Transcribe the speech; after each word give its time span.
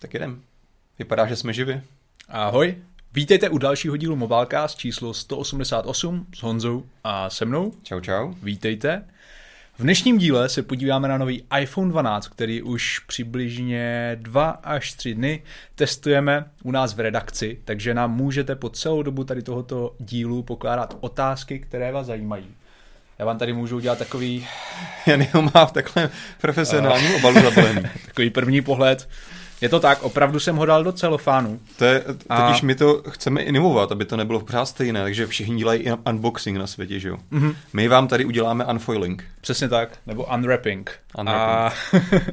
Tak 0.00 0.14
jdem. 0.14 0.42
Vypadá, 0.98 1.26
že 1.26 1.36
jsme 1.36 1.52
živi. 1.52 1.82
Ahoj, 2.28 2.76
vítejte 3.12 3.48
u 3.48 3.58
dalšího 3.58 3.96
dílu 3.96 4.16
Mobilecast 4.16 4.78
číslo 4.78 5.14
188 5.14 6.26
s 6.34 6.42
Honzou 6.42 6.84
a 7.04 7.30
se 7.30 7.44
mnou. 7.44 7.72
Čau, 7.82 8.00
čau. 8.00 8.34
Vítejte. 8.42 9.04
V 9.78 9.82
dnešním 9.82 10.18
díle 10.18 10.48
se 10.48 10.62
podíváme 10.62 11.08
na 11.08 11.18
nový 11.18 11.44
iPhone 11.60 11.90
12, 11.90 12.28
který 12.28 12.62
už 12.62 12.98
přibližně 12.98 14.16
2 14.20 14.50
až 14.50 14.92
3 14.92 15.14
dny 15.14 15.42
testujeme 15.74 16.44
u 16.62 16.70
nás 16.70 16.94
v 16.94 17.00
redakci, 17.00 17.58
takže 17.64 17.94
nám 17.94 18.16
můžete 18.16 18.56
po 18.56 18.70
celou 18.70 19.02
dobu 19.02 19.24
tady 19.24 19.42
tohoto 19.42 19.94
dílu 19.98 20.42
pokládat 20.42 20.96
otázky, 21.00 21.58
které 21.58 21.92
vás 21.92 22.06
zajímají. 22.06 22.46
Já 23.18 23.24
vám 23.26 23.38
tady 23.38 23.52
můžu 23.52 23.76
udělat 23.76 23.98
takový... 23.98 24.46
Jan 25.06 25.26
ho 25.32 25.42
má 25.54 25.66
v 25.66 25.72
takhle 25.72 26.10
profesionálním 26.40 27.14
obalu 27.14 27.34
zabalený. 27.34 27.82
takový 28.06 28.30
první 28.30 28.62
pohled. 28.62 29.08
Je 29.60 29.68
to 29.68 29.80
tak, 29.80 30.02
opravdu 30.02 30.40
jsem 30.40 30.56
ho 30.56 30.66
dal 30.66 30.84
do 30.84 30.92
celofánu. 30.92 31.60
To 31.78 31.84
je, 31.84 32.00
totiž 32.00 32.62
a... 32.62 32.66
my 32.66 32.74
to 32.74 33.02
chceme 33.08 33.42
inovovat, 33.42 33.92
aby 33.92 34.04
to 34.04 34.16
nebylo 34.16 34.40
pořád 34.40 34.66
stejné, 34.66 35.02
takže 35.02 35.26
všichni 35.26 35.56
dělají 35.56 35.84
unboxing 36.08 36.58
na 36.58 36.66
světě, 36.66 37.00
že 37.00 37.08
jo? 37.08 37.16
Mm-hmm. 37.32 37.54
My 37.72 37.88
vám 37.88 38.08
tady 38.08 38.24
uděláme 38.24 38.64
unfoiling. 38.64 39.24
Přesně 39.40 39.68
tak, 39.68 39.98
nebo 40.06 40.26
unwrapping. 40.34 40.92
unwrapping. 41.18 41.72
A... 41.94 42.30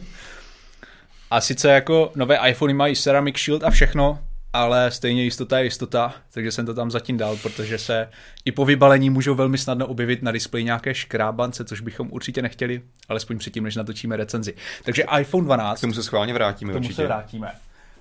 a 1.31 1.41
sice 1.41 1.69
jako 1.69 2.11
nové 2.15 2.49
iPhony 2.49 2.73
mají 2.73 2.95
ceramic 2.95 3.37
shield 3.37 3.63
a 3.63 3.69
všechno, 3.69 4.19
ale 4.57 4.91
stejně 4.91 5.23
jistota 5.23 5.59
je 5.59 5.63
jistota, 5.63 6.13
takže 6.33 6.51
jsem 6.51 6.65
to 6.65 6.73
tam 6.73 6.91
zatím 6.91 7.17
dal, 7.17 7.37
protože 7.37 7.77
se 7.77 8.09
i 8.45 8.51
po 8.51 8.65
vybalení 8.65 9.09
můžou 9.09 9.35
velmi 9.35 9.57
snadno 9.57 9.87
objevit 9.87 10.21
na 10.23 10.31
displeji 10.31 10.65
nějaké 10.65 10.93
škrábance, 10.93 11.65
což 11.65 11.81
bychom 11.81 12.07
určitě 12.11 12.41
nechtěli, 12.41 12.81
alespoň 13.09 13.37
předtím, 13.37 13.63
než 13.63 13.75
natočíme 13.75 14.17
recenzi. 14.17 14.53
Takže 14.85 15.03
iPhone 15.19 15.45
12. 15.45 15.77
K 15.77 15.81
tomu 15.81 15.93
se 15.93 16.03
schválně 16.03 16.33
vrátíme 16.33 16.71
K 16.71 16.73
tomu 16.73 16.85
určitě. 16.85 17.01
se 17.01 17.05
vrátíme. 17.05 17.51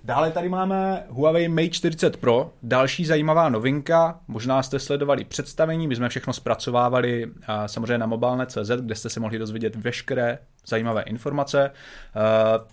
Dále 0.05 0.31
tady 0.31 0.49
máme 0.49 1.05
Huawei 1.09 1.49
Mate 1.49 1.69
40 1.69 2.17
Pro, 2.17 2.53
další 2.63 3.07
zajímavá 3.07 3.49
novinka, 3.49 4.21
možná 4.29 4.63
jste 4.63 4.79
sledovali 4.79 5.25
představení, 5.25 5.89
my 5.89 5.97
jsme 5.97 6.09
všechno 6.09 6.33
zpracovávali 6.33 7.27
samozřejmě 7.67 7.99
na 7.99 8.07
mobilne.cz, 8.07 8.71
kde 8.81 8.95
jste 8.95 9.11
se 9.11 9.21
mohli 9.21 9.39
dozvědět 9.39 9.77
veškeré 9.77 10.39
zajímavé 10.67 11.03
informace, 11.03 11.71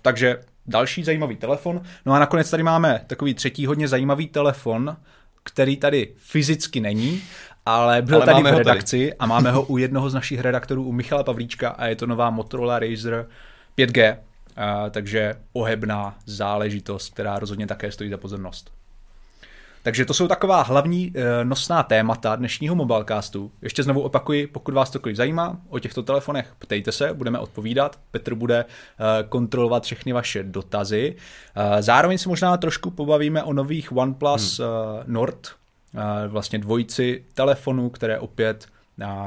takže 0.02 0.40
další 0.68 1.04
zajímavý 1.04 1.36
telefon. 1.36 1.82
No 2.06 2.14
a 2.14 2.20
nakonec 2.20 2.50
tady 2.50 2.64
máme 2.64 3.02
takový 3.08 3.34
třetí 3.34 3.66
hodně 3.66 3.88
zajímavý 3.88 4.28
telefon, 4.28 4.98
který 5.44 5.78
tady 5.78 6.14
fyzicky 6.18 6.80
není, 6.80 7.22
ale 7.66 8.02
byl 8.02 8.16
ale 8.16 8.26
tady 8.26 8.44
v 8.44 8.58
redakci 8.58 9.00
tady. 9.00 9.14
a 9.14 9.26
máme 9.26 9.52
ho 9.52 9.64
u 9.64 9.78
jednoho 9.78 10.10
z 10.10 10.14
našich 10.14 10.40
redaktorů, 10.40 10.84
u 10.84 10.92
Michala 10.92 11.24
Pavlíčka 11.24 11.70
a 11.70 11.86
je 11.86 11.96
to 11.96 12.08
nová 12.08 12.30
Motorola 12.30 12.80
Razr 12.80 13.28
5G, 13.78 14.18
a, 14.56 14.90
takže 14.90 15.34
ohebná 15.54 16.18
záležitost, 16.26 17.14
která 17.14 17.40
rozhodně 17.40 17.68
také 17.68 17.92
stojí 17.92 18.10
za 18.10 18.18
pozornost. 18.18 18.83
Takže 19.84 20.06
to 20.06 20.14
jsou 20.14 20.28
taková 20.28 20.62
hlavní 20.62 21.14
e, 21.16 21.46
nosná 21.46 21.84
témata 21.84 22.36
dnešního 22.36 22.76
mobilecastu. 22.76 23.52
Ještě 23.62 23.84
znovu 23.84 24.02
opakuji, 24.02 24.48
pokud 24.48 24.74
vás 24.74 24.92
cokoliv 24.92 25.18
zajímá 25.18 25.58
o 25.70 25.80
těchto 25.80 26.04
telefonech, 26.04 26.54
ptejte 26.60 26.92
se, 26.92 27.14
budeme 27.14 27.40
odpovídat. 27.40 28.00
Petr 28.12 28.36
bude 28.36 28.60
e, 28.60 28.66
kontrolovat 29.30 29.84
všechny 29.84 30.14
vaše 30.14 30.44
dotazy. 30.44 31.16
E, 31.56 31.82
zároveň 31.82 32.18
si 32.18 32.30
možná 32.30 32.58
trošku 32.58 32.92
pobavíme 32.92 33.44
o 33.44 33.54
nových 33.54 33.98
OnePlus 33.98 34.60
hmm. 34.60 35.14
Nord, 35.14 35.48
vlastně 36.28 36.60
dvojici 36.60 37.26
telefonů, 37.34 37.90
které 37.90 38.20
opět 38.20 38.68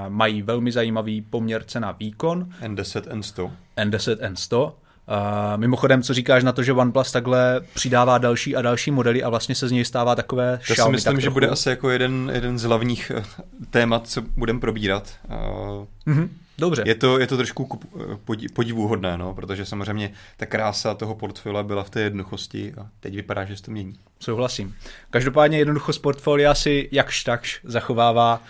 mají 0.08 0.42
velmi 0.42 0.72
zajímavý 0.72 1.22
poměr 1.22 1.64
cena 1.64 1.92
výkon. 1.92 2.48
N10, 2.62 3.00
N100. 3.00 3.50
N10, 3.76 4.16
N100. 4.16 4.72
Uh, 5.08 5.60
mimochodem, 5.60 6.02
co 6.02 6.14
říkáš 6.14 6.44
na 6.44 6.52
to, 6.52 6.62
že 6.62 6.72
OnePlus 6.72 7.12
takhle 7.12 7.60
přidává 7.74 8.18
další 8.18 8.56
a 8.56 8.62
další 8.62 8.90
modely 8.90 9.22
a 9.22 9.28
vlastně 9.28 9.54
se 9.54 9.68
z 9.68 9.72
něj 9.72 9.84
stává 9.84 10.14
takové 10.14 10.60
To 10.68 10.74
si 10.74 10.90
myslím, 10.90 11.20
že 11.20 11.30
bude 11.30 11.48
asi 11.48 11.68
jako 11.68 11.90
jeden, 11.90 12.30
jeden 12.34 12.58
z 12.58 12.62
hlavních 12.62 13.12
eh, 13.14 13.24
témat, 13.70 14.08
co 14.08 14.22
budeme 14.22 14.60
probírat. 14.60 15.12
Uh, 15.28 16.14
mm-hmm. 16.14 16.28
Dobře. 16.58 16.82
Je 16.86 16.94
to, 16.94 17.18
je 17.18 17.26
to 17.26 17.36
trošku 17.36 17.80
eh, 18.00 18.48
podivuhodné, 18.52 19.18
no, 19.18 19.34
protože 19.34 19.66
samozřejmě 19.66 20.12
ta 20.36 20.46
krása 20.46 20.94
toho 20.94 21.14
portfolia 21.14 21.62
byla 21.62 21.84
v 21.84 21.90
té 21.90 22.00
jednoduchosti 22.00 22.74
a 22.80 22.86
teď 23.00 23.14
vypadá, 23.14 23.44
že 23.44 23.56
se 23.56 23.62
to 23.62 23.70
mění. 23.70 23.98
Souhlasím. 24.20 24.74
Každopádně 25.10 25.58
jednoduchost 25.58 26.02
portfolia 26.02 26.54
si 26.54 26.88
jakž 26.92 27.24
takž 27.24 27.60
zachovává 27.64 28.42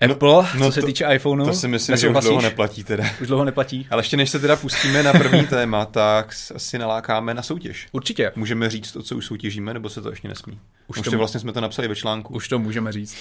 Apple, 0.00 0.28
no, 0.28 0.48
no 0.58 0.66
co 0.66 0.72
se 0.72 0.80
to, 0.80 0.86
týče 0.86 1.06
iPhoneu. 1.14 1.44
To 1.44 1.52
si 1.52 1.68
myslím, 1.68 1.96
že 1.96 2.08
už 2.08 2.24
dlouho 2.24 2.42
neplatí 2.42 2.84
teda. 2.84 3.04
Už 3.20 3.26
dlouho 3.26 3.44
neplatí. 3.44 3.86
Ale 3.90 4.00
ještě 4.00 4.16
než 4.16 4.30
se 4.30 4.38
teda 4.38 4.56
pustíme 4.56 5.02
na 5.02 5.12
první 5.12 5.46
téma, 5.50 5.84
tak 5.84 6.34
asi 6.54 6.78
nalákáme 6.78 7.34
na 7.34 7.42
soutěž. 7.42 7.86
Určitě. 7.92 8.32
Můžeme 8.36 8.70
říct 8.70 8.92
to, 8.92 9.02
co 9.02 9.16
už 9.16 9.26
soutěžíme, 9.26 9.74
nebo 9.74 9.88
se 9.88 10.02
to 10.02 10.10
ještě 10.10 10.28
nesmí? 10.28 10.60
Už, 10.86 10.98
už 10.98 11.08
to 11.08 11.18
vlastně 11.18 11.40
jsme 11.40 11.52
to 11.52 11.60
napsali 11.60 11.88
ve 11.88 11.96
článku. 11.96 12.34
Už 12.34 12.48
to 12.48 12.58
můžeme 12.58 12.92
říct. 12.92 13.16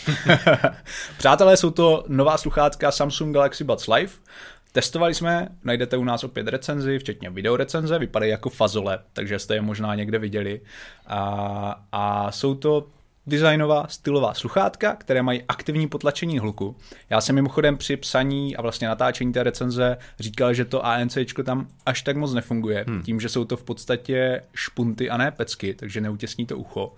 Přátelé, 1.18 1.58
jsou 1.58 1.72
to 1.72 2.04
nová 2.08 2.38
sluchátka 2.38 2.92
Samsung 2.92 3.34
Galaxy 3.34 3.64
Buds 3.64 3.88
Live. 3.88 4.12
Testovali 4.72 5.14
jsme, 5.14 5.48
najdete 5.64 5.98
u 5.98 6.04
nás 6.04 6.24
opět 6.24 6.48
recenzi, 6.48 7.00
včetně 7.00 7.30
videorecenze, 7.30 8.00
vypadají 8.00 8.32
jako 8.32 8.50
fazole, 8.50 9.00
takže 9.14 9.40
jste 9.40 9.54
je 9.54 9.62
možná 9.62 9.96
někde 9.96 10.20
viděli. 10.20 10.62
A, 11.08 11.82
a 11.92 12.32
jsou 12.32 12.56
to 12.56 12.88
designová 13.28 13.86
stylová 13.88 14.34
sluchátka, 14.34 14.96
které 14.96 15.22
mají 15.22 15.44
aktivní 15.48 15.88
potlačení 15.88 16.40
hluku. 16.40 16.76
Já 17.10 17.22
jsem 17.22 17.36
mimochodem 17.36 17.78
při 17.78 17.98
psaní 17.98 18.56
a 18.56 18.62
vlastně 18.62 18.88
natáčení 18.88 19.34
té 19.34 19.44
recenze 19.44 19.98
říkal, 20.20 20.54
že 20.54 20.66
to 20.66 20.86
ANC 20.86 21.18
tam 21.44 21.68
až 21.86 22.02
tak 22.02 22.18
moc 22.18 22.34
nefunguje, 22.34 22.86
hmm. 22.88 23.02
tím, 23.02 23.20
že 23.20 23.30
jsou 23.30 23.46
to 23.46 23.58
v 23.58 23.64
podstatě 23.64 24.42
špunty 24.54 25.10
a 25.10 25.18
ne 25.18 25.32
pecky, 25.32 25.74
takže 25.74 26.02
neutěsní 26.02 26.46
to 26.46 26.58
ucho. 26.58 26.94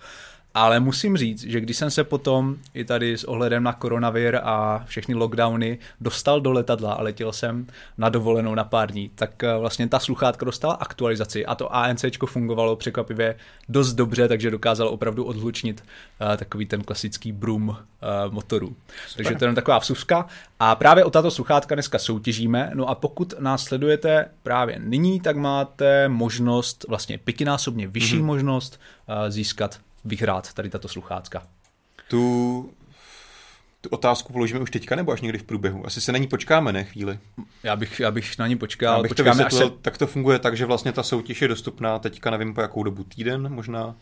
Ale 0.53 0.79
musím 0.79 1.17
říct, 1.17 1.43
že 1.43 1.61
když 1.61 1.77
jsem 1.77 1.91
se 1.91 2.03
potom 2.03 2.55
i 2.73 2.85
tady 2.85 3.17
s 3.17 3.23
ohledem 3.23 3.63
na 3.63 3.73
koronavir 3.73 4.39
a 4.43 4.83
všechny 4.87 5.15
lockdowny 5.15 5.77
dostal 6.01 6.41
do 6.41 6.51
letadla 6.51 6.93
a 6.93 7.01
letěl 7.01 7.33
jsem 7.33 7.67
na 7.97 8.09
dovolenou 8.09 8.55
na 8.55 8.63
pár 8.63 8.91
dní, 8.91 9.11
tak 9.15 9.43
eh, 9.43 9.57
vlastně 9.57 9.87
ta 9.87 9.99
sluchátka 9.99 10.45
dostala 10.45 10.73
aktualizaci 10.73 11.45
a 11.45 11.55
to 11.55 11.75
ANC 11.75 12.05
fungovalo 12.25 12.75
překvapivě 12.75 13.35
dost 13.69 13.93
dobře, 13.93 14.27
takže 14.27 14.51
dokázalo 14.51 14.91
opravdu 14.91 15.23
odhlučnit 15.23 15.83
uh, 16.21 16.37
takový 16.37 16.65
ten 16.65 16.83
klasický 16.83 17.31
brum 17.31 17.69
uh, 17.69 17.75
motoru. 18.33 18.67
Super. 18.67 19.25
Takže 19.25 19.39
to 19.39 19.45
je 19.45 19.53
taková 19.53 19.79
vsuvka. 19.79 20.27
A 20.59 20.75
právě 20.75 21.03
o 21.03 21.09
tato 21.09 21.31
sluchátka 21.31 21.75
dneska 21.75 21.99
soutěžíme. 21.99 22.71
No 22.73 22.89
a 22.89 22.95
pokud 22.95 23.33
nás 23.39 23.63
sledujete 23.63 24.25
právě 24.43 24.79
nyní, 24.79 25.19
tak 25.19 25.37
máte 25.37 26.09
možnost, 26.09 26.85
vlastně 26.87 27.17
pětinásobně 27.17 27.87
vyšší 27.87 28.17
mm-hmm. 28.17 28.23
možnost 28.23 28.79
uh, 29.07 29.29
získat 29.29 29.79
vyhrát 30.05 30.53
tady 30.53 30.69
tato 30.69 30.87
sluchátka. 30.87 31.47
Tu, 32.07 32.73
tu 33.81 33.89
otázku 33.89 34.33
položíme 34.33 34.59
už 34.59 34.71
teďka 34.71 34.95
nebo 34.95 35.11
až 35.11 35.21
někdy 35.21 35.37
v 35.37 35.43
průběhu? 35.43 35.85
Asi 35.85 36.01
se 36.01 36.11
na 36.11 36.17
ní 36.17 36.27
počkáme, 36.27 36.73
ne 36.73 36.83
chvíli? 36.83 37.19
Já 37.63 37.75
bych, 37.75 37.99
já 37.99 38.11
bych 38.11 38.37
na 38.37 38.47
ní 38.47 38.57
počkal. 38.57 38.99
Abych 38.99 39.13
to 39.13 39.23
vysvětlil, 39.23 39.69
se... 39.69 39.75
tak 39.81 39.97
to 39.97 40.07
funguje 40.07 40.39
tak, 40.39 40.57
že 40.57 40.65
vlastně 40.65 40.91
ta 40.91 41.03
soutěž 41.03 41.41
je 41.41 41.47
dostupná 41.47 41.99
teďka, 41.99 42.31
nevím 42.31 42.53
po 42.53 42.61
jakou 42.61 42.83
dobu, 42.83 43.03
týden 43.03 43.53
možná? 43.53 43.95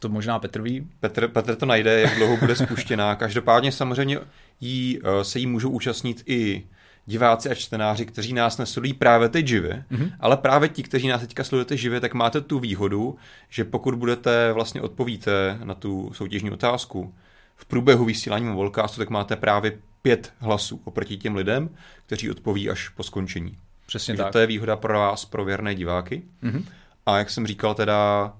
To 0.00 0.08
možná 0.08 0.38
Petr 0.38 0.62
ví. 0.62 0.86
Petr, 1.00 1.28
Petr 1.28 1.56
to 1.56 1.66
najde, 1.66 2.00
jak 2.00 2.16
dlouho 2.16 2.36
bude 2.36 2.56
spuštěná. 2.56 3.16
Každopádně 3.16 3.72
samozřejmě 3.72 4.18
jí, 4.60 4.98
eh, 5.04 5.24
se 5.24 5.38
jí 5.38 5.46
můžou 5.46 5.70
účastnit 5.70 6.22
i 6.26 6.66
diváci 7.06 7.50
a 7.50 7.54
čtenáři, 7.54 8.06
kteří 8.06 8.32
nás 8.32 8.58
nesledují 8.58 8.92
právě 8.92 9.28
teď 9.28 9.46
živě, 9.46 9.84
mm-hmm. 9.92 10.12
ale 10.20 10.36
právě 10.36 10.68
ti, 10.68 10.82
kteří 10.82 11.08
nás 11.08 11.20
teďka 11.20 11.44
sledujete 11.44 11.76
živě, 11.76 12.00
tak 12.00 12.14
máte 12.14 12.40
tu 12.40 12.58
výhodu, 12.58 13.16
že 13.48 13.64
pokud 13.64 13.94
budete 13.94 14.52
vlastně 14.52 14.80
odpovíte 14.80 15.58
na 15.64 15.74
tu 15.74 16.10
soutěžní 16.14 16.50
otázku 16.50 17.14
v 17.56 17.66
průběhu 17.66 18.04
vysílání 18.04 18.52
Volcastu, 18.54 18.98
tak 18.98 19.10
máte 19.10 19.36
právě 19.36 19.78
pět 20.02 20.32
hlasů 20.38 20.80
oproti 20.84 21.16
těm 21.16 21.36
lidem, 21.36 21.70
kteří 22.06 22.30
odpoví 22.30 22.70
až 22.70 22.88
po 22.88 23.02
skončení. 23.02 23.56
Přesně 23.86 24.12
Takže 24.12 24.22
tak. 24.22 24.32
to 24.32 24.38
je 24.38 24.46
výhoda 24.46 24.76
pro 24.76 24.98
vás, 24.98 25.24
pro 25.24 25.44
věrné 25.44 25.74
diváky. 25.74 26.22
Mm-hmm. 26.42 26.64
A 27.06 27.18
jak 27.18 27.30
jsem 27.30 27.46
říkal 27.46 27.74
teda, 27.74 28.32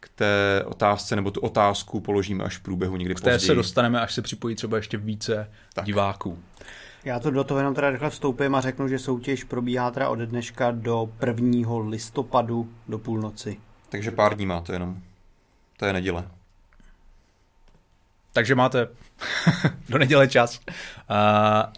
k 0.00 0.08
té 0.08 0.62
otázce, 0.66 1.16
nebo 1.16 1.30
tu 1.30 1.40
otázku 1.40 2.00
položíme 2.00 2.44
až 2.44 2.56
v 2.56 2.60
průběhu 2.60 2.96
někdy 2.96 3.14
K 3.14 3.20
té 3.20 3.30
později. 3.32 3.46
se 3.46 3.54
dostaneme, 3.54 4.00
až 4.00 4.14
se 4.14 4.22
připojí 4.22 4.54
třeba 4.54 4.76
ještě 4.76 4.96
více 4.96 5.50
tak. 5.74 5.84
diváků. 5.84 6.38
Já 7.06 7.20
to 7.20 7.30
do 7.30 7.44
toho 7.44 7.58
jenom 7.60 7.74
teda 7.74 7.90
rychle 7.90 8.10
vstoupím 8.10 8.54
a 8.54 8.60
řeknu, 8.60 8.88
že 8.88 8.98
soutěž 8.98 9.44
probíhá 9.44 9.90
teda 9.90 10.08
od 10.08 10.18
dneška 10.18 10.70
do 10.70 11.10
1. 11.26 11.78
listopadu 11.88 12.72
do 12.88 12.98
půlnoci. 12.98 13.56
Takže 13.88 14.10
pár 14.10 14.36
dní 14.36 14.46
má 14.46 14.60
to 14.60 14.72
jenom. 14.72 14.98
To 15.76 15.86
je 15.86 15.92
neděle. 15.92 16.24
Takže 18.32 18.54
máte 18.54 18.88
do 19.88 19.98
neděle 19.98 20.28
čas. 20.28 20.60
Uh, 20.68 20.74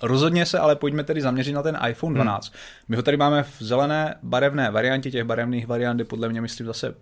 rozhodně 0.03 0.47
se 0.47 0.59
ale 0.59 0.77
pojďme 0.77 1.05
tedy 1.05 1.21
zaměřit 1.21 1.53
na 1.53 1.63
ten 1.63 1.79
iPhone 1.89 2.15
12. 2.15 2.47
Hmm. 2.47 2.55
My 2.89 2.97
ho 2.97 3.03
tady 3.03 3.17
máme 3.17 3.43
v 3.43 3.57
zelené 3.63 4.19
barevné 4.23 4.71
variantě, 4.71 5.11
těch 5.11 5.25
barevných 5.25 5.67
variant 5.67 5.99
je 5.99 6.05
podle 6.05 6.29
mě 6.29 6.41
myslím 6.41 6.67
zase 6.67 6.95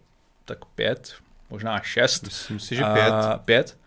tak 0.44 0.64
pět, 0.64 1.14
možná 1.50 1.80
šest. 1.80 2.22
Myslím 2.22 2.60
si, 2.60 2.76
že 2.76 2.84
pět. 2.92 3.12
Uh, 3.12 3.36
pět. 3.44 3.78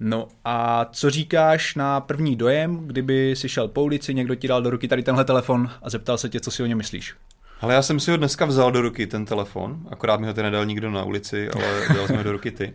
No 0.00 0.28
a 0.44 0.84
co 0.92 1.10
říkáš 1.10 1.74
na 1.74 2.00
první 2.00 2.36
dojem, 2.36 2.86
kdyby 2.86 3.36
si 3.36 3.48
šel 3.48 3.68
po 3.68 3.82
ulici, 3.82 4.14
někdo 4.14 4.34
ti 4.34 4.48
dal 4.48 4.62
do 4.62 4.70
ruky 4.70 4.88
tady 4.88 5.02
tenhle 5.02 5.24
telefon 5.24 5.70
a 5.82 5.90
zeptal 5.90 6.18
se 6.18 6.28
tě, 6.28 6.40
co 6.40 6.50
si 6.50 6.62
o 6.62 6.66
něm 6.66 6.78
myslíš? 6.78 7.14
Ale 7.60 7.74
já 7.74 7.82
jsem 7.82 8.00
si 8.00 8.10
ho 8.10 8.16
dneska 8.16 8.44
vzal 8.44 8.72
do 8.72 8.80
ruky, 8.80 9.06
ten 9.06 9.24
telefon, 9.24 9.80
akorát 9.90 10.20
mi 10.20 10.26
ho 10.26 10.34
ten 10.34 10.44
nedal 10.44 10.66
nikdo 10.66 10.90
na 10.90 11.04
ulici, 11.04 11.50
ale 11.50 11.88
dal 11.94 12.06
jsem 12.06 12.16
ho 12.16 12.22
do 12.22 12.32
ruky 12.32 12.50
ty. 12.50 12.74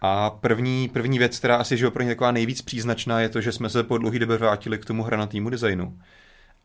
A 0.00 0.30
první, 0.30 0.88
první 0.88 1.18
věc, 1.18 1.38
která 1.38 1.56
asi 1.56 1.76
že 1.76 1.90
pro 1.90 2.02
ně 2.02 2.08
taková 2.08 2.32
nejvíc 2.32 2.62
příznačná, 2.62 3.20
je 3.20 3.28
to, 3.28 3.40
že 3.40 3.52
jsme 3.52 3.68
se 3.68 3.82
po 3.82 3.98
dlouhé 3.98 4.18
době 4.18 4.36
vrátili 4.36 4.78
k 4.78 4.84
tomu 4.84 5.02
hranatýmu 5.02 5.50
designu. 5.50 5.98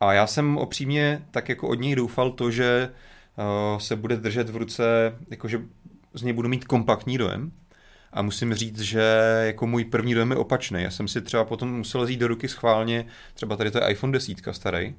A 0.00 0.12
já 0.12 0.26
jsem 0.26 0.58
opřímně 0.58 1.22
tak 1.30 1.48
jako 1.48 1.68
od 1.68 1.80
něj 1.80 1.94
doufal 1.94 2.30
to, 2.30 2.50
že 2.50 2.88
uh, 3.72 3.78
se 3.78 3.96
bude 3.96 4.16
držet 4.16 4.50
v 4.50 4.56
ruce, 4.56 4.84
jakože 5.30 5.60
z 6.14 6.22
něj 6.22 6.32
budu 6.32 6.48
mít 6.48 6.64
kompaktní 6.64 7.18
dojem. 7.18 7.52
A 8.12 8.22
musím 8.22 8.54
říct, 8.54 8.80
že 8.80 9.02
jako 9.46 9.66
můj 9.66 9.84
první 9.84 10.14
dojem 10.14 10.30
je 10.30 10.36
opačný. 10.36 10.82
Já 10.82 10.90
jsem 10.90 11.08
si 11.08 11.20
třeba 11.20 11.44
potom 11.44 11.76
musel 11.76 12.04
vzít 12.04 12.16
do 12.16 12.28
ruky 12.28 12.48
schválně, 12.48 13.06
třeba 13.34 13.56
tady 13.56 13.70
to 13.70 13.78
je 13.78 13.90
iPhone 13.90 14.12
10 14.12 14.36
starý, 14.50 14.94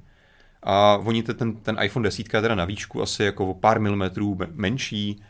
a 0.64 0.96
oni 0.96 1.22
ten, 1.22 1.56
ten 1.56 1.78
iPhone 1.82 2.04
10 2.04 2.34
je 2.34 2.40
teda 2.40 2.54
na 2.54 2.64
výšku 2.64 3.02
asi 3.02 3.22
jako 3.22 3.46
o 3.46 3.54
pár 3.54 3.80
milimetrů 3.80 4.38
menší, 4.52 5.22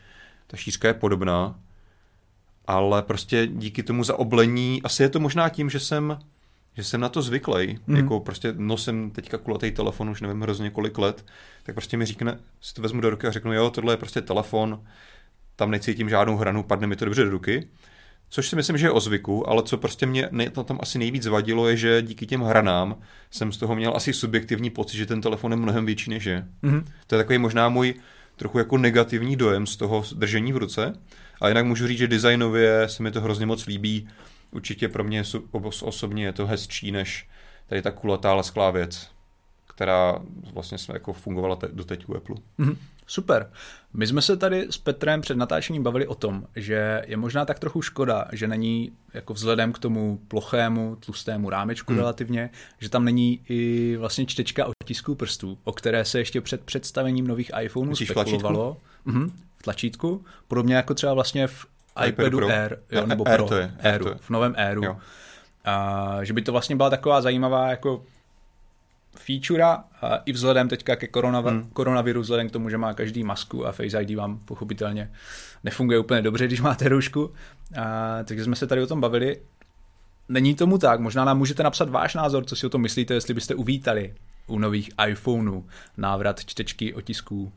ta 0.47 0.57
šířka 0.57 0.87
je 0.87 0.93
podobná, 0.93 1.59
ale 2.67 3.01
prostě 3.01 3.47
díky 3.47 3.83
tomu 3.83 4.03
zaoblení, 4.03 4.81
asi 4.83 5.03
je 5.03 5.09
to 5.09 5.19
možná 5.19 5.49
tím, 5.49 5.69
že 5.69 5.79
jsem, 5.79 6.19
že 6.73 6.83
jsem 6.83 7.01
na 7.01 7.09
to 7.09 7.21
zvyklý, 7.21 7.79
mm. 7.87 7.95
jako 7.95 8.19
prostě 8.19 8.53
nosím 8.57 9.11
teďka 9.11 9.37
kulatý 9.37 9.71
telefon, 9.71 10.09
už 10.09 10.21
nevím 10.21 10.41
hrozně 10.41 10.69
kolik 10.69 10.97
let, 10.97 11.25
tak 11.63 11.75
prostě 11.75 11.97
mi 11.97 12.05
říkne, 12.05 12.39
si 12.61 12.73
to 12.73 12.81
vezmu 12.81 13.01
do 13.01 13.09
ruky 13.09 13.27
a 13.27 13.31
řeknu, 13.31 13.53
jo, 13.53 13.69
tohle 13.69 13.93
je 13.93 13.97
prostě 13.97 14.21
telefon, 14.21 14.83
tam 15.55 15.71
necítím 15.71 16.09
žádnou 16.09 16.37
hranu, 16.37 16.63
padne 16.63 16.87
mi 16.87 16.95
to 16.95 17.05
dobře 17.05 17.23
do 17.23 17.29
ruky. 17.29 17.67
Což 18.29 18.49
si 18.49 18.55
myslím, 18.55 18.77
že 18.77 18.85
je 18.85 18.91
o 18.91 18.99
zvyku, 18.99 19.49
ale 19.49 19.63
co 19.63 19.77
prostě 19.77 20.05
mě 20.05 20.29
to 20.51 20.63
tam 20.63 20.79
asi 20.81 20.99
nejvíc 20.99 21.27
vadilo, 21.27 21.67
je, 21.67 21.77
že 21.77 22.01
díky 22.01 22.25
těm 22.25 22.41
hranám 22.41 22.95
jsem 23.31 23.51
z 23.51 23.57
toho 23.57 23.75
měl 23.75 23.93
asi 23.95 24.13
subjektivní 24.13 24.69
pocit, 24.69 24.97
že 24.97 25.05
ten 25.05 25.21
telefon 25.21 25.51
je 25.51 25.57
mnohem 25.57 25.85
větší 25.85 26.09
než 26.09 26.25
je. 26.25 26.47
Mm-hmm. 26.63 26.83
To 27.07 27.15
je 27.15 27.19
takový 27.19 27.37
možná 27.37 27.69
můj 27.69 27.93
trochu 28.35 28.57
jako 28.57 28.77
negativní 28.77 29.35
dojem 29.35 29.67
z 29.67 29.77
toho 29.77 30.03
držení 30.15 30.53
v 30.53 30.57
ruce. 30.57 30.93
A 31.41 31.47
jinak 31.47 31.65
můžu 31.65 31.87
říct, 31.87 31.97
že 31.97 32.07
designově 32.07 32.83
se 32.89 33.03
mi 33.03 33.11
to 33.11 33.21
hrozně 33.21 33.45
moc 33.45 33.65
líbí. 33.65 34.07
Určitě 34.51 34.89
pro 34.89 35.03
mě 35.03 35.23
osobně 35.81 36.25
je 36.25 36.33
to 36.33 36.47
hezčí 36.47 36.91
než 36.91 37.29
tady 37.67 37.81
ta 37.81 37.91
kulatá 37.91 38.33
lesklá 38.33 38.71
věc, 38.71 39.09
která 39.67 40.19
vlastně 40.53 40.77
jsme 40.77 40.95
jako 40.95 41.13
fungovala 41.13 41.55
te- 41.55 41.69
doteď 41.73 42.09
u 42.09 42.15
Apple. 42.15 42.35
Mm-hmm. 42.59 42.75
Super. 43.07 43.49
My 43.93 44.07
jsme 44.07 44.21
se 44.21 44.37
tady 44.37 44.67
s 44.69 44.77
Petrem 44.77 45.21
před 45.21 45.37
natáčením 45.37 45.83
bavili 45.83 46.07
o 46.07 46.15
tom, 46.15 46.47
že 46.55 47.01
je 47.07 47.17
možná 47.17 47.45
tak 47.45 47.59
trochu 47.59 47.81
škoda, 47.81 48.25
že 48.31 48.47
není 48.47 48.91
jako 49.13 49.33
vzhledem 49.33 49.73
k 49.73 49.79
tomu 49.79 50.19
plochému, 50.27 50.95
tlustému 50.95 51.49
rámečku 51.49 51.93
hmm. 51.93 51.99
relativně, 51.99 52.49
že 52.79 52.89
tam 52.89 53.05
není 53.05 53.41
i 53.49 53.95
vlastně 53.97 54.25
čtečka 54.25 54.65
otisků 54.83 55.15
prstů, 55.15 55.57
o 55.63 55.71
které 55.71 56.05
se 56.05 56.19
ještě 56.19 56.41
před 56.41 56.61
představením 56.61 57.27
nových 57.27 57.51
iPhoneů 57.61 57.89
Myslíš 57.89 58.09
spekulovalo. 58.09 58.77
Mhm, 59.05 59.31
v 59.57 59.63
tlačítku. 59.63 60.25
Podobně 60.47 60.75
jako 60.75 60.93
třeba 60.93 61.13
vlastně 61.13 61.47
v 61.47 61.65
iPadu 62.07 62.37
Pro. 62.37 62.47
Air, 62.47 62.77
jo, 62.91 63.05
nebo 63.05 63.27
Air 63.27 63.37
Pro, 63.37 63.47
to 63.47 63.55
je, 63.55 63.71
Airu, 63.79 64.05
to 64.05 64.09
je. 64.09 64.17
v 64.19 64.29
novém 64.29 64.55
Airu. 64.57 64.83
Jo. 64.83 64.97
A, 65.65 66.17
že 66.23 66.33
by 66.33 66.41
to 66.41 66.51
vlastně 66.51 66.75
byla 66.75 66.89
taková 66.89 67.21
zajímavá 67.21 67.69
jako 67.69 68.03
feature 69.19 69.63
a 69.63 69.85
i 70.25 70.31
vzhledem 70.31 70.69
teďka 70.69 70.95
ke 70.95 71.07
koronav- 71.07 71.49
hmm. 71.49 71.69
koronaviru, 71.73 72.21
vzhledem 72.21 72.49
k 72.49 72.51
tomu, 72.51 72.69
že 72.69 72.77
má 72.77 72.93
každý 72.93 73.23
masku 73.23 73.67
a 73.67 73.71
Face 73.71 74.01
ID 74.01 74.15
vám 74.15 74.39
pochopitelně 74.39 75.11
nefunguje 75.63 75.99
úplně 75.99 76.21
dobře, 76.21 76.47
když 76.47 76.61
máte 76.61 76.89
roušku. 76.89 77.33
A, 77.81 78.23
takže 78.23 78.43
jsme 78.43 78.55
se 78.55 78.67
tady 78.67 78.81
o 78.81 78.87
tom 78.87 79.01
bavili. 79.01 79.41
Není 80.29 80.55
tomu 80.55 80.77
tak, 80.77 80.99
možná 80.99 81.25
nám 81.25 81.37
můžete 81.37 81.63
napsat 81.63 81.89
váš 81.89 82.15
názor, 82.15 82.45
co 82.45 82.55
si 82.55 82.65
o 82.65 82.69
tom 82.69 82.81
myslíte, 82.81 83.13
jestli 83.13 83.33
byste 83.33 83.55
uvítali 83.55 84.13
u 84.47 84.59
nových 84.59 84.89
iPhoneů 85.07 85.65
návrat 85.97 86.45
čtečky 86.45 86.93
otisků 86.93 87.51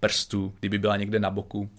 prstů, 0.00 0.54
kdyby 0.60 0.78
byla 0.78 0.96
někde 0.96 1.18
na 1.18 1.30
boku 1.30 1.70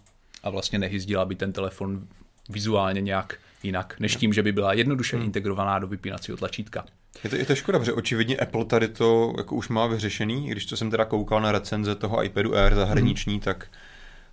a 0.43 0.49
vlastně 0.49 0.79
nehyzdila 0.79 1.25
by 1.25 1.35
ten 1.35 1.53
telefon 1.53 2.07
vizuálně 2.49 3.01
nějak 3.01 3.37
jinak, 3.63 3.95
než 3.99 4.15
tím, 4.15 4.33
že 4.33 4.43
by 4.43 4.51
byla 4.51 4.73
jednoduše 4.73 5.17
hmm. 5.17 5.25
integrovaná 5.25 5.79
do 5.79 5.87
vypínacího 5.87 6.37
tlačítka. 6.37 6.85
Je 7.23 7.29
to, 7.29 7.35
je 7.35 7.45
to 7.45 7.55
škoda, 7.55 7.79
protože 7.79 7.93
očividně 7.93 8.37
Apple 8.37 8.65
tady 8.65 8.87
to 8.87 9.33
jako 9.37 9.55
už 9.55 9.69
má 9.69 9.87
vyřešený, 9.87 10.47
když 10.47 10.65
to 10.65 10.77
jsem 10.77 10.91
teda 10.91 11.05
koukal 11.05 11.41
na 11.41 11.51
recenze 11.51 11.95
toho 11.95 12.23
iPadu 12.23 12.55
Air 12.55 12.75
zahraniční, 12.75 13.33
hmm. 13.33 13.41
tak 13.41 13.67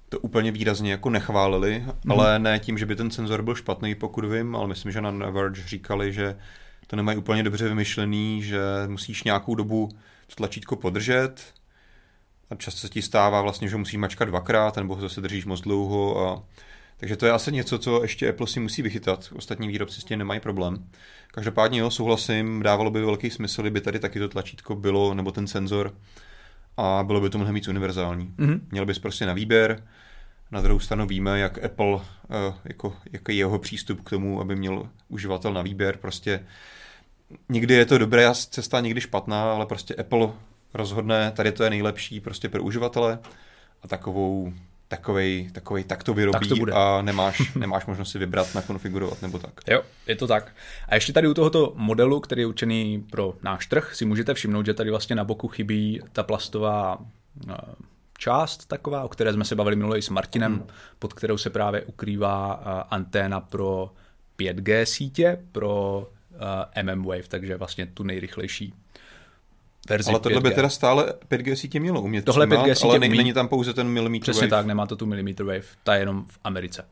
to 0.09 0.19
úplně 0.19 0.53
výrazně 0.53 0.91
jako 0.91 1.11
nechválili, 1.11 1.79
hmm. 1.79 2.13
ale 2.13 2.39
ne 2.39 2.59
tím, 2.59 2.79
že 2.79 2.87
by 2.87 2.97
ten 2.97 3.11
senzor 3.11 3.43
byl 3.43 3.55
špatný, 3.55 3.95
pokud 3.95 4.25
vím, 4.25 4.57
ale 4.57 4.69
myslím, 4.69 4.93
že 4.93 5.01
na 5.01 5.31
Verge 5.31 5.63
říkali, 5.67 6.13
že 6.13 6.37
to 6.87 6.97
nemají 6.97 7.19
úplně 7.19 7.43
dobře 7.43 7.69
vymyšlený, 7.69 8.43
že 8.43 8.61
musíš 8.87 9.25
nějakou 9.25 9.55
dobu 9.55 9.89
to 10.27 10.35
tlačítko 10.35 10.77
podržet 10.77 11.55
a 12.51 12.55
často 12.55 12.81
se 12.81 12.89
ti 12.89 13.03
stává 13.03 13.43
vlastně, 13.43 13.69
že 13.69 13.77
musíš 13.77 13.97
mačkat 13.97 14.29
dvakrát, 14.29 14.77
nebo 14.77 14.95
ho 14.95 15.01
zase 15.01 15.21
držíš 15.21 15.45
moc 15.45 15.61
dlouho 15.61 16.29
a 16.29 16.43
takže 16.99 17.17
to 17.17 17.27
je 17.27 17.33
asi 17.33 17.53
něco, 17.53 17.79
co 17.79 18.03
ještě 18.03 18.29
Apple 18.29 18.47
si 18.47 18.61
musí 18.61 18.83
vychytat. 18.83 19.33
Ostatní 19.37 19.69
výrobci 19.69 20.01
s 20.01 20.05
tím 20.05 20.19
nemají 20.19 20.41
problém. 20.41 20.85
Každopádně 21.31 21.81
jo, 21.81 21.91
souhlasím, 21.91 22.63
dávalo 22.63 22.91
by 22.91 23.01
velký 23.01 23.31
smysl, 23.31 23.63
kdyby 23.63 23.81
tady 23.81 23.99
taky 23.99 24.19
to 24.19 24.29
tlačítko 24.29 24.75
bylo, 24.75 25.15
nebo 25.15 25.33
ten 25.33 25.47
senzor, 25.47 25.95
a 26.77 27.03
bylo 27.07 27.21
by 27.21 27.31
to 27.31 27.39
mnohem 27.39 27.55
víc 27.55 27.69
univerzální. 27.69 28.35
Mm-hmm. 28.39 28.61
Měl 28.71 28.87
bys 28.87 28.99
prostě 28.99 29.27
na 29.27 29.33
výběr, 29.33 29.83
na 30.51 30.61
druhou 30.61 30.81
stranu 30.81 31.07
víme, 31.07 31.39
jak 31.39 31.65
Apple, 31.65 32.01
eh, 32.31 32.55
jako, 32.65 32.97
jak 33.13 33.29
je 33.29 33.35
jeho 33.35 33.59
přístup 33.59 34.01
k 34.05 34.11
tomu, 34.11 34.41
aby 34.41 34.57
měl 34.57 34.89
uživatel 35.09 35.53
na 35.53 35.63
výběr. 35.63 35.97
Prostě 35.97 36.47
někdy 37.49 37.75
je 37.75 37.87
to 37.87 37.99
dobré 37.99 38.35
cesta, 38.35 38.81
někdy 38.81 39.01
špatná, 39.01 39.53
ale 39.53 39.67
prostě 39.67 39.95
Apple 39.95 40.29
rozhodne, 40.75 41.33
tady 41.37 41.53
to 41.53 41.65
je 41.65 41.71
nejlepší 41.71 42.21
prostě 42.21 42.49
pro 42.49 42.63
uživatele 42.63 43.19
a 43.83 43.89
takovou 43.89 44.53
takovej, 44.89 45.51
takovej 45.53 45.85
tak 45.85 46.05
to 46.05 46.15
vyrobí 46.15 46.39
tak 46.39 46.49
to 46.49 46.57
bude. 46.57 46.73
a 46.73 47.03
nemáš, 47.03 47.55
nemáš 47.55 47.87
možnost 47.87 48.11
si 48.11 48.19
vybrat, 48.19 48.55
nakonfigurovat 48.55 49.23
nebo 49.23 49.39
tak. 49.39 49.53
Jo, 49.67 49.83
je 50.07 50.17
to 50.17 50.27
tak. 50.27 50.53
A 50.89 50.95
ještě 50.95 51.13
tady 51.13 51.29
u 51.29 51.35
tohoto 51.35 51.73
modelu, 51.77 52.21
který 52.21 52.43
je 52.43 52.47
určený 52.47 53.07
pro 53.11 53.35
náš 53.43 53.67
trh, 53.67 53.95
si 53.95 54.05
můžete 54.05 54.35
všimnout, 54.35 54.67
že 54.67 54.75
tady 54.75 54.91
vlastně 54.91 55.17
na 55.17 55.25
boku 55.25 55.49
chybí 55.49 56.01
ta 56.13 56.23
plastová 56.23 56.99
eh, 57.51 57.55
část 58.19 58.67
taková, 58.67 59.03
o 59.03 59.09
které 59.09 59.33
jsme 59.33 59.45
se 59.45 59.55
bavili 59.55 59.77
minule 59.77 59.99
i 59.99 60.03
s 60.03 60.09
Martinem, 60.09 60.55
hmm. 60.55 60.67
pod 60.99 61.13
kterou 61.13 61.39
se 61.39 61.51
právě 61.51 61.83
ukrývá 61.83 62.63
eh, 62.63 62.85
anténa 62.91 63.41
pro 63.41 63.91
5G 64.39 64.83
sítě, 64.83 65.39
pro 65.53 66.07
uh, 66.31 66.83
MM 66.83 67.05
Wave, 67.05 67.29
takže 67.29 67.57
vlastně 67.57 67.87
tu 67.87 68.03
nejrychlejší 68.03 68.75
verzi 69.89 70.11
Ale 70.11 70.21
tohle 70.21 70.39
5G. 70.39 70.43
by 70.43 70.51
teda 70.51 70.69
stále 70.69 71.15
5G 71.31 71.55
sítě 71.55 71.81
mělo 71.81 72.03
umět 72.03 72.25
Tohle 72.25 72.47
přijímat, 72.47 72.67
5G 72.67 72.75
sítě 72.75 72.87
ale 72.87 72.99
umí. 72.99 73.17
není 73.17 73.33
tam 73.33 73.49
pouze 73.49 73.75
ten 73.75 73.89
millimeter 73.89 74.23
Přesně 74.23 74.41
wave. 74.41 74.51
tak, 74.51 74.67
nemá 74.67 74.87
to 74.87 74.97
tu 74.97 75.07
millimeter 75.07 75.47
wave, 75.47 75.65
ta 75.85 75.95
je 75.95 76.01
jenom 76.01 76.25
v 76.29 76.39
Americe. 76.45 76.85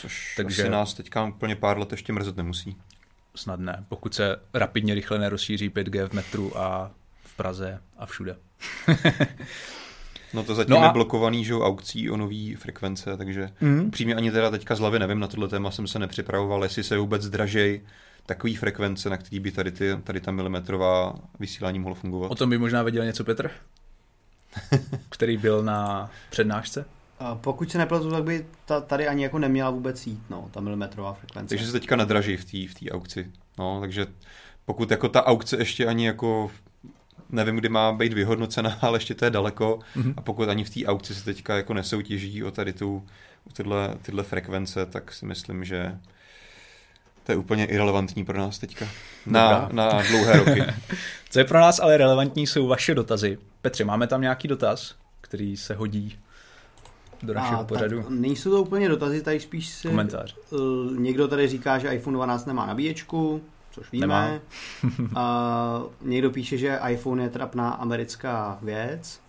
Což 0.00 0.34
Takže 0.36 0.62
asi 0.62 0.70
nás 0.70 0.94
teďka 0.94 1.24
úplně 1.24 1.56
pár 1.56 1.78
let 1.78 1.92
ještě 1.92 2.12
mrzet 2.12 2.36
nemusí. 2.36 2.76
Snad 3.34 3.60
ne, 3.60 3.84
pokud 3.88 4.14
se 4.14 4.36
rapidně 4.54 4.94
rychle 4.94 5.18
nerozšíří 5.18 5.70
5G 5.70 6.08
v 6.08 6.12
metru 6.12 6.58
a 6.58 6.90
v 7.24 7.36
Praze 7.36 7.78
a 7.98 8.06
všude. 8.06 8.36
No 10.34 10.42
to 10.42 10.54
zatím 10.54 10.74
no 10.74 10.80
a... 10.82 10.84
je 10.84 10.92
blokovaný, 10.92 11.44
že 11.44 11.54
aukcí 11.54 12.10
o 12.10 12.16
nový 12.16 12.54
frekvence, 12.54 13.16
takže 13.16 13.50
mm. 13.60 13.90
přímě 13.90 14.14
ani 14.14 14.30
teda 14.30 14.50
teďka 14.50 14.74
z 14.74 14.78
hlavy 14.78 14.98
nevím, 14.98 15.20
na 15.20 15.26
tohle 15.26 15.48
téma 15.48 15.70
jsem 15.70 15.86
se 15.86 15.98
nepřipravoval, 15.98 16.62
jestli 16.62 16.84
se 16.84 16.98
vůbec 16.98 17.28
dražej 17.28 17.80
takový 18.26 18.56
frekvence, 18.56 19.10
na 19.10 19.16
který 19.16 19.40
by 19.40 19.52
tady, 19.52 19.72
ty, 19.72 19.96
tady 20.04 20.20
ta 20.20 20.30
milimetrová 20.30 21.14
vysílání 21.40 21.78
mohlo 21.78 21.94
fungovat. 21.94 22.30
O 22.30 22.34
tom 22.34 22.50
by 22.50 22.58
možná 22.58 22.82
věděl 22.82 23.04
něco 23.04 23.24
Petr, 23.24 23.50
který 25.08 25.36
byl 25.36 25.62
na 25.62 26.10
přednášce. 26.30 26.84
Pokud 27.34 27.70
se 27.70 27.78
nepletu, 27.78 28.10
tak 28.10 28.24
by 28.24 28.46
ta, 28.64 28.80
tady 28.80 29.08
ani 29.08 29.22
jako 29.22 29.38
neměla 29.38 29.70
vůbec 29.70 30.06
jít, 30.06 30.22
no, 30.30 30.48
ta 30.52 30.60
milimetrová 30.60 31.12
frekvence. 31.12 31.48
Takže 31.48 31.66
se 31.66 31.72
teďka 31.72 31.96
nedraží 31.96 32.36
v 32.36 32.44
té 32.44 32.72
v 32.72 32.78
tý 32.78 32.90
aukci. 32.90 33.30
No, 33.58 33.80
takže 33.80 34.06
pokud 34.64 34.90
jako 34.90 35.08
ta 35.08 35.26
aukce 35.26 35.56
ještě 35.56 35.86
ani 35.86 36.06
jako 36.06 36.50
nevím, 37.30 37.56
kdy 37.56 37.68
má 37.68 37.92
být 37.92 38.12
vyhodnocena, 38.12 38.78
ale 38.82 38.96
ještě 38.96 39.14
to 39.14 39.24
je 39.24 39.30
daleko. 39.30 39.78
Mm-hmm. 39.96 40.14
A 40.16 40.20
pokud 40.20 40.48
ani 40.48 40.64
v 40.64 40.70
té 40.70 40.86
aukci 40.86 41.14
se 41.14 41.24
teďka 41.24 41.56
jako 41.56 41.74
nesoutěží 41.74 42.44
o 42.44 42.50
tady 42.50 42.72
tu, 42.72 43.06
o 43.46 43.52
tyhle, 43.52 43.94
tyhle 44.02 44.22
frekvence, 44.22 44.86
tak 44.86 45.12
si 45.12 45.26
myslím, 45.26 45.64
že 45.64 45.98
to 47.24 47.32
je 47.32 47.38
úplně 47.38 47.64
irrelevantní 47.64 48.24
pro 48.24 48.38
nás 48.38 48.58
teďka. 48.58 48.86
Na, 49.26 49.68
na 49.72 50.02
dlouhé 50.02 50.38
roky. 50.38 50.64
Co 51.30 51.38
je 51.38 51.44
pro 51.44 51.60
nás 51.60 51.80
ale 51.80 51.96
relevantní, 51.96 52.46
jsou 52.46 52.66
vaše 52.66 52.94
dotazy. 52.94 53.38
Petře, 53.62 53.84
máme 53.84 54.06
tam 54.06 54.20
nějaký 54.20 54.48
dotaz, 54.48 54.94
který 55.20 55.56
se 55.56 55.74
hodí 55.74 56.18
do 57.22 57.34
našeho 57.34 57.60
A, 57.60 57.64
pořadu? 57.64 58.04
Nejsou 58.08 58.50
to 58.50 58.62
úplně 58.62 58.88
dotazy, 58.88 59.22
tady 59.22 59.40
spíš 59.40 59.68
si... 59.68 59.88
Komentář. 59.88 60.36
Uh, 60.50 60.98
někdo 60.98 61.28
tady 61.28 61.48
říká, 61.48 61.78
že 61.78 61.88
iPhone 61.88 62.14
12 62.14 62.46
nemá 62.46 62.66
nabíječku, 62.66 63.42
což 63.70 63.92
víme. 63.92 64.06
Nemá. 64.06 64.28
uh, 64.98 65.90
někdo 66.00 66.30
píše, 66.30 66.58
že 66.58 66.80
iPhone 66.88 67.22
je 67.22 67.28
trapná 67.28 67.70
americká 67.70 68.58
věc 68.62 69.20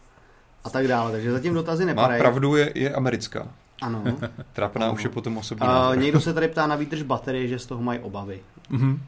a 0.64 0.70
tak 0.70 0.88
dále, 0.88 1.12
takže 1.12 1.32
zatím 1.32 1.54
dotazy 1.54 1.86
nepadají. 1.86 2.20
Má 2.20 2.24
pravdu, 2.24 2.56
je, 2.56 2.72
je 2.76 2.94
americká. 2.94 3.48
Ano. 3.84 4.04
Trapná 4.54 4.86
ano. 4.86 4.94
už 4.94 5.04
je 5.04 5.10
potom 5.10 5.38
osobní. 5.38 5.68
Uh, 5.68 5.96
někdo 5.96 6.22
se 6.22 6.34
tady 6.34 6.48
ptá 6.52 6.68
na 6.68 6.76
výdrž 6.76 7.02
baterie, 7.02 7.48
že 7.48 7.60
z 7.60 7.66
toho 7.66 7.82
mají 7.82 8.00
obavy. 8.00 8.40
Mm-hmm. 8.72 9.00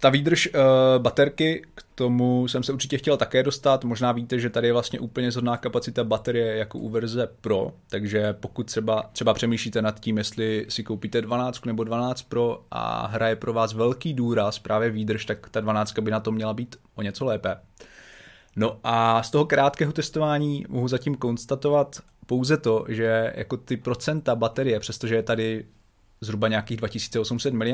Ta 0.00 0.08
výdrž 0.08 0.48
uh, 0.54 1.02
baterky, 1.02 1.66
tomu 1.94 2.48
jsem 2.48 2.62
se 2.62 2.72
určitě 2.72 2.98
chtěl 2.98 3.16
také 3.16 3.42
dostat. 3.42 3.84
Možná 3.84 4.12
víte, 4.12 4.38
že 4.38 4.50
tady 4.50 4.66
je 4.66 4.72
vlastně 4.72 5.00
úplně 5.00 5.30
zhodná 5.30 5.56
kapacita 5.56 6.04
baterie 6.04 6.56
jako 6.56 6.78
u 6.78 6.88
verze 6.88 7.28
Pro, 7.40 7.72
takže 7.88 8.32
pokud 8.32 8.66
třeba, 8.66 9.10
třeba 9.12 9.34
přemýšlíte 9.34 9.82
nad 9.82 10.00
tím, 10.00 10.18
jestli 10.18 10.66
si 10.68 10.84
koupíte 10.84 11.20
12 11.22 11.66
nebo 11.66 11.84
12 11.84 12.22
Pro 12.22 12.62
a 12.70 13.06
hraje 13.06 13.36
pro 13.36 13.52
vás 13.52 13.72
velký 13.72 14.14
důraz, 14.14 14.58
právě 14.58 14.90
výdrž, 14.90 15.24
tak 15.24 15.48
ta 15.50 15.60
12 15.60 15.98
by 15.98 16.10
na 16.10 16.20
to 16.20 16.32
měla 16.32 16.54
být 16.54 16.76
o 16.94 17.02
něco 17.02 17.24
lépe. 17.24 17.56
No 18.56 18.78
a 18.84 19.22
z 19.22 19.30
toho 19.30 19.44
krátkého 19.44 19.92
testování 19.92 20.66
mohu 20.68 20.88
zatím 20.88 21.14
konstatovat 21.14 22.00
pouze 22.30 22.56
to, 22.56 22.84
že 22.88 23.32
jako 23.36 23.56
ty 23.56 23.76
procenta 23.76 24.34
baterie, 24.34 24.80
přestože 24.80 25.14
je 25.14 25.22
tady 25.22 25.64
zhruba 26.20 26.48
nějakých 26.48 26.76
2800 26.76 27.54
mAh, 27.54 27.66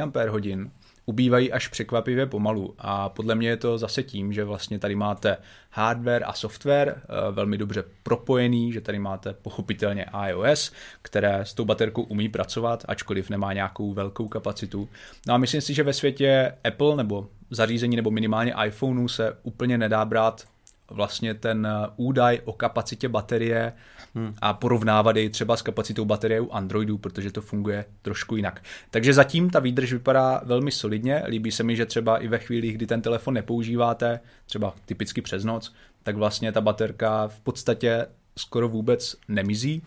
ubývají 1.07 1.53
až 1.53 1.69
překvapivě 1.69 2.27
pomalu. 2.27 2.75
A 2.79 3.09
podle 3.09 3.35
mě 3.35 3.49
je 3.49 3.57
to 3.57 3.79
zase 3.79 4.03
tím, 4.03 4.33
že 4.33 4.45
vlastně 4.45 4.79
tady 4.79 4.95
máte 4.95 5.37
hardware 5.71 6.25
a 6.27 6.33
software 6.33 7.03
eh, 7.03 7.33
velmi 7.33 7.59
dobře 7.59 7.85
propojený, 8.03 8.73
že 8.73 8.81
tady 8.81 8.99
máte 8.99 9.33
pochopitelně 9.33 10.07
iOS, 10.29 10.73
které 11.03 11.41
s 11.41 11.55
tou 11.55 11.65
baterkou 11.65 12.03
umí 12.03 12.29
pracovat, 12.29 12.85
ačkoliv 12.89 13.31
nemá 13.31 13.53
nějakou 13.53 13.93
velkou 13.93 14.29
kapacitu. 14.29 14.89
No 15.27 15.35
a 15.35 15.39
myslím 15.39 15.61
si, 15.61 15.75
že 15.75 15.83
ve 15.83 15.93
světě 15.93 16.55
Apple 16.65 16.97
nebo 16.97 17.29
zařízení 17.51 17.97
nebo 17.97 18.11
minimálně 18.11 18.55
iPhoneu 18.67 19.09
se 19.09 19.37
úplně 19.43 19.79
nedá 19.79 20.05
brát 20.05 20.47
vlastně 20.90 21.35
ten 21.35 21.66
eh, 21.66 21.88
údaj 21.97 22.40
o 22.45 22.52
kapacitě 22.52 23.09
baterie 23.09 23.73
hmm. 24.14 24.35
a 24.43 24.52
porovnávat 24.52 25.16
jej 25.16 25.28
třeba 25.28 25.57
s 25.57 25.62
kapacitou 25.62 26.05
baterie 26.05 26.40
u 26.40 26.50
Androidu, 26.50 26.99
protože 26.99 27.33
to 27.33 27.40
funguje 27.40 27.85
trošku 28.02 28.37
jinak. 28.37 28.62
Takže 28.90 29.14
zatím 29.14 29.50
ta 29.50 29.59
výdrž 29.59 29.93
vypadá 29.93 30.40
velmi 30.45 30.71
solidně. 30.71 31.23
Líbí 31.26 31.52
se 31.52 31.62
mi, 31.62 31.76
že 31.76 31.87
třeba 31.87 32.19
i 32.19 32.28
ve 32.28 32.38
chvíli, 32.38 32.73
kdy 32.73 32.87
ten 32.87 33.02
telefon 33.02 33.35
nepoužíváte, 33.35 34.21
třeba 34.47 34.75
typicky 34.85 35.23
přes 35.23 35.45
noc, 35.45 35.75
tak 36.02 36.16
vlastně 36.16 36.52
ta 36.52 36.61
baterka 36.61 37.28
v 37.28 37.40
podstatě 37.40 38.07
skoro 38.38 38.69
vůbec 38.69 39.16
nemizí. 39.28 39.83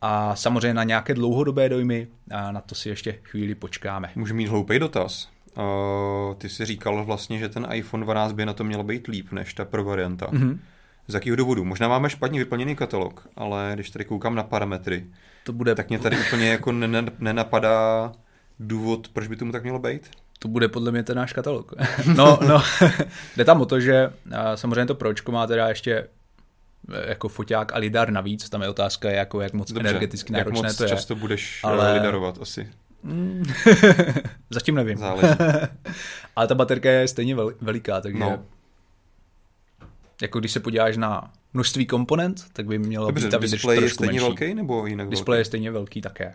A 0.00 0.36
samozřejmě 0.36 0.74
na 0.74 0.84
nějaké 0.84 1.14
dlouhodobé 1.14 1.68
dojmy, 1.68 2.08
a 2.30 2.52
na 2.52 2.60
to 2.60 2.74
si 2.74 2.88
ještě 2.88 3.12
chvíli 3.22 3.54
počkáme. 3.54 4.10
Můžu 4.14 4.34
mít 4.34 4.46
hloupý 4.46 4.78
dotaz. 4.78 5.28
Uh, 5.56 6.34
ty 6.34 6.48
jsi 6.48 6.64
říkal 6.64 7.04
vlastně, 7.04 7.38
že 7.38 7.48
ten 7.48 7.66
iPhone 7.72 8.04
12 8.04 8.32
by 8.32 8.46
na 8.46 8.52
to 8.52 8.64
měl 8.64 8.82
být 8.82 9.06
líp 9.06 9.32
než 9.32 9.54
ta 9.54 9.64
pro 9.64 9.84
varianta. 9.84 10.26
Mm-hmm. 10.26 10.58
Z 11.08 11.14
jakého 11.14 11.36
důvodu? 11.36 11.64
Možná 11.64 11.88
máme 11.88 12.10
špatně 12.10 12.38
vyplněný 12.38 12.76
katalog, 12.76 13.28
ale 13.36 13.70
když 13.74 13.90
tady 13.90 14.04
koukám 14.04 14.34
na 14.34 14.42
parametry, 14.42 15.06
to 15.44 15.52
bude... 15.52 15.74
tak 15.74 15.88
mě 15.88 15.98
tady 15.98 16.16
úplně 16.26 16.48
jako 16.48 16.72
nenapadá 17.18 18.12
důvod, 18.60 19.08
proč 19.08 19.28
by 19.28 19.36
tomu 19.36 19.52
tak 19.52 19.62
mělo 19.62 19.78
být. 19.78 20.10
To 20.38 20.48
bude 20.48 20.68
podle 20.68 20.92
mě 20.92 21.02
ten 21.02 21.16
náš 21.16 21.32
katalog. 21.32 21.72
no, 22.16 22.38
no, 22.48 22.62
jde 23.36 23.44
tam 23.44 23.60
o 23.60 23.66
to, 23.66 23.80
že 23.80 24.12
samozřejmě 24.54 24.86
to 24.86 24.94
pročko 24.94 25.32
má 25.32 25.46
teda 25.46 25.68
ještě 25.68 25.92
e, 25.94 27.10
jako 27.10 27.28
foťák 27.28 27.72
a 27.74 27.78
lidar 27.78 28.10
navíc, 28.10 28.48
tam 28.48 28.62
je 28.62 28.68
otázka, 28.68 29.10
jako 29.10 29.40
jak 29.40 29.52
moc 29.52 29.72
Dobře, 29.72 29.88
energeticky 29.88 30.32
náročné 30.32 30.58
jak 30.58 30.64
moc 30.64 30.76
to 30.76 30.84
je. 30.84 30.88
často 30.88 31.14
budeš 31.14 31.60
ale... 31.64 31.92
lidarovat 31.92 32.38
asi. 32.42 32.68
Mm. 33.02 33.44
Zatím 34.50 34.74
nevím. 34.74 34.98
Ale 36.36 36.46
ta 36.46 36.54
baterka 36.54 36.90
je 36.90 37.08
stejně 37.08 37.36
veliká, 37.60 38.00
takže 38.00 38.18
no. 38.18 38.44
jako 40.22 40.38
když 40.38 40.52
se 40.52 40.60
podíváš 40.60 40.96
na 40.96 41.32
množství 41.54 41.86
komponent, 41.86 42.44
tak 42.52 42.66
by 42.66 42.78
mělo 42.78 43.06
Dobře, 43.06 43.26
být 43.26 43.30
ta 43.30 43.38
display 43.38 43.82
je 43.82 43.90
stejně 43.90 44.12
menší. 44.12 44.24
velký 44.24 44.54
nebo 44.54 44.86
jinak 44.86 45.08
Display 45.08 45.36
velký? 45.36 45.40
je 45.40 45.44
stejně 45.44 45.70
velký 45.70 46.00
také. 46.00 46.34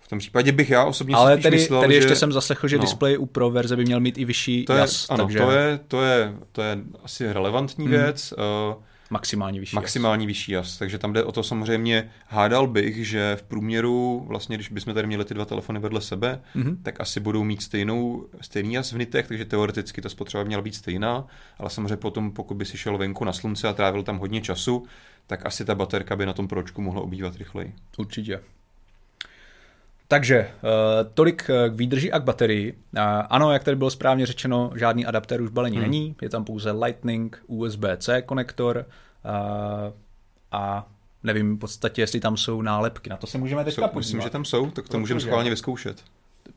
V 0.00 0.08
tom 0.08 0.18
případě 0.18 0.52
bych 0.52 0.70
já 0.70 0.84
osobně 0.84 1.14
Ale 1.14 1.36
si 1.36 1.42
tedy, 1.42 1.56
myslel, 1.56 1.80
tedy 1.80 1.94
že... 1.94 1.98
ještě 1.98 2.16
jsem 2.16 2.32
zaslechl, 2.32 2.68
že 2.68 2.76
no. 2.76 2.80
display 2.80 3.18
u 3.18 3.26
Pro 3.26 3.50
verze 3.50 3.76
by 3.76 3.84
měl 3.84 4.00
mít 4.00 4.18
i 4.18 4.24
vyšší 4.24 4.64
to 4.64 4.72
je, 4.72 4.78
jas. 4.78 5.06
Ano, 5.10 5.24
takže... 5.24 5.38
to, 5.38 5.50
je, 5.50 5.80
to, 5.88 6.02
je, 6.02 6.34
to 6.52 6.62
je 6.62 6.78
asi 7.04 7.32
relevantní 7.32 7.84
hmm. 7.84 7.94
věc. 7.94 8.32
Uh, 8.32 8.82
Maximální 9.10 9.60
vyšší 9.60 9.76
Maximální 9.76 10.24
jas. 10.24 10.28
vyšší 10.28 10.52
jas. 10.52 10.78
Takže 10.78 10.98
tam 10.98 11.12
jde 11.12 11.24
o 11.24 11.32
to 11.32 11.42
samozřejmě, 11.42 12.10
hádal 12.26 12.66
bych, 12.66 13.08
že 13.08 13.36
v 13.36 13.42
průměru, 13.42 14.24
vlastně 14.28 14.56
když 14.56 14.68
bychom 14.68 14.94
tady 14.94 15.06
měli 15.06 15.24
ty 15.24 15.34
dva 15.34 15.44
telefony 15.44 15.80
vedle 15.80 16.00
sebe, 16.00 16.42
mm-hmm. 16.56 16.76
tak 16.82 17.00
asi 17.00 17.20
budou 17.20 17.44
mít 17.44 17.62
stejnou, 17.62 18.26
stejný 18.40 18.74
jas 18.74 18.92
v 18.92 18.98
nitech, 18.98 19.28
takže 19.28 19.44
teoreticky 19.44 20.00
ta 20.00 20.08
spotřeba 20.08 20.44
měla 20.44 20.62
být 20.62 20.74
stejná, 20.74 21.26
ale 21.58 21.70
samozřejmě 21.70 21.96
potom, 21.96 22.30
pokud 22.30 22.54
by 22.54 22.64
si 22.64 22.78
šel 22.78 22.98
venku 22.98 23.24
na 23.24 23.32
slunce 23.32 23.68
a 23.68 23.72
trávil 23.72 24.02
tam 24.02 24.18
hodně 24.18 24.40
času, 24.40 24.86
tak 25.26 25.46
asi 25.46 25.64
ta 25.64 25.74
baterka 25.74 26.16
by 26.16 26.26
na 26.26 26.32
tom 26.32 26.48
pročku 26.48 26.82
mohla 26.82 27.02
obývat 27.02 27.36
rychleji. 27.36 27.74
Určitě. 27.98 28.40
Takže 30.08 30.36
eh, 30.36 30.50
tolik 31.14 31.50
eh, 31.50 31.70
k 31.70 31.74
výdrži 31.74 32.12
a 32.12 32.18
k 32.18 32.24
baterii. 32.24 32.78
Ano, 33.30 33.52
jak 33.52 33.64
tady 33.64 33.76
bylo 33.76 33.90
správně 33.90 34.26
řečeno, 34.26 34.70
žádný 34.76 35.06
adaptér 35.06 35.42
už 35.42 35.50
balení 35.50 35.76
hmm. 35.76 35.84
není, 35.84 36.16
je 36.22 36.28
tam 36.28 36.44
pouze 36.44 36.70
Lightning, 36.70 37.42
USB-C 37.46 38.22
konektor 38.22 38.86
a 40.52 40.88
nevím 41.22 41.56
v 41.56 41.58
podstatě, 41.58 42.02
jestli 42.02 42.20
tam 42.20 42.36
jsou 42.36 42.62
nálepky. 42.62 43.10
Na 43.10 43.16
to 43.16 43.26
se 43.26 43.38
můžeme 43.38 43.64
teďka 43.64 43.82
podívat. 43.82 43.98
Myslím, 43.98 44.20
že 44.20 44.30
tam 44.30 44.44
jsou, 44.44 44.70
tak 44.70 44.88
to 44.88 44.98
můžeme 44.98 45.20
schválně 45.20 45.50
vyzkoušet. 45.50 46.02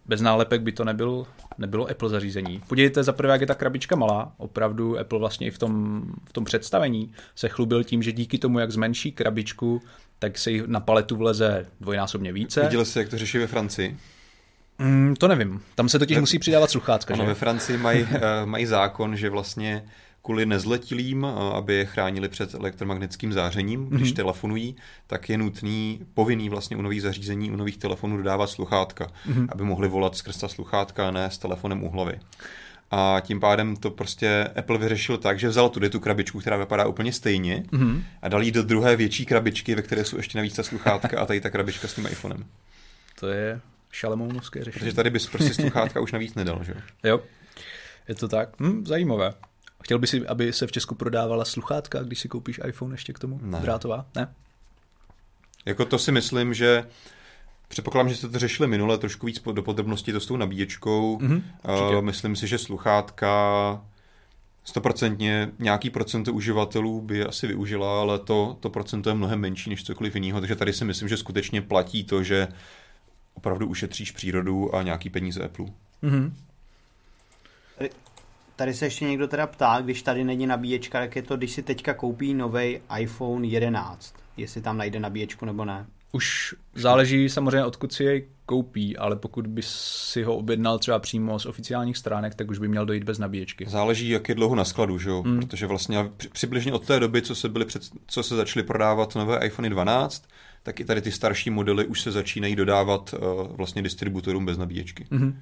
Bez 0.06 0.22
nálepek 0.22 0.62
by 0.62 0.72
to 0.72 0.84
nebyl, 0.86 1.28
nebylo 1.58 1.90
Apple 1.90 2.10
zařízení. 2.10 2.62
Podívejte 2.68 3.04
za 3.04 3.14
prvé, 3.14 3.34
jak 3.34 3.42
je 3.42 3.48
ta 3.48 3.56
krabička 3.56 3.96
malá. 3.96 4.34
Opravdu 4.38 5.00
Apple 5.00 5.20
vlastně 5.20 5.48
i 5.48 5.52
v 5.52 5.58
tom, 5.58 6.04
v 6.26 6.34
tom 6.34 6.46
představení 6.46 7.14
se 7.36 7.50
chlubil 7.50 7.84
tím, 7.84 8.04
že 8.04 8.12
díky 8.12 8.38
tomu, 8.38 8.60
jak 8.60 8.72
zmenší 8.72 9.12
krabičku, 9.12 9.82
tak 10.22 10.38
se 10.38 10.52
jich 10.52 10.68
na 10.68 10.80
paletu 10.80 11.16
vleze 11.16 11.66
dvojnásobně 11.80 12.34
více. 12.34 12.62
Viděli 12.62 12.86
jste, 12.86 13.00
jak 13.00 13.10
to 13.10 13.18
řeší 13.18 13.38
ve 13.38 13.48
Francii? 13.48 13.98
Mm, 14.80 15.16
to 15.16 15.28
nevím. 15.28 15.62
Tam 15.76 15.90
se 15.90 16.00
totiž 16.00 16.18
ve... 16.18 16.22
musí 16.22 16.40
přidávat 16.40 16.72
sluchátka. 16.72 17.14
Ano, 17.14 17.24
že? 17.24 17.28
ve 17.28 17.36
Francii 17.36 17.78
mají, 17.78 18.04
uh, 18.04 18.10
mají 18.46 18.66
zákon, 18.66 19.16
že 19.16 19.30
vlastně 19.30 19.86
kvůli 20.22 20.46
nezletilým, 20.46 21.24
uh, 21.24 21.30
aby 21.40 21.74
je 21.74 21.86
chránili 21.86 22.30
před 22.30 22.54
elektromagnetickým 22.54 23.34
zářením, 23.34 23.86
když 23.90 24.12
mm-hmm. 24.12 24.16
telefonují, 24.16 24.76
tak 25.08 25.30
je 25.30 25.38
nutný, 25.38 26.00
povinný 26.14 26.50
vlastně 26.50 26.78
u 26.78 26.82
nových 26.82 27.02
zařízení, 27.02 27.52
u 27.52 27.56
nových 27.56 27.78
telefonů 27.78 28.18
dodávat 28.18 28.48
sluchátka, 28.48 29.08
mm-hmm. 29.08 29.48
aby 29.50 29.64
mohli 29.64 29.88
volat 29.88 30.16
skrz 30.16 30.38
ta 30.38 30.48
sluchátka 30.48 31.08
a 31.08 31.12
ne 31.12 31.32
s 31.32 31.38
telefonem 31.38 31.84
u 31.84 31.90
hlavy. 31.90 32.20
A 32.92 33.22
tím 33.22 33.40
pádem 33.40 33.76
to 33.76 33.92
prostě 33.92 34.48
Apple 34.56 34.78
vyřešil 34.78 35.18
tak, 35.18 35.40
že 35.40 35.50
vzal 35.50 35.70
tudy 35.70 35.90
tu 35.90 36.00
krabičku, 36.00 36.40
která 36.40 36.58
vypadá 36.58 36.88
úplně 36.88 37.14
stejně 37.14 37.64
mm-hmm. 37.72 38.04
a 38.22 38.30
dal 38.30 38.44
jí 38.44 38.52
do 38.52 38.64
druhé 38.64 38.96
větší 38.96 39.26
krabičky, 39.26 39.76
ve 39.76 39.82
které 39.82 40.06
jsou 40.06 40.18
ještě 40.18 40.38
navíc 40.38 40.56
ta 40.56 40.64
sluchátka 40.64 41.22
a 41.22 41.26
tady 41.26 41.42
ta 41.42 41.50
krabička 41.50 41.88
s 41.88 41.94
tím 41.94 42.06
iPhonem. 42.06 42.46
To 43.20 43.28
je 43.28 43.62
šalemounovské 43.92 44.64
řešení. 44.64 44.80
Protože 44.80 44.96
tady 44.96 45.10
bys 45.10 45.28
prostě 45.28 45.54
sluchátka 45.54 46.00
už 46.00 46.12
navíc 46.12 46.36
nedal, 46.36 46.64
že 46.64 46.74
jo? 47.04 47.22
Je 48.08 48.16
to 48.16 48.28
tak? 48.28 48.60
Hm, 48.60 48.86
zajímavé. 48.86 49.34
Chtěl 49.84 50.00
by 50.00 50.08
si, 50.08 50.28
aby 50.28 50.54
se 50.54 50.68
v 50.68 50.72
Česku 50.72 50.96
prodávala 50.96 51.46
sluchátka, 51.46 52.04
když 52.04 52.20
si 52.20 52.28
koupíš 52.28 52.60
iPhone 52.68 52.94
ještě 52.94 53.14
k 53.14 53.20
tomu? 53.20 53.40
Ne. 53.44 53.60
Drátová? 53.60 54.06
Ne? 54.16 54.28
Jako 55.66 55.86
to 55.86 56.00
si 56.00 56.12
myslím, 56.12 56.54
že 56.54 56.86
Předpokládám, 57.72 58.10
že 58.10 58.16
jste 58.16 58.30
to 58.30 58.40
řešili 58.40 58.68
minule 58.68 58.98
trošku 58.98 59.26
víc 59.26 59.42
do 59.54 59.64
podrobností 59.64 60.12
to 60.12 60.20
s 60.20 60.26
tou 60.26 60.38
nabíječkou. 60.38 61.18
Mm-hmm, 61.18 61.42
uh, 61.96 62.02
myslím 62.02 62.36
si, 62.36 62.48
že 62.48 62.58
sluchátka 62.58 63.82
stoprocentně 64.64 65.52
nějaký 65.60 65.90
procento 65.90 66.34
uživatelů 66.34 67.02
by 67.02 67.26
asi 67.26 67.48
využila, 67.48 68.02
ale 68.02 68.20
to, 68.20 68.58
to 68.60 68.70
procento 68.70 69.10
je 69.10 69.16
mnohem 69.16 69.40
menší 69.40 69.70
než 69.70 69.84
cokoliv 69.84 70.16
jiného, 70.16 70.40
takže 70.40 70.56
tady 70.56 70.74
si 70.74 70.86
myslím, 70.86 71.10
že 71.10 71.18
skutečně 71.18 71.62
platí 71.62 72.04
to, 72.04 72.24
že 72.24 72.48
opravdu 73.34 73.68
ušetříš 73.68 74.12
přírodu 74.12 74.76
a 74.76 74.84
nějaký 74.84 75.10
peníze 75.10 75.44
Apple. 75.44 75.66
Mm-hmm. 76.04 76.32
Tady, 77.78 77.90
tady 78.56 78.74
se 78.74 78.86
ještě 78.86 79.06
někdo 79.06 79.28
teda 79.28 79.48
ptá, 79.48 79.82
když 79.82 80.02
tady 80.02 80.24
není 80.24 80.48
nabíječka, 80.48 81.00
tak 81.00 81.16
je 81.16 81.22
to, 81.22 81.38
když 81.38 81.52
si 81.52 81.64
teďka 81.64 81.94
koupí 81.94 82.34
nový 82.34 82.80
iPhone 83.00 83.48
11, 83.48 84.16
jestli 84.38 84.62
tam 84.62 84.78
najde 84.78 85.00
nabíječku 85.00 85.46
nebo 85.46 85.66
ne. 85.66 85.86
Už 86.12 86.56
záleží 86.76 87.30
samozřejmě, 87.30 87.66
odkud 87.66 87.94
si 87.94 88.04
jej 88.04 88.28
koupí, 88.46 88.98
ale 88.98 89.16
pokud 89.16 89.48
by 89.48 89.62
si 89.66 90.24
ho 90.24 90.36
objednal 90.36 90.80
třeba 90.80 91.00
přímo 91.00 91.40
z 91.40 91.46
oficiálních 91.46 91.98
stránek, 91.98 92.36
tak 92.36 92.50
už 92.50 92.60
by 92.60 92.68
měl 92.68 92.86
dojít 92.86 93.04
bez 93.04 93.20
nabíječky. 93.20 93.66
Záleží, 93.68 94.10
jak 94.10 94.30
je 94.30 94.36
dlouho 94.36 94.56
na 94.56 94.66
skladu, 94.66 95.00
že 95.00 95.10
jo? 95.10 95.24
Mm. 95.24 95.40
Protože 95.40 95.68
vlastně 95.68 96.12
přibližně 96.32 96.74
od 96.74 96.86
té 96.86 97.00
doby, 97.00 97.22
co 97.22 97.36
se, 97.36 97.50
byly 97.50 97.66
před, 97.66 97.82
co 98.08 98.24
se 98.24 98.36
začaly 98.36 98.64
prodávat 98.64 99.16
nové 99.16 99.46
iPhone 99.46 99.70
12, 99.70 100.28
tak 100.64 100.80
i 100.80 100.86
tady 100.86 101.02
ty 101.02 101.12
starší 101.12 101.50
modely 101.50 101.86
už 101.86 102.02
se 102.02 102.12
začínají 102.12 102.56
dodávat 102.56 103.14
uh, 103.14 103.56
vlastně 103.56 103.82
distributorům 103.82 104.46
bez 104.46 104.58
nabíječky. 104.58 105.06
Mm-hmm. 105.12 105.34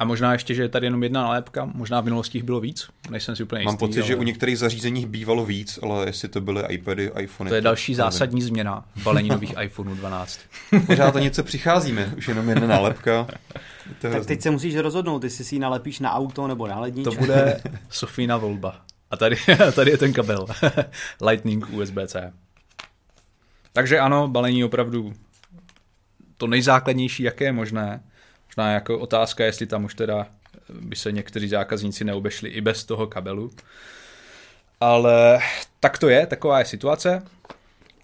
A 0.00 0.04
možná 0.04 0.32
ještě, 0.32 0.54
že 0.54 0.62
je 0.62 0.68
tady 0.68 0.86
jenom 0.86 1.02
jedna 1.02 1.22
nálepka, 1.22 1.64
možná 1.74 2.00
v 2.00 2.04
minulosti 2.04 2.38
jich 2.38 2.44
bylo 2.44 2.60
víc, 2.60 2.88
nejsem 3.10 3.36
si 3.36 3.42
úplně 3.42 3.64
Mám 3.64 3.74
jistý, 3.74 3.86
pocit, 3.86 4.00
ale... 4.00 4.08
že 4.08 4.16
u 4.16 4.22
některých 4.22 4.58
zařízeních 4.58 5.06
bývalo 5.06 5.46
víc, 5.46 5.78
ale 5.82 6.06
jestli 6.06 6.28
to 6.28 6.40
byly 6.40 6.62
iPady, 6.68 7.10
iPhony. 7.18 7.48
To 7.48 7.54
je 7.54 7.60
další 7.60 7.94
zásadní 7.94 8.42
změna 8.42 8.84
balení 9.02 9.28
nových 9.28 9.54
iPhoneů 9.62 9.94
12. 9.94 10.40
Pořád 10.86 11.10
to 11.10 11.18
něco 11.18 11.44
přicházíme, 11.44 12.12
už 12.16 12.28
jenom 12.28 12.48
jedna 12.48 12.66
nálepka. 12.66 13.26
tak 14.00 14.26
teď 14.26 14.40
se 14.40 14.50
musíš 14.50 14.76
rozhodnout, 14.76 15.24
jestli 15.24 15.44
si 15.44 15.54
ji 15.54 15.58
nalepíš 15.58 16.00
na 16.00 16.12
auto 16.12 16.46
nebo 16.46 16.66
na 16.66 16.80
ledničku. 16.80 17.14
To 17.14 17.20
bude 17.20 17.60
Sofína 17.90 18.36
volba. 18.36 18.80
A 19.10 19.16
tady, 19.16 19.36
tady 19.74 19.90
je 19.90 19.98
ten 19.98 20.12
kabel. 20.12 20.46
Lightning 21.26 21.66
USB-C. 21.72 22.32
Takže 23.72 23.98
ano, 23.98 24.28
balení 24.28 24.64
opravdu 24.64 25.12
to 26.36 26.46
nejzákladnější, 26.46 27.22
jaké 27.22 27.44
je 27.44 27.52
možné. 27.52 28.00
Možná 28.50 28.72
jako 28.72 28.98
otázka, 28.98 29.44
jestli 29.44 29.66
tam 29.66 29.84
už 29.84 29.94
teda 29.94 30.26
by 30.80 30.96
se 30.96 31.12
někteří 31.12 31.48
zákazníci 31.48 32.04
neobešli 32.04 32.48
i 32.48 32.60
bez 32.60 32.84
toho 32.84 33.06
kabelu. 33.06 33.50
Ale 34.80 35.40
tak 35.80 35.98
to 35.98 36.08
je, 36.08 36.26
taková 36.26 36.58
je 36.58 36.64
situace. 36.64 37.22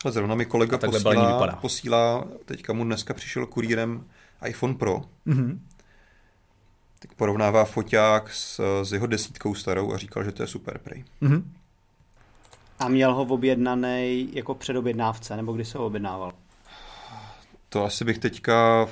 A 0.05 0.11
zrovna 0.11 0.35
mi 0.35 0.47
kolega 0.47 0.79
posílá, 0.79 1.57
posílá, 1.61 2.25
teďka 2.45 2.73
mu 2.73 2.85
dneska 2.85 3.15
přišel 3.15 3.47
kurýrem 3.47 4.05
iPhone 4.47 4.75
Pro. 4.75 5.03
Mm-hmm. 5.27 5.59
Tak 6.99 7.13
porovnává 7.15 7.65
foťák 7.65 8.33
s, 8.33 8.61
s 8.83 8.93
jeho 8.93 9.07
desítkou 9.07 9.55
starou 9.55 9.93
a 9.93 9.99
říkal, 9.99 10.25
že 10.25 10.33
to 10.33 10.43
je 10.43 10.47
super 10.47 10.79
prej. 10.79 11.05
Mm-hmm. 11.23 11.43
A 12.79 12.89
měl 12.89 13.15
ho 13.15 13.23
objednaný 13.23 14.29
jako 14.33 14.55
předobjednávce, 14.55 15.37
nebo 15.37 15.53
kdy 15.53 15.65
se 15.65 15.79
ho 15.79 15.87
objednával? 15.87 16.33
To 17.69 17.85
asi 17.85 18.05
bych 18.05 18.19
teďka... 18.19 18.87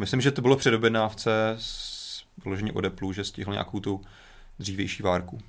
Myslím, 0.00 0.20
že 0.20 0.30
to 0.30 0.42
bylo 0.42 0.56
předobjednávce 0.56 1.58
vloženě 2.44 2.72
od 2.72 2.84
Apple, 2.84 3.14
že 3.14 3.24
stihl 3.24 3.52
nějakou 3.52 3.80
tu 3.80 4.00
dřívější 4.58 5.02
várku. 5.02 5.40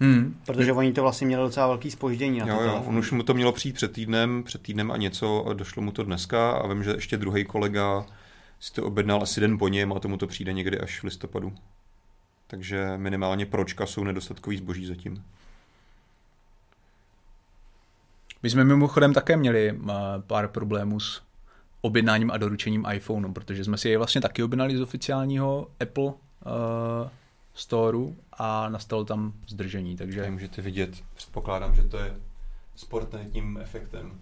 Hmm. 0.00 0.40
Protože 0.46 0.72
oni 0.72 0.92
to 0.92 1.02
vlastně 1.02 1.26
měli 1.26 1.42
docela 1.42 1.66
velký 1.66 1.90
spoždění 1.90 2.38
na 2.38 2.46
jo, 2.46 2.60
jo, 2.62 2.84
on 2.86 2.98
už 2.98 3.10
mu 3.10 3.22
to 3.22 3.34
mělo 3.34 3.52
přijít 3.52 3.72
před 3.72 3.92
týdnem, 3.92 4.42
před 4.42 4.62
týdnem 4.62 4.90
a 4.90 4.96
něco 4.96 5.46
a 5.46 5.52
došlo 5.52 5.82
mu 5.82 5.92
to 5.92 6.02
dneska 6.02 6.50
a 6.52 6.66
vím, 6.66 6.84
že 6.84 6.90
ještě 6.90 7.16
druhý 7.16 7.44
kolega 7.44 8.06
si 8.60 8.72
to 8.72 8.84
objednal 8.84 9.22
asi 9.22 9.40
den 9.40 9.58
po 9.58 9.68
něm 9.68 9.92
a 9.92 10.00
tomu 10.00 10.16
to 10.16 10.26
přijde 10.26 10.52
někdy 10.52 10.80
až 10.80 11.00
v 11.00 11.04
listopadu. 11.04 11.52
Takže 12.46 12.92
minimálně 12.96 13.46
pročka 13.46 13.86
jsou 13.86 14.04
nedostatkový 14.04 14.56
zboží 14.56 14.86
zatím. 14.86 15.24
My 18.42 18.50
jsme 18.50 18.64
mimochodem 18.64 19.14
také 19.14 19.36
měli 19.36 19.72
uh, 19.72 19.90
pár 20.26 20.48
problémů 20.48 21.00
s 21.00 21.25
objednáním 21.86 22.30
a 22.30 22.36
doručením 22.36 22.86
iPhoneu, 22.92 23.32
protože 23.32 23.64
jsme 23.64 23.78
si 23.78 23.88
je 23.88 23.98
vlastně 23.98 24.20
taky 24.20 24.42
objednali 24.42 24.76
z 24.76 24.80
oficiálního 24.80 25.68
Apple 25.80 26.04
uh, 26.04 26.12
storeu 27.54 28.16
a 28.32 28.68
nastalo 28.68 29.04
tam 29.04 29.32
zdržení. 29.48 29.96
Takže... 29.96 30.20
Tady 30.20 30.32
můžete 30.32 30.62
vidět, 30.62 31.02
předpokládám, 31.14 31.74
že 31.74 31.82
to 31.82 31.98
je 31.98 32.16
sportním 32.76 33.58
efektem. 33.62 34.12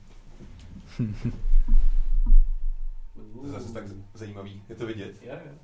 to 3.40 3.46
je 3.46 3.52
zase 3.52 3.72
tak 3.72 3.84
zajímavý, 4.14 4.62
je 4.68 4.74
to 4.74 4.86
vidět. 4.86 5.22
Yeah, 5.22 5.40
yeah. 5.44 5.56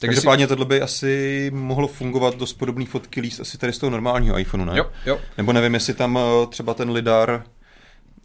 Takže 0.00 0.14
Každopádně 0.14 0.44
si... 0.44 0.48
tohle 0.48 0.64
by 0.64 0.82
asi 0.82 1.50
mohlo 1.54 1.88
fungovat 1.88 2.36
dost 2.36 2.52
podobný 2.52 2.86
fotky 2.86 3.20
líst 3.20 3.40
asi 3.40 3.58
tady 3.58 3.72
z 3.72 3.78
toho 3.78 3.90
normálního 3.90 4.38
iPhoneu, 4.38 4.64
ne? 4.64 4.78
Jo, 4.78 4.90
jo. 5.06 5.18
Nebo 5.36 5.52
nevím, 5.52 5.74
jestli 5.74 5.94
tam 5.94 6.18
eh, 6.18 6.46
třeba 6.46 6.74
ten 6.74 6.90
lidar, 6.90 7.44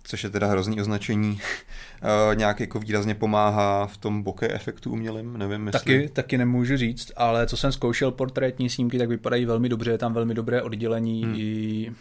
což 0.04 0.24
je 0.24 0.30
teda 0.30 0.48
hrozný 0.48 0.82
označení, 0.82 1.32
uh, 1.32 2.36
nějak 2.36 2.60
jako 2.60 2.80
výrazně 2.80 3.16
pomáhá 3.16 3.88
v 3.88 3.98
tom 3.98 4.24
bokeh 4.24 4.52
efektu 4.52 4.92
umělým, 4.92 5.38
nevím 5.38 5.68
jestli... 5.68 5.80
Taky, 5.80 6.10
taky 6.10 6.38
nemůžu 6.38 6.78
říct, 6.78 7.12
ale 7.16 7.48
co 7.48 7.58
jsem 7.58 7.72
zkoušel 7.72 8.12
portrétní 8.12 8.70
snímky, 8.70 8.98
tak 8.98 9.10
vypadají 9.10 9.46
velmi 9.46 9.70
dobře, 9.70 9.92
je 9.92 9.98
tam 9.98 10.14
velmi 10.14 10.34
dobré 10.34 10.62
oddělení 10.62 11.24
hmm. 11.24 11.36
i 11.38 11.92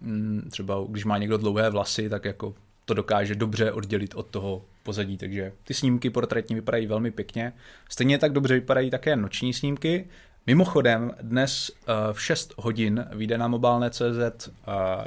mm, 0.00 0.48
třeba 0.50 0.84
když 0.88 1.04
má 1.04 1.18
někdo 1.18 1.36
dlouhé 1.36 1.70
vlasy, 1.70 2.08
tak 2.08 2.24
jako 2.24 2.54
to 2.84 2.94
dokáže 2.94 3.34
dobře 3.34 3.72
oddělit 3.72 4.14
od 4.14 4.26
toho 4.26 4.62
pozadí, 4.82 5.16
takže 5.16 5.52
ty 5.64 5.74
snímky 5.74 6.10
portrétní 6.10 6.54
vypadají 6.54 6.86
velmi 6.86 7.10
pěkně. 7.10 7.52
Stejně 7.88 8.18
tak 8.18 8.32
dobře 8.32 8.54
vypadají 8.54 8.90
také 8.90 9.16
noční 9.16 9.54
snímky. 9.54 10.06
Mimochodem, 10.46 11.12
dnes 11.22 11.70
uh, 11.70 11.94
v 12.12 12.22
6 12.22 12.54
hodin 12.56 13.06
vyjde 13.12 13.38
na 13.38 13.48
mobilné.cz 13.48 14.48
uh, 14.48 14.52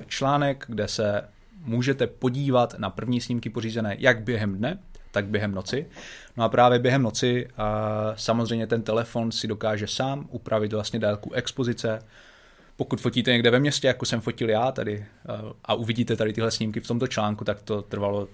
článek, 0.08 0.65
kde 0.67 0.88
se 0.88 1.24
můžete 1.65 2.08
podívat 2.08 2.75
na 2.77 2.89
první 2.89 3.22
snímky 3.22 3.50
pořízené 3.50 3.96
jak 4.00 4.24
během 4.24 4.58
dne, 4.58 4.80
tak 5.12 5.25
během 5.25 5.51
noci. 5.51 5.86
No 6.38 6.44
a 6.44 6.50
právě 6.50 6.80
během 6.80 7.03
noci 7.03 7.46
uh, 7.46 7.63
samozřejmě 8.15 8.68
ten 8.68 8.82
telefon 8.82 9.32
si 9.32 9.48
dokáže 9.48 9.88
sám 9.88 10.27
upravit 10.30 10.74
vlastně 10.74 11.00
délku 11.00 11.34
expozice, 11.34 12.00
pokud 12.75 13.01
fotíte 13.01 13.32
někde 13.32 13.51
ve 13.51 13.60
městě, 13.60 13.88
jako 13.88 14.06
jsem 14.06 14.22
fotil 14.22 14.50
já 14.50 14.72
tady 14.72 15.06
a 15.66 15.74
uvidíte 15.74 16.16
tady 16.16 16.33
tyhle 16.33 16.51
snímky 16.51 16.79
v 16.79 16.88
tomto 16.88 17.07
článku, 17.07 17.44
tak 17.44 17.62
to 17.62 17.81
trvalo 17.81 18.27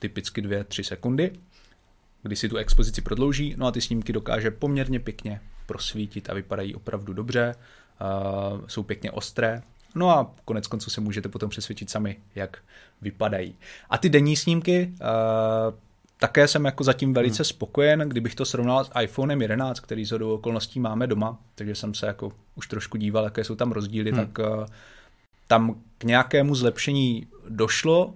typicky 0.00 0.42
2-3 0.42 0.82
sekundy, 0.82 1.32
kdy 2.22 2.36
si 2.36 2.48
tu 2.48 2.56
expozici 2.56 3.02
prodlouží, 3.02 3.54
no 3.56 3.66
a 3.66 3.72
ty 3.72 3.80
snímky 3.80 4.12
dokáže 4.12 4.50
poměrně 4.50 5.00
pěkně 5.00 5.40
prosvítit 5.66 6.30
a 6.30 6.34
vypadají 6.34 6.74
opravdu 6.74 7.12
dobře, 7.12 7.54
jsou 8.66 8.82
pěkně 8.82 9.10
ostré, 9.10 9.62
no 9.94 10.10
a 10.10 10.30
konec 10.44 10.66
konců 10.66 10.90
se 10.90 11.00
můžete 11.00 11.28
potom 11.28 11.50
přesvědčit 11.50 11.90
sami, 11.90 12.16
jak 12.34 12.58
vypadají. 13.02 13.54
A 13.90 13.98
ty 13.98 14.08
denní 14.08 14.36
snímky, 14.36 14.94
také 16.18 16.48
jsem 16.48 16.64
jako 16.64 16.84
zatím 16.84 17.14
velice 17.14 17.42
hmm. 17.42 17.44
spokojen, 17.44 18.00
kdybych 18.00 18.34
to 18.34 18.44
srovnal 18.44 18.84
s 18.84 18.90
iPhonem 19.02 19.42
11, 19.42 19.80
který 19.80 20.04
z 20.04 20.12
okolností 20.12 20.80
máme 20.80 21.06
doma, 21.06 21.38
takže 21.54 21.74
jsem 21.74 21.94
se 21.94 22.06
jako 22.06 22.32
už 22.54 22.66
trošku 22.66 22.96
díval, 22.96 23.24
jaké 23.24 23.44
jsou 23.44 23.54
tam 23.54 23.72
rozdíly, 23.72 24.12
hmm. 24.12 24.20
tak 24.20 24.38
uh, 24.38 24.66
tam 25.46 25.74
k 25.98 26.04
nějakému 26.04 26.54
zlepšení 26.54 27.26
došlo, 27.48 28.14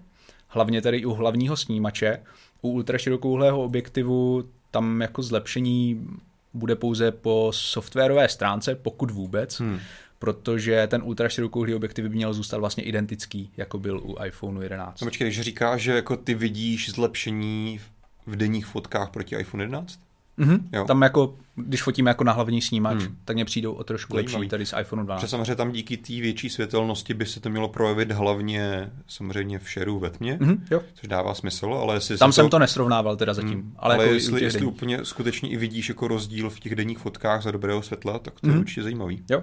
hlavně 0.48 0.82
tady 0.82 1.04
u 1.04 1.12
hlavního 1.12 1.56
snímače. 1.56 2.22
U 2.62 2.70
ultraširokouhlého 2.70 3.62
objektivu 3.62 4.44
tam 4.70 5.00
jako 5.00 5.22
zlepšení 5.22 6.08
bude 6.54 6.76
pouze 6.76 7.12
po 7.12 7.50
softwarové 7.54 8.28
stránce, 8.28 8.74
pokud 8.74 9.10
vůbec, 9.10 9.60
hmm. 9.60 9.78
Protože 10.18 10.86
ten 10.86 11.02
ultraširokouhlý 11.04 11.74
objektiv 11.74 12.02
by 12.02 12.08
měl 12.08 12.32
zůstat 12.32 12.58
vlastně 12.58 12.84
identický, 12.84 13.50
jako 13.56 13.78
byl 13.78 14.00
u 14.04 14.24
iPhoneu 14.24 14.60
11. 14.60 15.00
No 15.00 15.06
počkej, 15.06 15.26
když 15.26 15.40
říkáš, 15.40 15.82
že 15.82 15.92
jako 15.92 16.16
ty 16.16 16.34
vidíš 16.34 16.90
zlepšení 16.90 17.80
v 18.26 18.36
denních 18.36 18.66
fotkách 18.66 19.10
proti 19.10 19.36
iPhone 19.36 19.64
11? 19.64 20.00
Mm-hmm. 20.38 20.60
Jo. 20.72 20.84
Tam 20.84 21.02
jako, 21.02 21.34
když 21.54 21.82
fotíme 21.82 22.10
jako 22.10 22.24
na 22.24 22.32
hlavní 22.32 22.62
snímač, 22.62 22.98
hmm. 22.98 23.16
tak 23.24 23.36
mě 23.36 23.44
přijdou 23.44 23.72
o 23.72 23.84
trošku 23.84 24.16
Zajímavý. 24.16 24.36
lepší 24.36 24.48
tady 24.48 24.66
z 24.66 24.74
iPhone 24.80 25.04
12. 25.04 25.20
Protože 25.20 25.30
samozřejmě 25.30 25.54
tam 25.56 25.72
díky 25.72 25.96
té 25.96 26.12
větší 26.12 26.50
světelnosti 26.50 27.14
by 27.14 27.26
se 27.26 27.40
to 27.40 27.50
mělo 27.50 27.68
projevit 27.68 28.12
hlavně 28.12 28.90
samozřejmě 29.06 29.58
v 29.58 29.70
šeru 29.70 29.98
ve 29.98 30.10
tmě, 30.10 30.38
mm-hmm, 30.40 30.60
jo. 30.70 30.82
což 30.94 31.08
dává 31.08 31.34
smysl, 31.34 31.66
ale 31.66 31.96
jestli 31.96 32.18
Tam 32.18 32.32
jsem 32.32 32.46
to... 32.46 32.50
to 32.50 32.58
nesrovnával 32.58 33.16
teda 33.16 33.34
zatím. 33.34 33.52
Hmm. 33.52 33.74
Ale, 33.76 33.94
ale 33.94 34.04
jako 34.04 34.14
jestli, 34.14 34.42
jestli 34.42 34.66
úplně 34.66 35.04
skutečně 35.04 35.48
i 35.48 35.56
vidíš 35.56 35.88
jako 35.88 36.08
rozdíl 36.08 36.50
v 36.50 36.60
těch 36.60 36.74
denních 36.74 36.98
fotkách 36.98 37.42
za 37.42 37.50
dobrého 37.50 37.82
světla, 37.82 38.18
tak 38.18 38.34
to 38.34 38.40
mm-hmm. 38.40 38.50
je 38.50 38.52
mhm. 38.52 38.60
určitě 38.60 38.82
zajímavý. 38.82 39.24
Jo. 39.30 39.42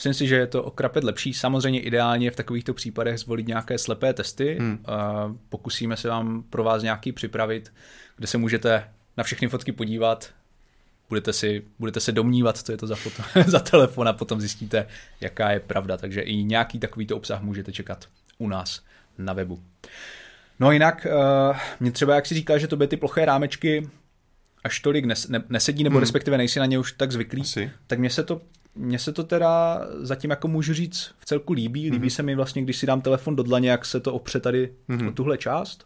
Myslím 0.00 0.14
si, 0.14 0.26
že 0.26 0.36
je 0.36 0.46
to 0.46 0.62
okrapet 0.62 1.04
lepší. 1.04 1.34
Samozřejmě 1.34 1.80
ideálně 1.80 2.30
v 2.30 2.36
takovýchto 2.36 2.74
případech 2.74 3.18
zvolit 3.18 3.46
nějaké 3.46 3.78
slepé 3.78 4.14
testy. 4.14 4.56
Hmm. 4.60 4.84
Pokusíme 5.48 5.96
se 5.96 6.08
vám 6.08 6.42
pro 6.50 6.64
vás 6.64 6.82
nějaký 6.82 7.12
připravit, 7.12 7.72
kde 8.16 8.26
se 8.26 8.38
můžete 8.38 8.88
na 9.16 9.24
všechny 9.24 9.48
fotky 9.48 9.72
podívat, 9.72 10.30
budete, 11.08 11.32
si, 11.32 11.64
budete 11.78 12.00
se 12.00 12.12
domnívat, 12.12 12.58
co 12.58 12.72
je 12.72 12.78
to 12.78 12.86
za, 12.86 12.94
foto, 12.96 13.22
za 13.46 13.58
telefon 13.58 14.08
a 14.08 14.12
potom 14.12 14.40
zjistíte, 14.40 14.86
jaká 15.20 15.50
je 15.50 15.60
pravda. 15.60 15.96
Takže 15.96 16.20
i 16.20 16.44
nějaký 16.44 16.78
takovýto 16.78 17.16
obsah 17.16 17.42
můžete 17.42 17.72
čekat 17.72 18.04
u 18.38 18.48
nás 18.48 18.82
na 19.18 19.32
webu. 19.32 19.62
No 20.60 20.68
a 20.68 20.72
jinak, 20.72 21.06
uh, 21.50 21.56
mě 21.80 21.92
třeba, 21.92 22.14
jak 22.14 22.26
si 22.26 22.34
říká, 22.34 22.58
že 22.58 22.66
to 22.66 22.76
by 22.76 22.86
ty 22.86 22.96
ploché 22.96 23.24
rámečky 23.24 23.90
až 24.64 24.80
tolik 24.80 25.04
nes, 25.04 25.28
ne, 25.28 25.42
nesedí, 25.48 25.84
nebo 25.84 25.94
hmm. 25.94 26.00
respektive 26.00 26.38
nejsi 26.38 26.58
na 26.58 26.66
ně 26.66 26.78
už 26.78 26.92
tak 26.92 27.12
zvyklý, 27.12 27.40
Asi. 27.40 27.70
tak 27.86 27.98
mně 27.98 28.10
se 28.10 28.24
to 28.24 28.40
mně 28.74 28.98
se 28.98 29.12
to 29.12 29.24
teda 29.24 29.80
zatím 30.00 30.30
jako 30.30 30.48
můžu 30.48 30.74
říct 30.74 31.14
v 31.18 31.24
celku 31.24 31.52
líbí. 31.52 31.90
Líbí 31.90 32.08
mm-hmm. 32.08 32.14
se 32.14 32.22
mi 32.22 32.34
vlastně, 32.34 32.62
když 32.62 32.76
si 32.76 32.86
dám 32.86 33.00
telefon 33.00 33.36
do 33.36 33.42
dlaně, 33.42 33.70
jak 33.70 33.86
se 33.86 34.00
to 34.00 34.14
opře 34.14 34.40
tady 34.40 34.72
mm-hmm. 34.88 35.08
o 35.08 35.12
tuhle 35.12 35.38
část. 35.38 35.84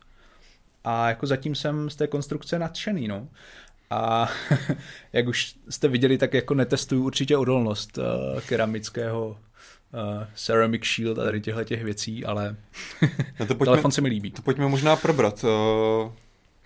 A 0.84 1.08
jako 1.08 1.26
zatím 1.26 1.54
jsem 1.54 1.90
z 1.90 1.96
té 1.96 2.06
konstrukce 2.06 2.58
nadšený, 2.58 3.08
no. 3.08 3.28
A 3.90 4.28
jak 5.12 5.26
už 5.26 5.54
jste 5.68 5.88
viděli, 5.88 6.18
tak 6.18 6.34
jako 6.34 6.54
netestuju 6.54 7.04
určitě 7.04 7.36
odolnost 7.36 7.98
uh, 7.98 8.40
keramického 8.40 9.28
uh, 9.28 10.24
ceramic 10.34 10.84
shield 10.84 11.18
a 11.18 11.24
tady 11.24 11.40
těchto 11.40 11.64
těch 11.64 11.84
věcí, 11.84 12.24
ale 12.24 12.56
no 13.40 13.46
to 13.46 13.54
pojďme, 13.54 13.64
telefon 13.64 13.90
se 13.90 14.00
mi 14.00 14.08
líbí. 14.08 14.30
To 14.30 14.42
pojďme 14.42 14.68
možná 14.68 14.96
probrat. 14.96 15.44
Uh, 15.44 16.12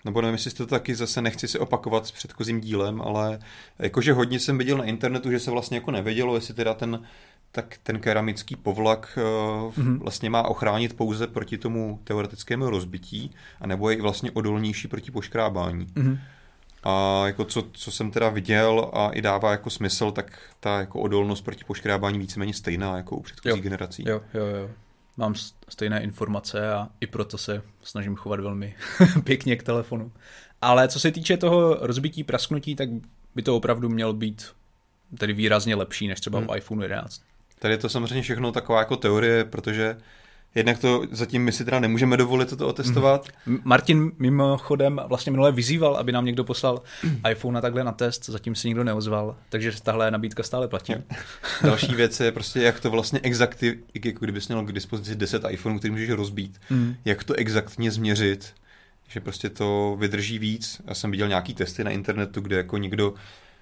nebo 0.05 0.21
nevím, 0.21 0.33
jestli 0.33 0.51
to 0.51 0.65
taky 0.65 0.95
zase 0.95 1.21
nechci 1.21 1.47
si 1.47 1.59
opakovat 1.59 2.07
s 2.07 2.11
předchozím 2.11 2.61
dílem, 2.61 3.01
ale 3.01 3.39
jakože 3.79 4.13
hodně 4.13 4.39
jsem 4.39 4.57
viděl 4.57 4.77
na 4.77 4.83
internetu, 4.83 5.31
že 5.31 5.39
se 5.39 5.51
vlastně 5.51 5.77
jako 5.77 5.91
nevědělo, 5.91 6.35
jestli 6.35 6.53
teda 6.53 6.73
ten 6.73 7.03
tak 7.51 7.77
ten 7.83 7.99
keramický 7.99 8.55
povlak 8.55 9.17
mm-hmm. 9.17 9.99
vlastně 9.99 10.29
má 10.29 10.43
ochránit 10.43 10.97
pouze 10.97 11.27
proti 11.27 11.57
tomu 11.57 11.99
teoretickému 12.03 12.69
rozbití, 12.69 13.31
anebo 13.61 13.89
je 13.89 13.95
i 13.95 14.01
vlastně 14.01 14.31
odolnější 14.31 14.87
proti 14.87 15.11
poškrábání. 15.11 15.85
Mm-hmm. 15.85 16.19
A 16.83 17.23
jako 17.27 17.45
co, 17.45 17.63
co 17.71 17.91
jsem 17.91 18.11
teda 18.11 18.29
viděl 18.29 18.91
a 18.93 19.09
i 19.09 19.21
dává 19.21 19.51
jako 19.51 19.69
smysl, 19.69 20.11
tak 20.11 20.39
ta 20.59 20.79
jako 20.79 20.99
odolnost 20.99 21.41
proti 21.41 21.63
poškrábání 21.63 22.19
víceméně 22.19 22.53
stejná 22.53 22.97
jako 22.97 23.15
u 23.15 23.21
předchozí 23.21 23.57
jo. 23.57 23.63
generací. 23.63 24.03
Jo, 24.07 24.21
jo, 24.33 24.45
jo. 24.45 24.69
Mám 25.19 25.35
stejné 25.69 26.03
informace 26.03 26.73
a 26.73 26.89
i 27.01 27.07
proto 27.07 27.37
se 27.37 27.61
snažím 27.83 28.15
chovat 28.15 28.39
velmi 28.39 28.75
pěkně 29.23 29.55
k 29.55 29.63
telefonu. 29.63 30.11
Ale 30.61 30.87
co 30.87 30.99
se 30.99 31.11
týče 31.11 31.37
toho 31.37 31.77
rozbití, 31.81 32.23
prasknutí, 32.23 32.75
tak 32.75 32.89
by 33.35 33.41
to 33.41 33.55
opravdu 33.55 33.89
mělo 33.89 34.13
být 34.13 34.47
tedy 35.17 35.33
výrazně 35.33 35.75
lepší 35.75 36.07
než 36.07 36.19
třeba 36.19 36.39
hmm. 36.39 36.49
u 36.49 36.55
iPhone 36.55 36.85
11. 36.85 37.21
Tady 37.59 37.73
je 37.73 37.77
to 37.77 37.89
samozřejmě 37.89 38.21
všechno 38.21 38.51
taková 38.51 38.79
jako 38.79 38.95
teorie, 38.95 39.45
protože 39.45 39.97
Jednak 40.55 40.79
to 40.79 41.03
zatím 41.11 41.43
my 41.43 41.51
si 41.51 41.65
teda 41.65 41.79
nemůžeme 41.79 42.17
dovolit 42.17 42.49
toto 42.49 42.67
otestovat. 42.67 43.27
M- 43.47 43.59
Martin 43.63 44.11
mimochodem 44.19 45.01
vlastně 45.07 45.31
minule 45.31 45.51
vyzýval, 45.51 45.95
aby 45.95 46.11
nám 46.11 46.25
někdo 46.25 46.43
poslal 46.43 46.81
iPhone 47.31 47.55
na 47.55 47.61
takhle 47.61 47.83
na 47.83 47.91
test, 47.91 48.25
zatím 48.25 48.55
se 48.55 48.67
nikdo 48.67 48.83
neozval, 48.83 49.35
takže 49.49 49.71
tahle 49.83 50.11
nabídka 50.11 50.43
stále 50.43 50.67
platí. 50.67 50.93
Další 51.63 51.95
věc 51.95 52.19
je 52.19 52.31
prostě, 52.31 52.61
jak 52.61 52.79
to 52.79 52.89
vlastně 52.89 53.19
exakty, 53.23 53.79
jako 54.05 54.25
kdybys 54.25 54.47
měl 54.47 54.65
k 54.65 54.71
dispozici 54.71 55.15
10 55.15 55.43
iPhoneů, 55.49 55.79
který 55.79 55.91
můžeš 55.91 56.09
rozbít, 56.09 56.61
mm. 56.69 56.95
jak 57.05 57.23
to 57.23 57.33
exaktně 57.33 57.91
změřit, 57.91 58.53
že 59.07 59.19
prostě 59.19 59.49
to 59.49 59.95
vydrží 59.99 60.39
víc. 60.39 60.81
Já 60.87 60.93
jsem 60.93 61.11
viděl 61.11 61.27
nějaký 61.27 61.53
testy 61.53 61.83
na 61.83 61.91
internetu, 61.91 62.41
kde 62.41 62.55
jako 62.57 62.77
někdo 62.77 63.13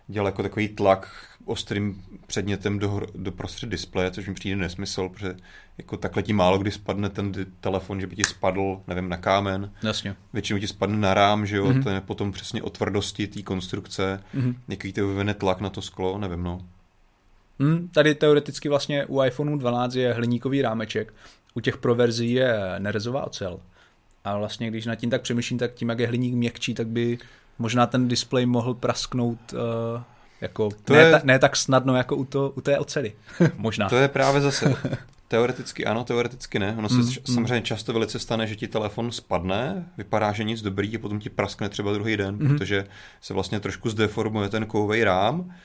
dělal 0.08 0.28
jako 0.28 0.44
takový 0.44 0.68
tlak 0.68 1.10
ostrým 1.46 2.04
předmětem 2.28 2.80
do, 2.80 3.02
do 3.16 3.32
prostřed 3.32 3.70
displeje, 3.70 4.12
což 4.12 4.28
mi 4.28 4.34
přijde 4.34 4.56
nesmysl, 4.56 5.10
protože 5.10 5.36
jako 5.78 5.98
takhle 5.98 6.24
ti 6.24 6.34
málo 6.34 6.58
kdy 6.58 6.72
spadne 6.72 7.10
ten 7.10 7.32
telefon, 7.60 8.02
že 8.02 8.08
by 8.08 8.16
ti 8.16 8.24
spadl, 8.24 8.82
nevím, 8.88 9.10
na 9.10 9.18
kámen. 9.18 9.72
Jasně. 9.84 10.16
Většinou 10.34 10.60
ti 10.60 10.68
spadne 10.68 10.98
na 10.98 11.14
rám, 11.14 11.46
že 11.46 11.58
jo, 11.58 11.66
mm-hmm. 11.66 11.84
to 11.84 11.90
je 11.90 12.02
potom 12.02 12.32
přesně 12.32 12.62
o 12.64 12.70
tvrdosti 12.70 13.28
té 13.28 13.42
konstrukce, 13.42 14.24
mm-hmm. 14.36 14.56
někdy 14.68 14.94
to 14.94 15.08
vyvine 15.08 15.34
tlak 15.34 15.62
na 15.62 15.70
to 15.70 15.82
sklo, 15.82 16.18
nevím, 16.18 16.44
no. 16.44 16.62
Hmm, 17.60 17.88
tady 17.88 18.16
teoreticky 18.16 18.70
vlastně 18.70 19.06
u 19.06 19.24
iPhoneu 19.24 19.58
12 19.58 19.96
je 19.96 20.14
hliníkový 20.14 20.62
rámeček, 20.62 21.14
u 21.54 21.60
těch 21.60 21.78
pro 21.78 21.96
verzí 21.96 22.32
je 22.32 22.56
nerezová 22.80 23.28
ocel. 23.28 23.60
A 24.24 24.38
vlastně, 24.38 24.70
když 24.70 24.86
nad 24.86 24.96
tím 24.96 25.10
tak 25.10 25.22
přemýšlím, 25.22 25.60
tak 25.60 25.74
tím, 25.74 25.90
jak 25.90 26.00
je 26.00 26.08
hliník 26.08 26.34
měkčí, 26.34 26.74
tak 26.74 26.88
by 26.88 27.18
možná 27.60 27.88
ten 27.88 28.08
displej 28.08 28.46
mohl 28.46 28.74
prasknout 28.74 29.54
uh, 29.54 30.02
jako 30.42 30.70
to 30.86 30.94
ne, 30.94 31.00
je... 31.00 31.12
ta, 31.12 31.22
ne 31.24 31.40
tak 31.40 31.56
snadno 31.56 31.96
jako 31.96 32.16
u, 32.16 32.26
to, 32.26 32.54
u 32.56 32.62
té 32.62 32.80
ocely. 32.80 33.14
možná. 33.58 33.90
To 33.90 33.98
je 33.98 34.08
právě 34.08 34.42
zase. 34.42 34.76
Teoreticky 35.28 35.86
ano, 35.86 36.04
teoreticky 36.04 36.60
ne. 36.60 36.76
Ono 36.78 36.90
se 36.90 36.96
mm, 36.96 37.12
samozřejmě 37.26 37.62
často 37.62 37.94
velice 37.94 38.20
stane, 38.20 38.48
že 38.48 38.56
ti 38.56 38.68
telefon 38.68 39.12
spadne, 39.12 39.86
vypadá, 39.98 40.32
že 40.32 40.44
nic 40.44 40.62
dobrý 40.62 40.96
a 40.96 41.00
potom 41.00 41.20
ti 41.20 41.30
praskne 41.30 41.70
třeba 41.70 41.94
druhý 41.94 42.18
den, 42.18 42.36
mm. 42.36 42.48
protože 42.48 42.86
se 43.22 43.34
vlastně 43.34 43.60
trošku 43.60 43.90
zdeformuje 43.90 44.50
ten 44.50 44.66
kovový 44.66 45.04
rám 45.04 45.56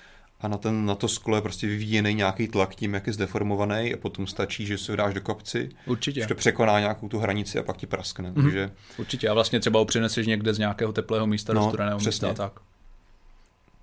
a 0.42 0.48
na, 0.48 0.58
ten, 0.58 0.86
na 0.86 0.94
to 0.94 1.08
sklo 1.08 1.36
je 1.36 1.42
prostě 1.42 1.66
vyvíjený 1.66 2.14
nějaký 2.14 2.48
tlak 2.48 2.74
tím, 2.74 2.94
jak 2.94 3.06
je 3.06 3.12
zdeformovaný 3.12 3.94
a 3.94 3.96
potom 3.96 4.26
stačí, 4.26 4.66
že 4.66 4.78
si 4.78 4.92
ho 4.92 4.96
dáš 4.96 5.14
do 5.14 5.20
kapci. 5.20 5.70
Určitě. 5.86 6.20
Že 6.20 6.26
to 6.26 6.34
překoná 6.34 6.80
nějakou 6.80 7.08
tu 7.08 7.18
hranici 7.18 7.58
a 7.58 7.62
pak 7.62 7.76
ti 7.76 7.86
praskne. 7.86 8.30
Mm-hmm. 8.30 8.42
Takže... 8.42 8.70
Určitě 8.98 9.28
a 9.28 9.34
vlastně 9.34 9.60
třeba 9.60 9.78
ho 9.78 9.84
přineseš 9.84 10.26
někde 10.26 10.54
z 10.54 10.58
nějakého 10.58 10.92
teplého 10.92 11.26
místa 11.26 11.52
no, 11.52 11.60
do 11.60 11.68
studeného 11.68 11.98
místa 11.98 12.34
tak. 12.34 12.52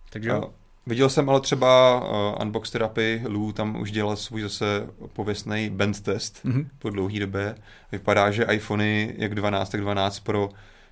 Takže 0.10 0.32
a 0.32 0.42
Viděl 0.88 1.10
jsem 1.10 1.30
ale 1.30 1.42
třeba 1.42 2.02
uh, 2.02 2.42
Unbox 2.42 2.72
Therapy, 2.72 3.22
Lou 3.26 3.52
tam 3.52 3.82
už 3.82 3.92
dělal 3.92 4.16
svůj 4.16 4.42
zase 4.42 4.88
pověstný 5.14 5.70
band 5.70 6.02
test 6.02 6.46
mm-hmm. 6.46 6.68
po 6.80 6.90
dlouhé 6.90 7.20
době. 7.20 7.56
Vypadá, 7.92 8.32
že 8.32 8.48
iPhony 8.52 9.16
jak 9.18 9.36
12, 9.36 9.70
tak 9.70 9.82
12 9.82 10.20
Pro 10.20 10.50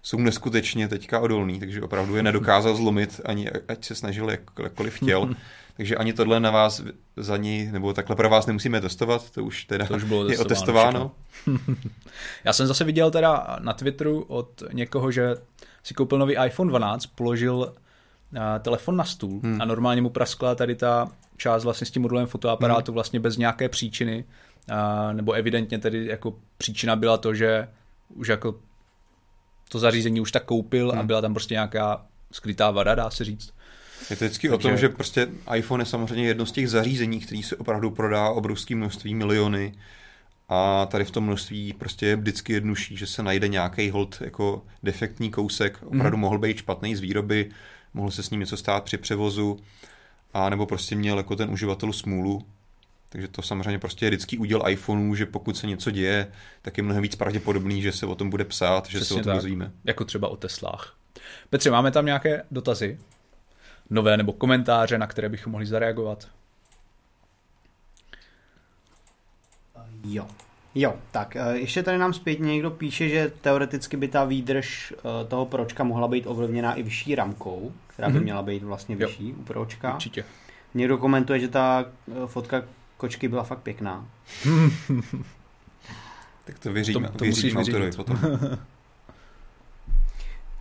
jsou 0.08 0.18
neskutečně 0.18 0.88
teďka 0.88 1.20
odolný, 1.20 1.60
takže 1.60 1.82
opravdu 1.82 2.16
je 2.16 2.24
nedokázal 2.24 2.76
zlomit, 2.76 3.22
ani 3.26 3.50
ať 3.68 3.86
se 3.86 3.96
snažil 3.96 4.30
jak, 4.30 4.42
jakkoliv 4.64 4.96
chtěl. 4.96 5.30
takže 5.78 5.96
ani 5.96 6.14
tohle 6.14 6.40
na 6.40 6.52
vás 6.52 6.82
za 7.18 7.38
ní, 7.38 7.70
nebo 7.72 7.94
takhle 7.94 8.16
pro 8.16 8.30
vás 8.30 8.46
nemusíme 8.46 8.82
testovat, 8.82 9.32
to 9.32 9.44
už 9.44 9.66
teda 9.66 9.86
to 9.86 9.94
už 9.94 10.04
bylo 10.04 10.30
je 10.30 10.40
otestováno. 10.40 11.12
Já 12.44 12.54
jsem 12.54 12.68
zase 12.68 12.84
viděl 12.84 13.12
teda 13.12 13.58
na 13.60 13.74
Twitteru 13.74 14.22
od 14.22 14.64
někoho, 14.74 15.12
že 15.12 15.36
si 15.84 15.94
koupil 15.94 16.20
nový 16.20 16.36
iPhone 16.46 16.70
12, 16.70 17.06
položil 17.06 17.74
telefon 18.62 18.96
na 18.96 19.04
stůl 19.04 19.40
hmm. 19.44 19.62
a 19.62 19.66
normálně 19.66 20.02
mu 20.02 20.10
praskla 20.10 20.56
tady 20.56 20.76
ta 20.76 21.12
část 21.38 21.64
vlastně 21.64 21.88
s 21.88 21.92
tím 21.92 22.02
modulem 22.02 22.28
fotoaparátu 22.28 22.92
hmm. 22.92 22.94
vlastně 22.94 23.20
bez 23.20 23.38
nějaké 23.38 23.70
příčiny, 23.70 24.26
a, 24.72 25.14
nebo 25.14 25.32
evidentně 25.32 25.78
tedy 25.80 26.06
jako 26.06 26.34
příčina 26.58 26.96
byla 26.96 27.18
to, 27.18 27.34
že 27.34 27.68
už 28.16 28.28
jako 28.28 28.56
to 29.70 29.80
zařízení 29.80 30.22
už 30.22 30.32
tak 30.32 30.46
koupil 30.46 30.92
hmm. 30.92 31.00
a 31.00 31.04
byla 31.04 31.22
tam 31.22 31.34
prostě 31.34 31.54
nějaká 31.54 32.06
skrytá 32.32 32.72
vada, 32.72 32.96
dá 32.96 33.10
se 33.10 33.24
říct. 33.24 33.54
Je 34.10 34.16
to 34.16 34.26
vždycky 34.26 34.50
Takže... 34.50 34.68
o 34.68 34.70
tom, 34.70 34.78
že 34.78 34.90
prostě 34.90 35.28
iPhone 35.56 35.82
je 35.82 35.86
samozřejmě 35.86 36.28
jedno 36.28 36.46
z 36.46 36.52
těch 36.52 36.70
zařízení, 36.70 37.20
který 37.20 37.44
se 37.44 37.56
opravdu 37.56 37.92
prodá 37.92 38.30
obrovské 38.30 38.76
množství 38.76 39.16
miliony 39.16 39.74
a 40.50 40.86
tady 40.86 41.06
v 41.06 41.12
tom 41.12 41.24
množství 41.24 41.74
prostě 41.74 42.06
je 42.06 42.16
vždycky 42.16 42.54
jednodušší, 42.54 42.98
že 42.98 43.08
se 43.08 43.24
najde 43.24 43.48
nějaký 43.48 43.90
hold 43.90 44.22
jako 44.22 44.66
defektní 44.84 45.32
kousek, 45.32 45.80
opravdu 45.86 46.18
mm. 46.18 46.22
mohl 46.22 46.38
být 46.38 46.58
špatný 46.58 46.96
z 46.96 47.00
výroby, 47.00 47.50
mohl 47.94 48.12
se 48.12 48.24
s 48.24 48.30
ním 48.30 48.40
něco 48.40 48.58
stát 48.58 48.84
při 48.84 48.98
převozu, 48.98 49.60
a 50.34 50.50
nebo 50.50 50.66
prostě 50.66 50.96
měl 50.96 51.18
jako 51.18 51.36
ten 51.36 51.50
uživatel 51.50 51.94
smůlu. 51.94 52.46
Takže 53.10 53.28
to 53.28 53.42
samozřejmě 53.42 53.80
prostě 53.80 54.06
je 54.06 54.10
vždycky 54.10 54.38
úděl 54.38 54.64
iPhoneu, 54.70 55.16
že 55.16 55.26
pokud 55.26 55.58
se 55.58 55.68
něco 55.68 55.92
děje, 55.92 56.32
tak 56.62 56.78
je 56.78 56.84
mnohem 56.84 57.04
víc 57.04 57.16
pravděpodobný, 57.16 57.82
že 57.82 57.92
se 57.92 58.06
o 58.06 58.16
tom 58.16 58.30
bude 58.30 58.46
psát, 58.46 58.84
Přesně 58.84 59.00
že 59.00 59.06
se 59.06 59.14
o 59.14 59.20
tom 59.20 59.34
dozvíme. 59.34 59.72
Jako 59.84 60.06
třeba 60.06 60.28
o 60.28 60.36
Teslách. 60.36 60.96
Petře, 61.50 61.72
máme 61.72 61.92
tam 61.92 62.06
nějaké 62.06 62.44
dotazy? 62.52 63.00
Nové 63.90 64.18
nebo 64.18 64.34
komentáře, 64.34 64.98
na 64.98 65.08
které 65.08 65.30
bychom 65.30 65.52
mohli 65.52 65.66
zareagovat? 65.66 66.28
Jo. 70.06 70.28
Jo, 70.76 70.96
tak 71.12 71.36
eh, 71.36 71.58
ještě 71.58 71.84
tady 71.84 71.98
nám 71.98 72.14
zpětně 72.14 72.54
někdo 72.54 72.72
píše, 72.72 73.10
že 73.10 73.32
teoreticky 73.42 73.98
by 73.98 74.08
ta 74.08 74.26
výdrž 74.26 74.94
eh, 74.98 75.28
toho 75.28 75.46
pročka 75.46 75.84
mohla 75.84 76.08
být 76.08 76.28
ovlivněná 76.28 76.74
i 76.74 76.84
vyšší 76.84 77.16
ramkou, 77.16 77.72
která 77.88 78.10
by 78.10 78.20
mm-hmm. 78.20 78.24
měla 78.24 78.42
být 78.42 78.64
vlastně 78.64 78.96
vyšší 78.96 79.30
jo. 79.30 79.36
u 79.40 79.44
pročka. 79.44 79.94
Určitě. 79.94 80.26
Někdo 80.74 80.98
komentuje, 80.98 81.40
že 81.40 81.48
ta 81.48 81.86
eh, 81.86 82.14
fotka 82.26 82.64
kočky 82.98 83.28
byla 83.28 83.44
fakt 83.44 83.60
pěkná. 83.60 84.08
tak 86.46 86.60
to 86.60 86.74
vyříme, 86.74 87.08
to, 87.08 87.18
to 87.18 87.26
vyříme 87.26 87.60
autorovi 87.62 87.92
potom. 87.92 88.20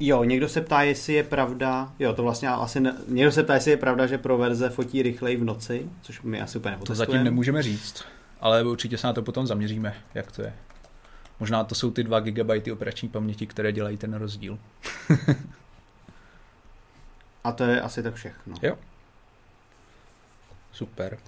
Jo, 0.01 0.25
někdo 0.25 0.49
se 0.49 0.61
ptá, 0.61 0.83
jestli 0.83 1.13
je 1.13 1.23
pravda, 1.23 1.93
jo, 1.99 2.13
to 2.13 2.23
vlastně 2.23 2.49
asi, 2.49 2.81
ne, 2.81 2.97
někdo 3.09 3.33
se 3.33 3.43
ptá, 3.43 3.55
jestli 3.55 3.71
je 3.71 3.77
pravda, 3.77 4.07
že 4.07 4.19
pro 4.19 4.39
verze 4.39 4.71
fotí 4.71 5.03
rychleji 5.03 5.37
v 5.37 5.45
noci, 5.45 5.87
což 6.03 6.23
my 6.23 6.41
asi 6.41 6.59
úplně 6.59 6.79
To 6.87 6.95
zatím 6.95 7.25
nemůžeme 7.25 7.63
říct 7.63 8.05
ale 8.41 8.63
určitě 8.63 8.99
se 8.99 9.07
na 9.07 9.13
to 9.13 9.23
potom 9.23 9.47
zaměříme, 9.47 9.95
jak 10.15 10.33
to 10.33 10.43
je. 10.43 10.55
Možná 11.41 11.65
to 11.65 11.75
jsou 11.75 11.91
ty 11.91 12.05
2 12.05 12.21
GB 12.21 12.73
operační 12.73 13.09
paměti, 13.09 13.47
které 13.47 13.73
dělají 13.73 13.97
ten 13.97 14.15
rozdíl. 14.15 14.59
A 17.45 17.53
to 17.53 17.65
je 17.65 17.81
asi 17.81 18.03
tak 18.03 18.15
všechno. 18.15 18.55
Jo. 18.63 18.79
Super. 20.73 21.19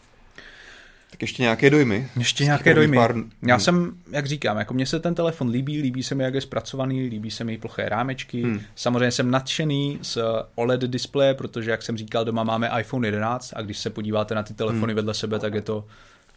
Tak 1.11 1.23
ještě 1.23 1.43
nějaké 1.43 1.71
dojmy. 1.71 2.09
Ještě 2.17 2.45
nějaké 2.45 2.75
dojmy. 2.75 2.97
Pár... 2.97 3.15
Já 3.43 3.59
jsem, 3.59 3.93
jak 4.11 4.27
říkám, 4.27 4.57
jako 4.57 4.75
mně 4.75 4.87
se 4.87 5.01
ten 5.01 5.15
telefon 5.15 5.49
líbí, 5.49 5.83
líbí 5.83 6.03
se 6.03 6.15
mi, 6.15 6.25
jak 6.25 6.35
je 6.35 6.41
zpracovaný, 6.41 7.09
líbí 7.09 7.31
se 7.31 7.45
mi 7.45 7.59
ploché 7.59 7.89
rámečky. 7.89 8.43
Hmm. 8.43 8.61
Samozřejmě 8.75 9.11
jsem 9.11 9.31
nadšený 9.31 9.99
z 10.03 10.19
OLED 10.55 10.81
displeje, 10.81 11.35
protože, 11.35 11.71
jak 11.71 11.83
jsem 11.83 11.97
říkal, 11.97 12.25
doma 12.25 12.45
máme 12.45 12.71
iPhone 12.81 13.09
11 13.09 13.53
a 13.57 13.63
když 13.63 13.79
se 13.79 13.91
podíváte 13.91 14.35
na 14.35 14.43
ty 14.43 14.55
telefony 14.55 14.93
hmm. 14.93 14.97
vedle 14.97 15.15
sebe, 15.15 15.39
tak 15.39 15.55
je 15.55 15.63
to 15.63 15.85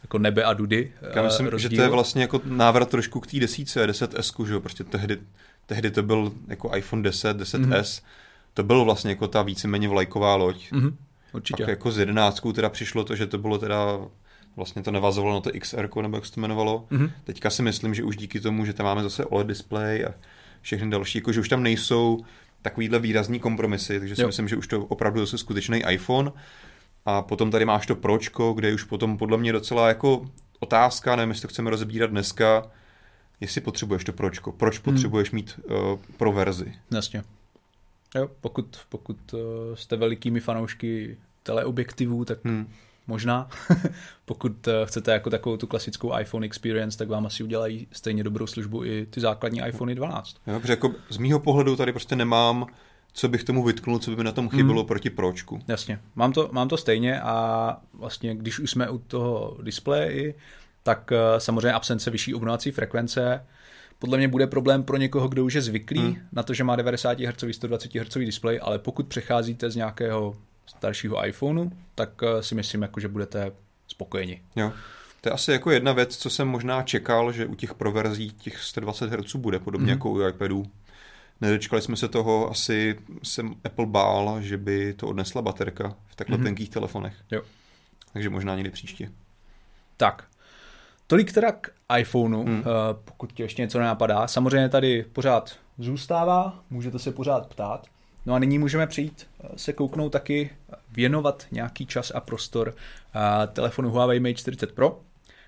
jako 0.04 0.18
nebe 0.18 0.44
a 0.44 0.54
dudy. 0.54 0.92
Já 1.16 1.24
myslím, 1.24 1.48
rozdíl. 1.48 1.70
že 1.70 1.76
to 1.76 1.82
je 1.82 1.90
vlastně 1.90 2.22
jako 2.22 2.42
návrat 2.46 2.90
trošku 2.90 3.20
k 3.20 3.28
té 3.28 3.40
desíce, 3.40 3.88
10S, 3.88 4.46
že 4.46 4.54
jo, 4.54 4.60
prostě 4.60 4.84
tehdy, 4.84 5.18
tehdy 5.66 5.92
to 5.92 6.04
byl 6.04 6.32
jako 6.48 6.76
iPhone 6.76 7.04
10, 7.04 7.38
10S, 7.38 7.62
mm-hmm. 7.62 8.02
to 8.54 8.64
bylo 8.64 8.86
vlastně 8.86 9.12
jako 9.12 9.28
ta 9.28 9.42
víceméně 9.42 9.88
vlajková 9.88 10.36
loď. 10.36 10.72
Mm-hmm. 10.72 10.94
Určitě. 11.34 11.64
Pak 11.64 11.70
jako 11.70 11.92
z 11.92 11.98
11 12.00 12.42
teda 12.56 12.70
přišlo 12.70 13.04
to, 13.04 13.16
že 13.16 13.28
to 13.28 13.38
bylo 13.38 13.58
teda 13.58 14.00
vlastně 14.56 14.84
to 14.84 14.92
navazovalo 14.92 15.34
na 15.34 15.42
to 15.42 15.52
XR, 15.60 15.90
nebo 16.02 16.18
jak 16.18 16.26
se 16.26 16.32
to 16.32 16.40
jmenovalo. 16.40 16.86
Mm-hmm. 16.92 17.12
Teďka 17.24 17.50
si 17.50 17.62
myslím, 17.62 17.94
že 17.94 18.04
už 18.04 18.18
díky 18.18 18.40
tomu, 18.40 18.66
že 18.66 18.74
tam 18.74 18.86
máme 18.86 19.04
zase 19.04 19.26
OLED 19.26 19.48
display 19.48 20.06
a 20.06 20.14
všechny 20.62 20.90
další, 20.90 21.18
jako 21.18 21.32
že 21.32 21.40
už 21.40 21.50
tam 21.50 21.64
nejsou 21.64 22.26
takovýhle 22.62 23.00
výrazní 23.00 23.40
kompromisy, 23.40 24.00
takže 24.00 24.16
si 24.16 24.22
jo. 24.22 24.28
myslím, 24.28 24.48
že 24.48 24.56
už 24.56 24.68
to 24.68 24.86
opravdu 24.86 25.20
zase 25.20 25.38
skutečný 25.38 25.84
iPhone. 25.90 26.32
A 27.06 27.22
potom 27.22 27.52
tady 27.52 27.66
máš 27.66 27.88
to 27.88 27.96
pročko, 27.96 28.54
kde 28.54 28.68
je 28.68 28.74
už 28.74 28.84
potom 28.84 29.18
podle 29.18 29.38
mě 29.38 29.54
docela 29.54 29.88
jako 29.88 30.26
otázka, 30.60 31.16
nevím, 31.16 31.30
jestli 31.30 31.42
to 31.42 31.48
chceme 31.48 31.70
rozebírat 31.70 32.10
dneska, 32.10 32.72
jestli 33.40 33.62
potřebuješ 33.62 34.04
to 34.04 34.14
pročko. 34.14 34.52
Proč 34.52 34.76
hmm. 34.76 34.84
potřebuješ 34.84 35.32
mít 35.32 35.60
uh, 35.64 36.00
pro 36.18 36.32
verzi? 36.32 36.74
Jasně. 36.92 37.24
Jo, 38.16 38.30
pokud, 38.42 38.80
pokud 38.90 39.34
uh, 39.34 39.40
jste 39.74 39.96
velikými 39.96 40.40
fanoušky 40.40 41.18
teleobjektivů, 41.44 42.26
tak 42.26 42.38
hmm. 42.46 42.68
Možná. 43.08 43.50
pokud 44.26 44.68
uh, 44.68 44.74
chcete 44.86 45.12
jako 45.12 45.30
takovou 45.30 45.58
tu 45.58 45.68
klasickou 45.68 46.20
iPhone 46.20 46.46
experience, 46.46 46.98
tak 46.98 47.10
vám 47.10 47.26
asi 47.26 47.44
udělají 47.44 47.88
stejně 47.92 48.24
dobrou 48.24 48.48
službu 48.48 48.86
i 48.86 49.06
ty 49.10 49.22
základní 49.22 49.62
iPhony 49.68 49.96
12. 49.96 50.36
Jo, 50.48 50.60
protože 50.60 50.74
jako 50.74 50.92
z 51.10 51.18
mýho 51.18 51.40
pohledu 51.40 51.76
tady 51.76 51.92
prostě 51.92 52.16
nemám 52.16 52.66
co 53.14 53.28
bych 53.28 53.44
tomu 53.44 53.64
vytknul, 53.64 54.00
co 54.00 54.12
by 54.12 54.18
mi 54.18 54.24
na 54.24 54.32
tom 54.32 54.50
chybilo 54.50 54.82
hmm. 54.82 54.88
proti 54.88 55.10
pročku. 55.10 55.60
Jasně, 55.68 56.00
mám 56.16 56.34
to, 56.34 56.50
mám 56.52 56.68
to 56.68 56.78
stejně 56.78 57.22
a 57.22 57.78
vlastně 57.94 58.36
když 58.36 58.60
už 58.60 58.72
jsme 58.72 58.90
u 58.90 58.98
toho 58.98 59.58
displeje, 59.62 60.34
tak 60.84 61.12
eh, 61.12 61.40
samozřejmě 61.40 61.74
absence 61.74 62.12
vyšší 62.12 62.36
obnovací 62.36 62.72
frekvence 62.72 63.46
podle 64.00 64.18
mě 64.18 64.28
bude 64.28 64.48
problém 64.48 64.84
pro 64.84 64.98
někoho, 64.98 65.28
kdo 65.28 65.46
už 65.46 65.54
je 65.54 65.62
zvyklý 65.62 66.00
hmm. 66.00 66.16
na 66.32 66.44
to, 66.44 66.54
že 66.54 66.64
má 66.64 66.76
90 66.76 67.20
Hz, 67.20 67.44
120 67.52 67.96
Hz 67.96 68.18
displej, 68.18 68.60
ale 68.64 68.80
pokud 68.80 69.08
přecházíte 69.08 69.70
z 69.72 69.76
nějakého 69.76 70.36
staršího 70.78 71.26
iPhoneu, 71.26 71.70
tak 71.96 72.10
eh, 72.24 72.44
si 72.44 72.56
myslím, 72.56 72.82
jako, 72.82 73.00
že 73.00 73.08
budete 73.08 73.52
spokojeni. 73.88 74.42
Jo. 74.56 74.72
To 75.22 75.30
je 75.30 75.34
asi 75.34 75.52
jako 75.52 75.72
jedna 75.72 75.92
věc, 75.94 76.18
co 76.18 76.30
jsem 76.30 76.48
možná 76.48 76.84
čekal, 76.84 77.32
že 77.32 77.46
u 77.46 77.56
těch 77.56 77.74
proverzí 77.74 78.32
těch 78.32 78.60
120 78.60 79.12
Hz 79.12 79.36
bude, 79.36 79.60
podobně 79.60 79.86
mm. 79.86 79.90
jako 79.90 80.10
u 80.10 80.28
iPadů. 80.28 80.66
Nedočkali 81.42 81.82
jsme 81.82 81.96
se 81.96 82.08
toho, 82.08 82.50
asi 82.50 83.00
jsem 83.24 83.56
Apple 83.64 83.86
bál, 83.86 84.42
že 84.42 84.58
by 84.58 84.94
to 84.94 85.08
odnesla 85.08 85.42
baterka 85.42 85.96
v 86.08 86.16
takhle 86.16 86.38
mm-hmm. 86.38 86.44
tenkých 86.44 86.70
telefonech. 86.70 87.14
Jo. 87.32 87.42
Takže 88.14 88.30
možná 88.30 88.56
někdy 88.56 88.70
příště. 88.70 89.12
Tak, 89.98 90.24
tolik 91.08 91.34
teda 91.34 91.52
k 91.52 91.70
iPhoneu, 91.98 92.44
hmm. 92.44 92.64
pokud 93.06 93.32
tě 93.34 93.44
ještě 93.44 93.62
něco 93.62 93.80
nenapadá. 93.80 94.28
Samozřejmě 94.28 94.70
tady 94.70 95.06
pořád 95.14 95.56
zůstává, 95.78 96.64
můžete 96.70 97.00
se 97.00 97.12
pořád 97.12 97.48
ptát. 97.48 97.88
No 98.26 98.34
a 98.34 98.40
nyní 98.40 98.60
můžeme 98.60 98.88
přijít 98.88 99.28
eh, 99.44 99.48
se 99.56 99.74
kouknout 99.74 100.12
taky, 100.12 100.50
věnovat 100.92 101.46
nějaký 101.52 101.86
čas 101.86 102.12
a 102.16 102.20
prostor 102.20 102.76
eh, 103.16 103.48
telefonu 103.48 103.90
Huawei 103.90 104.20
Mate 104.20 104.34
40 104.34 104.72
Pro, 104.72 105.00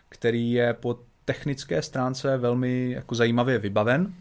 který 0.09 0.51
je 0.51 0.73
po 0.73 0.99
technické 1.25 1.81
stránce 1.81 2.37
velmi 2.37 2.91
jako 2.91 3.15
zajímavě 3.15 3.59
vybaven, 3.59 4.13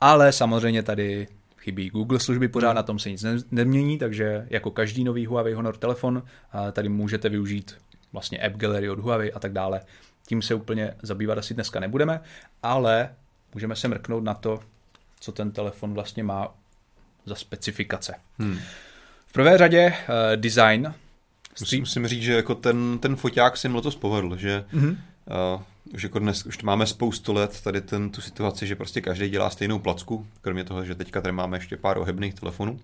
ale 0.00 0.32
samozřejmě 0.32 0.82
tady 0.82 1.28
chybí 1.58 1.90
Google 1.90 2.20
služby, 2.20 2.48
pořád 2.48 2.68
hmm. 2.68 2.76
na 2.76 2.82
tom 2.82 2.98
se 2.98 3.10
nic 3.10 3.24
nemění, 3.50 3.98
takže 3.98 4.46
jako 4.50 4.70
každý 4.70 5.04
nový 5.04 5.26
Huawei 5.26 5.54
Honor 5.54 5.76
telefon 5.76 6.22
tady 6.72 6.88
můžete 6.88 7.28
využít 7.28 7.76
vlastně 8.12 8.38
App 8.38 8.56
Gallery 8.56 8.90
od 8.90 8.98
Huawei 8.98 9.32
a 9.32 9.38
tak 9.38 9.52
dále. 9.52 9.80
Tím 10.26 10.42
se 10.42 10.54
úplně 10.54 10.94
zabývat 11.02 11.38
asi 11.38 11.54
dneska 11.54 11.80
nebudeme, 11.80 12.20
ale 12.62 13.14
můžeme 13.54 13.76
se 13.76 13.88
mrknout 13.88 14.24
na 14.24 14.34
to, 14.34 14.60
co 15.20 15.32
ten 15.32 15.52
telefon 15.52 15.94
vlastně 15.94 16.22
má 16.22 16.54
za 17.26 17.34
specifikace. 17.34 18.14
Hmm. 18.38 18.58
V 19.26 19.32
prvé 19.32 19.58
řadě 19.58 19.86
uh, 19.86 20.36
design. 20.36 20.94
Musím, 21.60 21.80
musím 21.80 22.06
říct, 22.06 22.22
že 22.22 22.32
jako 22.32 22.54
ten, 22.54 22.98
ten 22.98 23.16
foťák 23.16 23.56
si 23.56 23.68
letos 23.68 23.96
povedl, 23.96 24.36
že 24.36 24.64
mm-hmm. 24.74 24.96
uh, 25.54 25.62
už 25.94 26.02
jako 26.02 26.18
dnes, 26.18 26.46
už 26.46 26.62
máme 26.62 26.86
spoustu 26.86 27.32
let 27.32 27.60
tady 27.64 27.80
ten, 27.80 28.10
tu 28.10 28.20
situaci, 28.20 28.66
že 28.66 28.76
prostě 28.76 29.00
každý 29.00 29.28
dělá 29.28 29.50
stejnou 29.50 29.78
placku, 29.78 30.26
kromě 30.40 30.64
toho, 30.64 30.84
že 30.84 30.94
teďka 30.94 31.20
tady 31.20 31.32
máme 31.32 31.56
ještě 31.56 31.76
pár 31.76 31.98
ohebných 31.98 32.34
telefonů. 32.34 32.80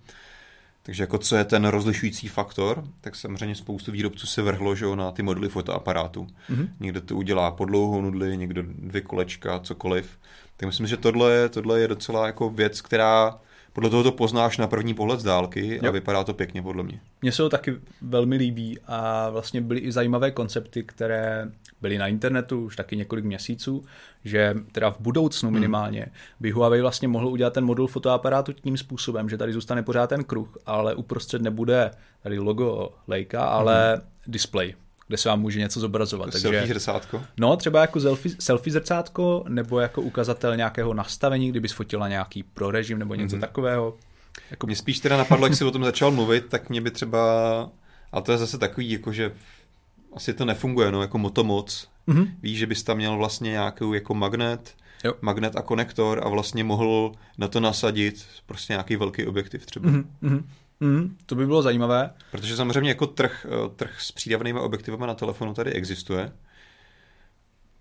Takže 0.83 1.03
jako 1.03 1.17
co 1.17 1.35
je 1.35 1.45
ten 1.45 1.65
rozlišující 1.65 2.27
faktor, 2.27 2.83
tak 3.01 3.15
samozřejmě 3.15 3.55
spoustu 3.55 3.91
výrobců 3.91 4.27
se 4.27 4.41
vrhlo 4.41 4.75
že 4.75 4.85
na 4.95 5.11
ty 5.11 5.23
modely 5.23 5.49
fotoaparátu. 5.49 6.27
Mm-hmm. 6.49 6.69
Někdo 6.79 7.01
to 7.01 7.15
udělá 7.15 7.51
po 7.51 7.65
dlouhou 7.65 8.01
nudli, 8.01 8.37
někdo 8.37 8.63
dvě 8.65 9.01
kolečka, 9.01 9.59
cokoliv. 9.59 10.19
Tak 10.57 10.67
myslím, 10.67 10.87
že 10.87 10.97
tohle, 10.97 11.49
tohle 11.49 11.79
je 11.79 11.87
docela 11.87 12.25
jako 12.25 12.49
věc, 12.49 12.81
která 12.81 13.39
podle 13.73 13.89
toho 13.89 14.03
to 14.03 14.11
poznáš 14.11 14.57
na 14.57 14.67
první 14.67 14.93
pohled 14.93 15.19
z 15.19 15.23
dálky 15.23 15.79
a 15.79 15.85
jo. 15.85 15.91
vypadá 15.91 16.23
to 16.23 16.33
pěkně 16.33 16.61
podle 16.61 16.83
mě. 16.83 16.99
Mně 17.21 17.31
se 17.31 17.37
to 17.37 17.49
taky 17.49 17.75
velmi 18.01 18.35
líbí 18.35 18.77
a 18.87 19.29
vlastně 19.29 19.61
byly 19.61 19.79
i 19.79 19.91
zajímavé 19.91 20.31
koncepty, 20.31 20.83
které 20.83 21.51
byly 21.81 21.97
na 21.97 22.07
internetu 22.07 22.65
už 22.65 22.75
taky 22.75 22.97
několik 22.97 23.25
měsíců, 23.25 23.83
že 24.25 24.55
teda 24.71 24.91
v 24.91 24.99
budoucnu 24.99 25.49
hmm. 25.49 25.53
minimálně 25.53 26.01
hmm. 26.01 26.11
by 26.39 26.51
Huawei 26.51 26.81
vlastně 26.81 27.07
mohl 27.07 27.27
udělat 27.27 27.53
ten 27.53 27.65
modul 27.65 27.87
fotoaparátu 27.87 28.53
tím 28.53 28.77
způsobem, 28.77 29.29
že 29.29 29.37
tady 29.37 29.53
zůstane 29.53 29.83
pořád 29.83 30.07
ten 30.07 30.23
kruh, 30.23 30.57
ale 30.65 30.95
uprostřed 30.95 31.41
nebude 31.41 31.91
tady 32.23 32.39
logo 32.39 32.89
Leica, 33.07 33.43
ale 33.43 33.93
hmm. 33.95 34.03
display 34.27 34.73
kde 35.09 35.17
se 35.17 35.29
vám 35.29 35.41
může 35.41 35.59
něco 35.59 35.79
zobrazovat. 35.79 36.27
Jako 36.27 36.31
Takže, 36.31 36.49
selfie 36.49 36.67
zrcátko? 36.67 37.21
No, 37.37 37.57
třeba 37.57 37.81
jako 37.81 37.99
selfie, 37.99 38.35
selfie 38.39 38.73
zrcátko, 38.73 39.45
nebo 39.47 39.79
jako 39.79 40.01
ukazatel 40.01 40.55
nějakého 40.55 40.93
nastavení, 40.93 41.49
kdyby 41.49 41.67
fotila 41.67 42.07
nějaký 42.07 42.43
pro 42.43 42.71
režim 42.71 42.99
nebo 42.99 43.15
něco 43.15 43.35
mm-hmm. 43.35 43.39
takového. 43.39 43.97
Jako... 44.51 44.67
Mě 44.67 44.75
spíš 44.75 44.99
teda 44.99 45.17
napadlo, 45.17 45.45
jak 45.45 45.55
jsi 45.55 45.65
o 45.65 45.71
tom 45.71 45.83
začal 45.83 46.11
mluvit, 46.11 46.45
tak 46.45 46.69
mě 46.69 46.81
by 46.81 46.91
třeba, 46.91 47.19
a 48.11 48.21
to 48.21 48.31
je 48.31 48.37
zase 48.37 48.57
takový, 48.57 48.91
jako 48.91 49.13
že 49.13 49.31
asi 50.13 50.33
to 50.33 50.45
nefunguje, 50.45 50.91
no, 50.91 51.01
jako 51.01 51.17
motomoc. 51.17 51.89
Mm-hmm. 52.07 52.27
Víš, 52.41 52.57
že 52.57 52.67
bys 52.67 52.83
tam 52.83 52.97
měl 52.97 53.17
vlastně 53.17 53.51
nějakou 53.51 53.93
jako 53.93 54.13
magnet, 54.13 54.75
jo. 55.03 55.13
magnet 55.21 55.55
a 55.55 55.61
konektor 55.61 56.21
a 56.23 56.29
vlastně 56.29 56.63
mohl 56.63 57.11
na 57.37 57.47
to 57.47 57.59
nasadit 57.59 58.25
prostě 58.45 58.73
nějaký 58.73 58.95
velký 58.95 59.25
objektiv 59.25 59.65
třeba. 59.65 59.89
Mm-hmm. 59.89 60.43
Mm, 60.79 61.17
to 61.25 61.35
by 61.35 61.45
bylo 61.45 61.61
zajímavé. 61.61 62.13
Protože 62.31 62.55
samozřejmě 62.55 62.89
jako 62.89 63.07
trh, 63.07 63.45
eh, 63.49 63.69
trh 63.75 64.01
s 64.01 64.11
přídavnými 64.11 64.59
objektivy 64.59 64.97
na 64.97 65.13
telefonu 65.13 65.53
tady 65.53 65.73
existuje. 65.73 66.31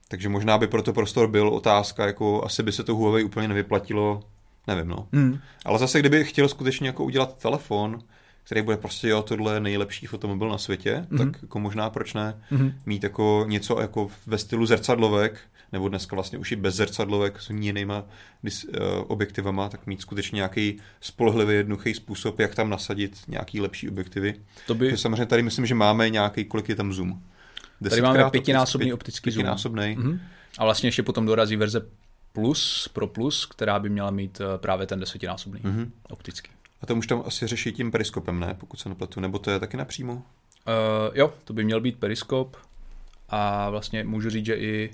Takže 0.08 0.28
možná 0.28 0.58
by 0.58 0.66
proto 0.66 0.92
prostor 0.92 1.28
byl 1.28 1.48
otázka, 1.48 2.06
jako 2.06 2.44
asi 2.44 2.62
by 2.62 2.72
se 2.72 2.84
to 2.84 2.94
Huawei 2.94 3.24
úplně 3.24 3.48
nevyplatilo, 3.48 4.22
nevím 4.66 4.88
no. 4.88 5.08
Mm. 5.12 5.38
Ale 5.64 5.78
zase, 5.78 6.00
kdyby 6.00 6.24
chtěl 6.24 6.48
skutečně 6.48 6.88
jako 6.88 7.04
udělat 7.04 7.38
telefon, 7.38 7.98
který 8.44 8.62
bude 8.62 8.76
prostě, 8.76 9.08
jo, 9.08 9.22
tohle 9.22 9.54
je 9.54 9.60
nejlepší 9.60 10.06
fotomobil 10.06 10.48
na 10.48 10.58
světě, 10.58 11.06
mm-hmm. 11.10 11.18
tak 11.18 11.42
jako 11.42 11.58
možná 11.58 11.90
proč 11.90 12.14
ne 12.14 12.42
mm-hmm. 12.52 12.72
mít 12.86 13.02
jako 13.02 13.44
něco 13.48 13.80
jako 13.80 14.10
ve 14.26 14.38
stylu 14.38 14.66
zrcadlovek, 14.66 15.40
nebo 15.72 15.88
dneska 15.88 16.16
vlastně 16.16 16.38
už 16.38 16.52
i 16.52 16.56
bez 16.56 16.74
zrcadlovek 16.74 17.40
s 17.40 17.50
jinýma 17.50 18.04
uh, 18.42 18.50
objektivama, 19.06 19.68
tak 19.68 19.86
mít 19.86 20.00
skutečně 20.00 20.36
nějaký 20.36 20.80
spolehlivý, 21.00 21.54
jednoduchý 21.54 21.94
způsob, 21.94 22.38
jak 22.38 22.54
tam 22.54 22.70
nasadit 22.70 23.18
nějaký 23.28 23.60
lepší 23.60 23.88
objektivy. 23.88 24.34
To 24.66 24.74
by... 24.74 24.96
samozřejmě 24.96 25.26
tady 25.26 25.42
myslím, 25.42 25.66
že 25.66 25.74
máme 25.74 26.10
nějaký, 26.10 26.44
kolik 26.44 26.68
je 26.68 26.76
tam 26.76 26.92
zoom. 26.92 27.22
Tady 27.90 28.02
máme 28.02 28.30
pětinásobný 28.30 28.92
optický 28.92 29.30
zoom. 29.30 29.42
Pětinásobný. 29.42 29.96
Mm-hmm. 29.98 30.20
A 30.58 30.64
vlastně 30.64 30.86
ještě 30.86 31.02
potom 31.02 31.26
dorazí 31.26 31.56
verze 31.56 31.86
Plus, 32.32 32.88
Pro 32.92 33.06
Plus, 33.06 33.46
která 33.46 33.78
by 33.78 33.88
měla 33.88 34.10
mít 34.10 34.40
eh, 34.40 34.58
právě 34.58 34.86
ten 34.86 35.00
desetinásobný 35.00 35.60
mm-hmm. 35.60 35.90
optický. 36.08 36.50
A 36.82 36.86
to 36.86 36.94
už 36.94 37.06
tam 37.06 37.22
asi 37.26 37.46
řeší 37.46 37.72
tím 37.72 37.90
periskopem, 37.90 38.40
ne? 38.40 38.54
Pokud 38.58 38.80
se 38.80 38.88
nepletu. 38.88 39.20
Nebo 39.20 39.38
to 39.38 39.50
je 39.50 39.58
taky 39.58 39.76
napřímo? 39.76 40.12
Uh, 40.14 40.22
jo, 41.14 41.34
to 41.44 41.52
by 41.52 41.64
měl 41.64 41.80
být 41.80 41.98
periskop. 41.98 42.56
A 43.28 43.70
vlastně 43.70 44.04
můžu 44.04 44.30
říct, 44.30 44.46
že 44.46 44.54
i 44.54 44.90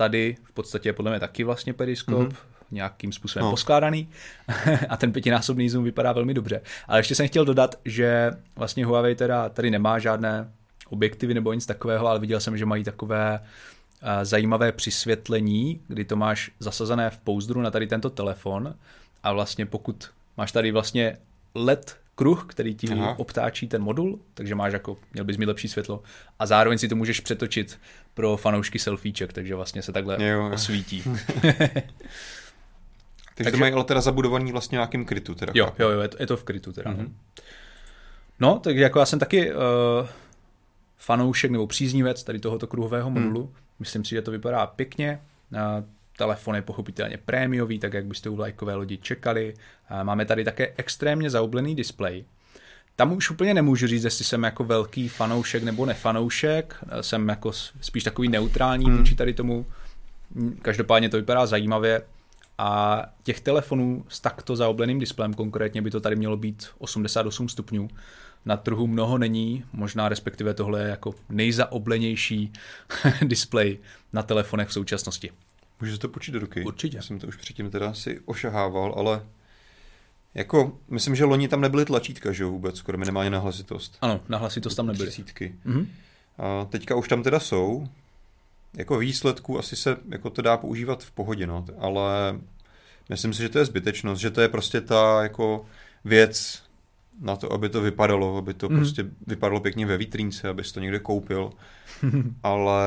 tady 0.00 0.36
v 0.44 0.52
podstatě 0.52 0.88
je 0.88 0.92
podle 0.92 1.10
mě 1.10 1.20
taky 1.20 1.44
vlastně 1.44 1.72
periskop, 1.72 2.28
mm-hmm. 2.28 2.36
nějakým 2.70 3.12
způsobem 3.12 3.44
no. 3.44 3.50
poskládaný 3.50 4.08
a 4.88 4.96
ten 4.96 5.12
pětinásobný 5.12 5.70
zoom 5.70 5.84
vypadá 5.84 6.12
velmi 6.12 6.34
dobře. 6.34 6.60
Ale 6.88 6.98
ještě 6.98 7.14
jsem 7.14 7.28
chtěl 7.28 7.44
dodat, 7.44 7.74
že 7.84 8.30
vlastně 8.56 8.84
Huawei 8.84 9.14
teda 9.14 9.48
tady 9.48 9.70
nemá 9.70 9.98
žádné 9.98 10.52
objektivy 10.88 11.34
nebo 11.34 11.52
nic 11.52 11.66
takového, 11.66 12.06
ale 12.06 12.18
viděl 12.18 12.40
jsem, 12.40 12.58
že 12.58 12.66
mají 12.66 12.84
takové 12.84 13.40
uh, 13.40 14.08
zajímavé 14.22 14.72
přisvětlení, 14.72 15.80
kdy 15.88 16.04
to 16.04 16.16
máš 16.16 16.50
zasazené 16.58 17.10
v 17.10 17.20
pouzdru 17.20 17.60
na 17.60 17.70
tady 17.70 17.86
tento 17.86 18.10
telefon 18.10 18.74
a 19.22 19.32
vlastně 19.32 19.66
pokud 19.66 20.10
máš 20.36 20.52
tady 20.52 20.72
vlastně 20.72 21.16
LED 21.54 21.96
kruh, 22.14 22.44
který 22.48 22.74
ti 22.74 22.88
Aha. 22.92 23.18
obtáčí 23.18 23.68
ten 23.68 23.82
modul, 23.82 24.18
takže 24.34 24.54
máš 24.54 24.72
jako, 24.72 24.96
měl 25.12 25.24
bys 25.24 25.36
mít 25.36 25.46
lepší 25.46 25.68
světlo 25.68 26.02
a 26.38 26.46
zároveň 26.46 26.78
si 26.78 26.88
to 26.88 26.96
můžeš 26.96 27.20
přetočit 27.20 27.78
pro 28.14 28.36
fanoušky 28.36 28.78
selfieček, 28.78 29.32
takže 29.32 29.54
vlastně 29.54 29.82
se 29.82 29.92
takhle 29.92 30.16
jo, 30.24 30.38
jo. 30.38 30.50
osvítí. 30.54 31.02
takže, 31.40 31.54
takže 33.34 33.50
to 33.50 33.56
mají 33.56 33.72
ale 33.72 33.84
teda 33.84 34.00
zabudovaný 34.00 34.52
vlastně 34.52 34.76
nějakým 34.76 35.04
krytu. 35.04 35.34
Teda 35.34 35.52
jo, 35.56 35.72
jo, 35.78 35.90
jo, 35.90 36.00
je 36.00 36.08
to, 36.08 36.16
je 36.20 36.26
to 36.26 36.36
v 36.36 36.44
krytu 36.44 36.72
teda. 36.72 36.90
Mm-hmm. 36.90 37.10
No, 38.40 38.58
takže 38.58 38.82
jako 38.82 38.98
já 38.98 39.06
jsem 39.06 39.18
taky 39.18 39.52
uh, 39.52 39.58
fanoušek 40.96 41.50
nebo 41.50 41.66
příznivec 41.66 42.24
tady 42.24 42.38
tohoto 42.38 42.66
kruhového 42.66 43.10
modulu. 43.10 43.42
Mm. 43.42 43.54
Myslím 43.78 44.04
si, 44.04 44.10
že 44.10 44.22
to 44.22 44.30
vypadá 44.30 44.66
pěkně. 44.66 45.20
Uh, 45.52 45.84
telefon 46.16 46.54
je 46.54 46.62
pochopitelně 46.62 47.16
prémiový, 47.16 47.78
tak 47.78 47.92
jak 47.92 48.06
byste 48.06 48.28
u 48.28 48.36
vlajkové 48.36 48.74
lodi 48.74 48.98
čekali. 48.98 49.54
Máme 50.02 50.24
tady 50.24 50.44
také 50.44 50.72
extrémně 50.76 51.30
zaoblený 51.30 51.74
displej. 51.74 52.24
Tam 52.96 53.12
už 53.12 53.30
úplně 53.30 53.54
nemůžu 53.54 53.86
říct, 53.86 54.04
jestli 54.04 54.24
jsem 54.24 54.42
jako 54.42 54.64
velký 54.64 55.08
fanoušek 55.08 55.62
nebo 55.62 55.86
nefanoušek. 55.86 56.84
Jsem 57.00 57.28
jako 57.28 57.52
spíš 57.80 58.04
takový 58.04 58.28
neutrální 58.28 58.84
hmm. 58.84 58.98
vůči 58.98 59.14
tady 59.14 59.34
tomu. 59.34 59.66
Každopádně 60.62 61.08
to 61.08 61.16
vypadá 61.16 61.46
zajímavě. 61.46 62.02
A 62.58 63.02
těch 63.22 63.40
telefonů 63.40 64.04
s 64.08 64.20
takto 64.20 64.56
zaobleným 64.56 64.98
displejem 64.98 65.34
konkrétně 65.34 65.82
by 65.82 65.90
to 65.90 66.00
tady 66.00 66.16
mělo 66.16 66.36
být 66.36 66.66
88 66.78 67.48
stupňů. 67.48 67.88
Na 68.44 68.56
trhu 68.56 68.86
mnoho 68.86 69.18
není, 69.18 69.64
možná 69.72 70.08
respektive 70.08 70.54
tohle 70.54 70.82
je 70.82 70.88
jako 70.88 71.14
nejzaoblenější 71.28 72.52
displej 73.22 73.78
na 74.12 74.22
telefonech 74.22 74.68
v 74.68 74.72
současnosti. 74.72 75.30
Můžeš 75.80 75.98
to 75.98 76.08
počít 76.08 76.32
do 76.32 76.38
ruky? 76.38 76.64
Určitě. 76.64 76.96
Já 76.96 77.02
jsem 77.02 77.18
to 77.18 77.26
už 77.26 77.36
předtím 77.36 77.70
teda 77.70 77.94
si 77.94 78.20
ošahával, 78.24 78.94
ale 78.96 79.22
jako, 80.34 80.78
myslím, 80.88 81.14
že 81.14 81.24
loni 81.24 81.48
tam 81.48 81.60
nebyly 81.60 81.84
tlačítka, 81.84 82.32
že 82.32 82.42
jo, 82.42 82.50
vůbec, 82.50 82.76
skoro 82.76 82.98
minimálně 82.98 83.30
na 83.30 83.38
hlasitost. 83.38 83.98
Ano, 84.00 84.20
na 84.28 84.38
hlasitost 84.38 84.76
tam 84.76 84.86
nebyly. 84.86 85.10
Třicítky. 85.10 85.54
Mm-hmm. 85.66 85.86
A 86.38 86.64
teďka 86.64 86.96
už 86.96 87.08
tam 87.08 87.22
teda 87.22 87.40
jsou. 87.40 87.88
Jako 88.76 88.98
výsledku 88.98 89.58
asi 89.58 89.76
se 89.76 89.96
jako 90.08 90.30
to 90.30 90.42
dá 90.42 90.56
používat 90.56 91.04
v 91.04 91.10
pohodě, 91.10 91.46
no, 91.46 91.64
ale 91.78 92.40
myslím 93.08 93.34
si, 93.34 93.42
že 93.42 93.48
to 93.48 93.58
je 93.58 93.64
zbytečnost, 93.64 94.20
že 94.20 94.30
to 94.30 94.40
je 94.40 94.48
prostě 94.48 94.80
ta 94.80 95.22
jako 95.22 95.66
věc 96.04 96.62
na 97.20 97.36
to, 97.36 97.52
aby 97.52 97.68
to 97.68 97.80
vypadalo, 97.80 98.36
aby 98.36 98.54
to 98.54 98.68
mm-hmm. 98.68 98.76
prostě 98.76 99.04
vypadalo 99.26 99.60
pěkně 99.60 99.86
ve 99.86 99.96
vitrínce, 99.96 100.48
aby 100.48 100.62
to 100.62 100.80
někde 100.80 100.98
koupil, 100.98 101.50
ale 102.42 102.84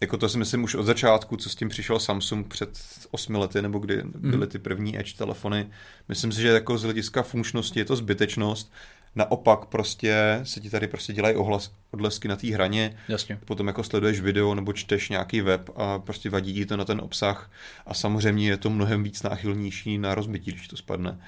jako 0.00 0.16
to 0.16 0.28
si 0.28 0.38
myslím 0.38 0.64
už 0.64 0.74
od 0.74 0.82
začátku, 0.82 1.36
co 1.36 1.50
s 1.50 1.54
tím 1.54 1.68
přišel 1.68 1.98
Samsung 1.98 2.48
před 2.48 2.78
osmi 3.10 3.38
lety, 3.38 3.62
nebo 3.62 3.78
kdy 3.78 4.02
byly 4.04 4.46
ty 4.46 4.58
první 4.58 4.98
Edge 4.98 5.14
telefony. 5.16 5.66
Myslím 6.08 6.32
si, 6.32 6.40
že 6.40 6.48
jako 6.48 6.78
z 6.78 6.82
hlediska 6.82 7.22
funkčnosti 7.22 7.80
je 7.80 7.84
to 7.84 7.96
zbytečnost 7.96 8.72
naopak 9.16 9.64
prostě 9.64 10.40
se 10.42 10.60
ti 10.60 10.70
tady 10.70 10.88
prostě 10.88 11.12
dělají 11.12 11.36
ohlas, 11.36 11.72
odlesky 11.90 12.28
na 12.28 12.36
té 12.36 12.54
hraně, 12.54 12.96
Jasně. 13.08 13.38
potom 13.44 13.66
jako 13.66 13.84
sleduješ 13.84 14.20
video 14.20 14.54
nebo 14.54 14.72
čteš 14.72 15.08
nějaký 15.08 15.40
web 15.40 15.70
a 15.76 15.98
prostě 15.98 16.30
vadí 16.30 16.54
ti 16.54 16.66
to 16.66 16.76
na 16.76 16.84
ten 16.84 17.00
obsah 17.00 17.50
a 17.86 17.94
samozřejmě 17.94 18.48
je 18.48 18.56
to 18.56 18.70
mnohem 18.70 19.02
víc 19.02 19.22
náchylnější 19.22 19.98
na 19.98 20.14
rozbití, 20.14 20.52
když 20.52 20.68
to 20.68 20.76
spadne. 20.76 21.20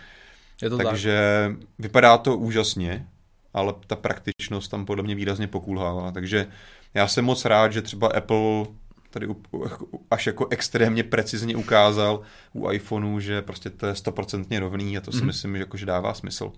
Je 0.63 0.71
to 0.71 0.77
Takže 0.77 1.19
tak. 1.49 1.69
vypadá 1.79 2.19
to 2.19 2.37
úžasně, 2.37 3.07
ale 3.57 3.75
ta 3.87 3.97
praktičnost 3.97 4.71
tam 4.71 4.87
podle 4.87 5.05
mě 5.05 5.14
výrazně 5.14 5.47
pokulhává. 5.47 6.12
Takže 6.12 6.47
já 6.95 7.09
jsem 7.09 7.25
moc 7.25 7.45
rád, 7.45 7.73
že 7.73 7.83
třeba 7.83 8.09
Apple 8.09 8.66
tady 9.11 9.27
až 10.11 10.27
jako 10.27 10.47
extrémně 10.51 11.05
precizně 11.05 11.57
ukázal 11.57 12.21
u 12.53 12.71
iPhoneu, 12.71 13.21
že 13.21 13.42
prostě 13.42 13.71
to 13.71 13.87
je 13.87 13.95
stoprocentně 13.95 14.61
rovný 14.61 14.99
a 14.99 15.01
to 15.01 15.12
si 15.12 15.21
mm. 15.21 15.27
myslím, 15.27 15.55
že, 15.55 15.61
jako, 15.61 15.77
že 15.77 15.87
dává 15.87 16.14
smysl. 16.14 16.53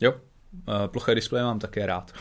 Jo, 0.00 0.14
eh, 0.54 0.88
ploché 0.88 1.14
displeje 1.14 1.44
mám 1.44 1.58
také 1.58 1.86
rád. 1.86 2.12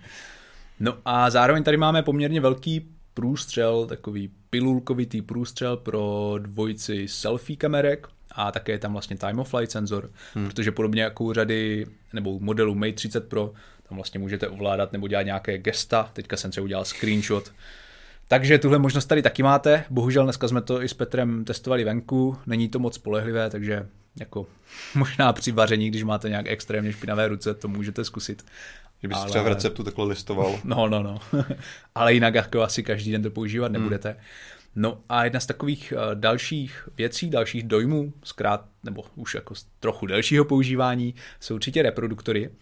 no 0.80 0.98
a 1.04 1.30
zároveň 1.30 1.62
tady 1.62 1.76
máme 1.76 2.02
poměrně 2.02 2.40
velký 2.40 2.88
průstřel, 3.14 3.86
takový 3.86 4.30
pilulkovitý 4.50 5.22
průstřel 5.22 5.76
pro 5.76 6.34
dvojici 6.38 7.08
selfie 7.08 7.56
kamerek 7.56 8.08
a 8.32 8.52
také 8.52 8.72
je 8.72 8.78
tam 8.78 8.92
vlastně 8.92 9.16
time 9.16 9.38
of 9.38 9.50
flight 9.50 9.70
senzor, 9.70 10.10
hmm. 10.34 10.46
protože 10.46 10.72
podobně 10.72 11.02
jako 11.02 11.24
u 11.24 11.32
řady 11.32 11.86
nebo 12.12 12.38
modelu 12.40 12.74
Mate 12.74 12.92
30 12.92 13.28
Pro, 13.28 13.52
tam 13.88 13.98
vlastně 13.98 14.20
můžete 14.20 14.48
ovládat 14.48 14.92
nebo 14.92 15.08
dělat 15.08 15.22
nějaké 15.22 15.58
gesta, 15.58 16.10
teďka 16.12 16.36
jsem 16.36 16.50
třeba 16.50 16.64
udělal 16.64 16.84
screenshot, 16.84 17.52
takže 18.28 18.58
tuhle 18.58 18.78
možnost 18.78 19.06
tady 19.06 19.22
taky 19.22 19.42
máte. 19.42 19.84
Bohužel 19.90 20.24
dneska 20.24 20.48
jsme 20.48 20.62
to 20.62 20.82
i 20.82 20.88
s 20.88 20.94
Petrem 20.94 21.44
testovali 21.44 21.84
venku, 21.84 22.38
není 22.46 22.68
to 22.68 22.78
moc 22.78 22.94
spolehlivé, 22.94 23.50
takže 23.50 23.86
jako 24.20 24.46
možná 24.94 25.32
při 25.32 25.52
vaření, 25.52 25.90
když 25.90 26.02
máte 26.02 26.28
nějak 26.28 26.46
extrémně 26.48 26.92
špinavé 26.92 27.28
ruce, 27.28 27.54
to 27.54 27.68
můžete 27.68 28.04
zkusit. 28.04 28.44
Že 29.02 29.08
bys 29.08 29.18
Ale... 29.18 29.28
třeba 29.28 29.44
v 29.44 29.48
receptu 29.48 29.84
takhle 29.84 30.06
listoval. 30.06 30.60
No, 30.64 30.88
no, 30.88 31.02
no. 31.02 31.20
Ale 31.94 32.14
jinak 32.14 32.34
jako 32.34 32.62
asi 32.62 32.82
každý 32.82 33.12
den 33.12 33.22
to 33.22 33.30
používat 33.30 33.66
hmm. 33.66 33.72
nebudete. 33.72 34.08
Hmm. 34.08 34.18
No 34.76 35.00
a 35.08 35.24
jedna 35.24 35.40
z 35.40 35.46
takových 35.46 35.92
uh, 35.96 36.14
dalších 36.14 36.88
věcí, 36.96 37.30
dalších 37.30 37.62
dojmů, 37.62 38.12
zkrát, 38.24 38.64
nebo 38.82 39.04
už 39.14 39.34
jako 39.34 39.54
z 39.54 39.66
trochu 39.80 40.06
delšího 40.06 40.44
používání, 40.44 41.14
jsou 41.40 41.54
určitě 41.54 41.82
reproduktory, 41.82 42.48
uh, 42.48 42.54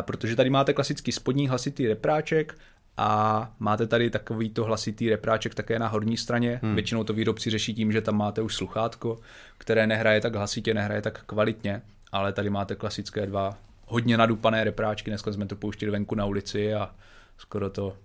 protože 0.00 0.36
tady 0.36 0.50
máte 0.50 0.72
klasický 0.72 1.12
spodní 1.12 1.48
hlasitý 1.48 1.88
repráček, 1.88 2.54
a 3.00 3.52
máte 3.58 3.86
tady 3.86 4.10
takovýto 4.10 4.64
hlasitý 4.64 5.10
repráček 5.10 5.54
také 5.54 5.78
na 5.78 5.88
horní 5.88 6.16
straně. 6.16 6.60
Hmm. 6.62 6.74
Většinou 6.74 7.04
to 7.04 7.12
výrobci 7.12 7.50
řeší 7.50 7.74
tím, 7.74 7.92
že 7.92 8.00
tam 8.00 8.16
máte 8.16 8.42
už 8.42 8.54
sluchátko, 8.54 9.18
které 9.58 9.86
nehraje 9.86 10.20
tak 10.20 10.34
hlasitě, 10.34 10.74
nehraje 10.74 11.02
tak 11.02 11.24
kvalitně, 11.24 11.82
ale 12.12 12.32
tady 12.32 12.50
máte 12.50 12.74
klasické 12.74 13.26
dva 13.26 13.58
hodně 13.86 14.16
nadupané 14.16 14.64
repráčky. 14.64 15.10
Dneska 15.10 15.32
jsme 15.32 15.46
to 15.46 15.56
pouštili 15.56 15.90
venku 15.90 16.14
na 16.14 16.24
ulici 16.24 16.74
a 16.74 16.94
skoro 17.38 17.70
to 17.70 17.96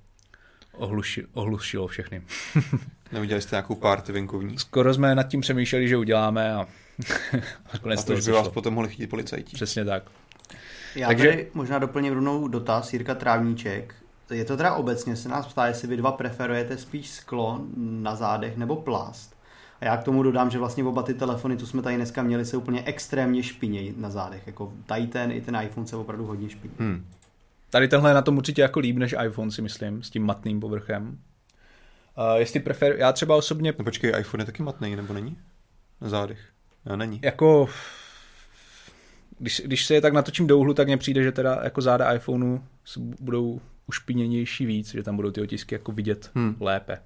ohluši, 0.77 1.25
ohlušilo 1.33 1.87
všechny. 1.87 2.21
Neudělali 3.11 3.41
jste 3.41 3.55
nějakou 3.55 3.75
party 3.75 4.11
venkovní? 4.11 4.59
Skoro 4.59 4.93
jsme 4.93 5.15
nad 5.15 5.23
tím 5.23 5.41
přemýšleli, 5.41 5.87
že 5.87 5.97
uděláme 5.97 6.53
a 6.53 6.67
nakonec 7.73 7.99
a 7.99 8.03
to 8.03 8.13
by 8.13 8.31
vás 8.31 8.47
potom 8.47 8.73
mohli 8.73 8.89
chytit 8.89 9.09
policajti. 9.09 9.53
Přesně 9.53 9.85
tak. 9.85 10.03
Já 10.95 11.07
Takže... 11.07 11.29
tady 11.29 11.47
možná 11.53 11.79
doplním 11.79 12.13
rovnou 12.13 12.47
dotaz 12.47 12.93
Jirka 12.93 13.15
Trávníček. 13.15 13.95
Je 14.31 14.45
to 14.45 14.57
teda 14.57 14.73
obecně, 14.73 15.15
se 15.15 15.29
nás 15.29 15.47
ptá, 15.47 15.67
jestli 15.67 15.87
vy 15.87 15.97
dva 15.97 16.11
preferujete 16.11 16.77
spíš 16.77 17.09
sklo 17.09 17.61
na 17.77 18.15
zádech 18.15 18.57
nebo 18.57 18.75
plast. 18.75 19.35
A 19.81 19.85
já 19.85 19.97
k 19.97 20.03
tomu 20.03 20.23
dodám, 20.23 20.49
že 20.49 20.59
vlastně 20.59 20.83
oba 20.83 21.03
ty 21.03 21.13
telefony, 21.13 21.57
co 21.57 21.67
jsme 21.67 21.81
tady 21.81 21.95
dneska 21.95 22.23
měli, 22.23 22.45
se 22.45 22.57
úplně 22.57 22.83
extrémně 22.85 23.43
špinějí 23.43 23.93
na 23.97 24.09
zádech. 24.09 24.47
Jako 24.47 24.73
tady 24.85 25.07
ten 25.07 25.31
i 25.31 25.41
ten 25.41 25.59
iPhone 25.63 25.87
se 25.87 25.95
opravdu 25.95 26.25
hodně 26.25 26.49
špiní. 26.49 26.73
Hmm. 26.79 27.05
Tady 27.73 27.87
tenhle 27.87 28.09
je 28.09 28.13
na 28.13 28.21
tom 28.21 28.37
určitě 28.37 28.61
jako 28.61 28.79
líp 28.79 28.97
než 28.97 29.15
iPhone, 29.25 29.51
si 29.51 29.61
myslím, 29.61 30.03
s 30.03 30.09
tím 30.09 30.25
matným 30.25 30.59
povrchem. 30.59 31.07
Uh, 31.07 32.35
jestli 32.35 32.59
prefer, 32.59 32.95
já 32.97 33.11
třeba 33.11 33.35
osobně... 33.35 33.73
No 33.79 33.85
počkej, 33.85 34.13
iPhone 34.19 34.41
je 34.41 34.45
taky 34.45 34.63
matný, 34.63 34.95
nebo 34.95 35.13
není? 35.13 35.37
Na 36.01 36.09
zádech. 36.09 36.39
Já 36.85 36.95
není. 36.95 37.19
Jako... 37.23 37.69
Když, 39.39 39.61
když 39.65 39.85
se 39.85 39.93
je 39.93 40.01
tak 40.01 40.13
natočím 40.13 40.47
do 40.47 40.57
úhlu, 40.57 40.73
tak 40.73 40.87
mně 40.87 40.97
přijde, 40.97 41.23
že 41.23 41.31
teda 41.31 41.59
jako 41.63 41.81
záda 41.81 42.13
iPhoneu 42.13 42.59
budou 43.19 43.61
ušpiněnější 43.87 44.65
víc, 44.65 44.91
že 44.91 45.03
tam 45.03 45.15
budou 45.15 45.31
ty 45.31 45.41
otisky 45.41 45.75
jako 45.75 45.91
vidět 45.91 46.31
hmm. 46.35 46.55
lépe. 46.59 46.99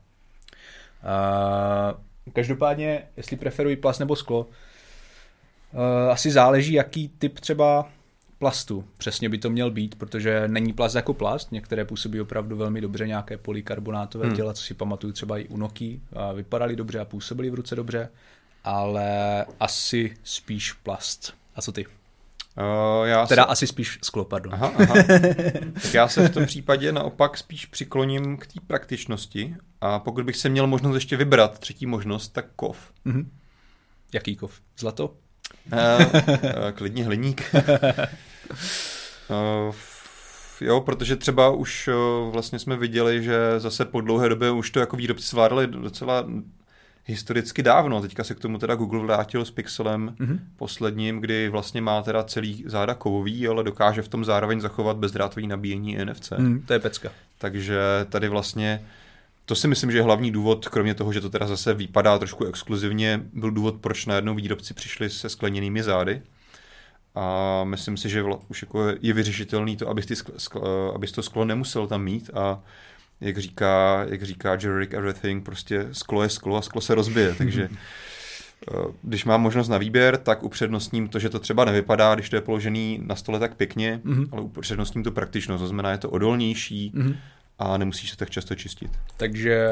Uh, 1.03 2.31
každopádně, 2.33 3.03
jestli 3.17 3.37
preferuji 3.37 3.75
plast 3.75 3.99
nebo 3.99 4.15
sklo, 4.15 4.39
uh, 4.41 6.11
asi 6.11 6.31
záleží, 6.31 6.73
jaký 6.73 7.09
typ 7.09 7.39
třeba 7.39 7.89
plastu 8.39 8.85
přesně 8.97 9.29
by 9.29 9.37
to 9.37 9.49
měl 9.49 9.71
být, 9.71 9.95
protože 9.95 10.47
není 10.47 10.73
plast 10.73 10.95
jako 10.95 11.13
plast, 11.13 11.51
některé 11.51 11.85
působí 11.85 12.21
opravdu 12.21 12.57
velmi 12.57 12.81
dobře, 12.81 13.07
nějaké 13.07 13.37
polykarbonátové 13.37 14.27
hmm. 14.27 14.35
těla, 14.35 14.53
co 14.53 14.63
si 14.63 14.73
pamatuju 14.73 15.13
třeba 15.13 15.37
i 15.37 15.47
u 15.47 15.57
Nokia, 15.57 15.99
vypadaly 16.33 16.75
dobře 16.75 16.99
a 16.99 17.05
působily 17.05 17.49
v 17.49 17.53
ruce 17.53 17.75
dobře, 17.75 18.09
ale 18.63 19.45
asi 19.59 20.17
spíš 20.23 20.73
plast. 20.73 21.33
A 21.55 21.61
co 21.61 21.71
ty? 21.71 21.85
Uh, 22.57 23.07
já 23.07 23.27
teda 23.27 23.43
se... 23.43 23.47
asi 23.47 23.67
spíš 23.67 23.99
sklo, 24.03 24.25
pardon. 24.25 24.53
Aha, 24.53 24.73
aha. 24.77 24.95
tak 25.73 25.93
já 25.93 26.07
se 26.07 26.27
v 26.27 26.33
tom 26.33 26.45
případě 26.45 26.91
naopak 26.91 27.37
spíš 27.37 27.65
přikloním 27.65 28.37
k 28.37 28.47
té 28.47 28.59
praktičnosti 28.67 29.55
a 29.81 29.99
pokud 29.99 30.25
bych 30.25 30.37
se 30.37 30.49
měl 30.49 30.67
možnost 30.67 30.95
ještě 30.95 31.17
vybrat 31.17 31.59
třetí 31.59 31.85
možnost, 31.85 32.27
tak 32.27 32.45
kov. 32.55 32.91
Mm-hmm. 33.05 33.25
Jaký 34.13 34.35
kov? 34.35 34.61
Zlato? 34.77 35.07
Uh, 35.07 35.13
uh, 35.73 36.71
klidně 36.75 37.05
hliník. 37.05 37.41
uh, 38.49 39.75
jo, 40.61 40.81
protože 40.81 41.15
třeba 41.15 41.49
už 41.49 41.87
uh, 41.87 42.31
vlastně 42.31 42.59
jsme 42.59 42.77
viděli, 42.77 43.23
že 43.23 43.37
zase 43.57 43.85
po 43.85 44.01
dlouhé 44.01 44.29
době 44.29 44.51
už 44.51 44.71
to 44.71 44.79
jako 44.79 44.95
výrobci 44.95 45.27
zvládali 45.27 45.67
docela 45.67 46.25
historicky 47.07 47.63
dávno. 47.63 48.01
Teďka 48.01 48.23
se 48.23 48.35
k 48.35 48.39
tomu 48.39 48.57
teda 48.57 48.75
Google 48.75 49.03
vrátil 49.03 49.45
s 49.45 49.51
Pixelem 49.51 50.15
mm-hmm. 50.19 50.39
posledním, 50.57 51.19
kdy 51.19 51.49
vlastně 51.49 51.81
má 51.81 52.01
teda 52.01 52.23
celý 52.23 52.63
záda 52.67 52.93
kovový, 52.93 53.47
ale 53.47 53.63
dokáže 53.63 54.01
v 54.01 54.07
tom 54.07 54.25
zároveň 54.25 54.61
zachovat 54.61 54.97
bezdrátový 54.97 55.47
nabíjení 55.47 55.97
NFC. 56.05 56.31
Mm, 56.37 56.61
to 56.61 56.73
je 56.73 56.79
pecka. 56.79 57.09
Takže 57.37 57.79
tady 58.09 58.29
vlastně 58.29 58.85
to 59.45 59.55
si 59.55 59.67
myslím, 59.67 59.91
že 59.91 59.97
je 59.97 60.03
hlavní 60.03 60.31
důvod, 60.31 60.67
kromě 60.67 60.93
toho, 60.93 61.13
že 61.13 61.21
to 61.21 61.29
teda 61.29 61.47
zase 61.47 61.73
vypadá 61.73 62.19
trošku 62.19 62.45
exkluzivně, 62.45 63.21
byl 63.33 63.51
důvod, 63.51 63.75
proč 63.81 64.05
najednou 64.05 64.35
výrobci 64.35 64.73
přišli 64.73 65.09
se 65.09 65.29
skleněnými 65.29 65.83
zády. 65.83 66.21
A 67.17 67.63
myslím 67.63 67.97
si, 67.97 68.09
že 68.09 68.23
už 68.47 68.61
jako 68.61 68.87
je 69.01 69.13
vyřešitelný 69.13 69.77
to, 69.77 69.89
abys, 69.89 70.05
ty 70.05 70.15
skl, 70.15 70.31
skl, 70.37 70.91
abys 70.95 71.11
to 71.11 71.23
sklo 71.23 71.45
nemusel 71.45 71.87
tam 71.87 72.03
mít 72.03 72.29
a 72.33 72.63
jak 73.21 73.37
říká, 73.37 74.05
jak 74.09 74.23
říká 74.23 74.57
Jerick 74.61 74.93
Everything, 74.93 75.45
prostě 75.45 75.87
sklo 75.91 76.23
je 76.23 76.29
sklo 76.29 76.57
a 76.57 76.61
sklo 76.61 76.81
se 76.81 76.95
rozbije, 76.95 77.33
takže 77.37 77.69
eh, 77.71 78.75
když 79.01 79.25
mám 79.25 79.41
možnost 79.41 79.67
na 79.67 79.77
výběr, 79.77 80.17
tak 80.17 80.43
upřednostním 80.43 81.07
to, 81.07 81.19
že 81.19 81.29
to 81.29 81.39
třeba 81.39 81.65
nevypadá, 81.65 82.15
když 82.15 82.29
to 82.29 82.35
je 82.35 82.41
položený 82.41 82.99
na 83.03 83.15
stole 83.15 83.39
tak 83.39 83.55
pěkně, 83.55 84.01
mm-hmm. 84.05 84.29
ale 84.31 84.41
upřednostním 84.41 85.03
to 85.03 85.11
praktičnost, 85.11 85.61
to 85.61 85.67
znamená, 85.67 85.91
je 85.91 85.97
to 85.97 86.09
odolnější 86.09 86.91
mm-hmm. 86.95 87.15
a 87.59 87.77
nemusíš 87.77 88.09
se 88.09 88.17
tak 88.17 88.29
často 88.29 88.55
čistit. 88.55 88.91
Takže 89.17 89.67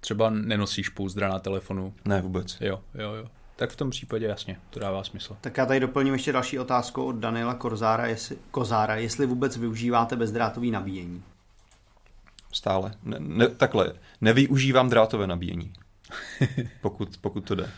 třeba 0.00 0.30
nenosíš 0.30 0.88
pouzdra 0.88 1.28
na 1.28 1.38
telefonu? 1.38 1.94
Ne, 2.04 2.22
vůbec. 2.22 2.56
Jo, 2.60 2.80
jo, 2.94 3.14
jo. 3.14 3.26
Tak 3.60 3.70
v 3.70 3.76
tom 3.76 3.90
případě 3.90 4.26
jasně, 4.26 4.56
to 4.70 4.80
dává 4.80 5.04
smysl. 5.04 5.36
Tak 5.40 5.56
já 5.56 5.66
tady 5.66 5.80
doplním 5.80 6.12
ještě 6.12 6.32
další 6.32 6.58
otázku 6.58 7.04
od 7.04 7.16
Daniela 7.16 7.54
Korzára, 7.54 8.06
jestli, 8.06 8.38
Kozára, 8.50 8.96
jestli 8.96 9.26
vůbec 9.26 9.56
využíváte 9.56 10.16
bezdrátový 10.16 10.70
nabíjení. 10.70 11.22
Stále. 12.52 12.92
Ne, 13.02 13.16
ne, 13.20 13.48
takhle, 13.48 13.92
nevyužívám 14.20 14.90
drátové 14.90 15.26
nabíjení, 15.26 15.72
pokud, 16.80 17.16
pokud 17.20 17.44
to 17.44 17.54
jde. 17.54 17.62
Uh, 17.62 17.70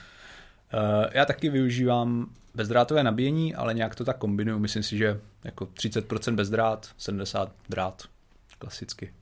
já 1.13 1.25
taky 1.25 1.49
využívám 1.49 2.31
bezdrátové 2.55 3.03
nabíjení, 3.03 3.55
ale 3.55 3.75
nějak 3.75 3.95
to 3.95 4.05
tak 4.05 4.19
kombinuju. 4.19 4.59
Myslím 4.59 4.83
si, 4.83 4.97
že 4.97 5.21
jako 5.45 5.65
30% 5.65 6.35
bezdrát, 6.35 6.91
70 6.99 7.53
drát, 7.69 8.03
klasicky. 8.59 9.13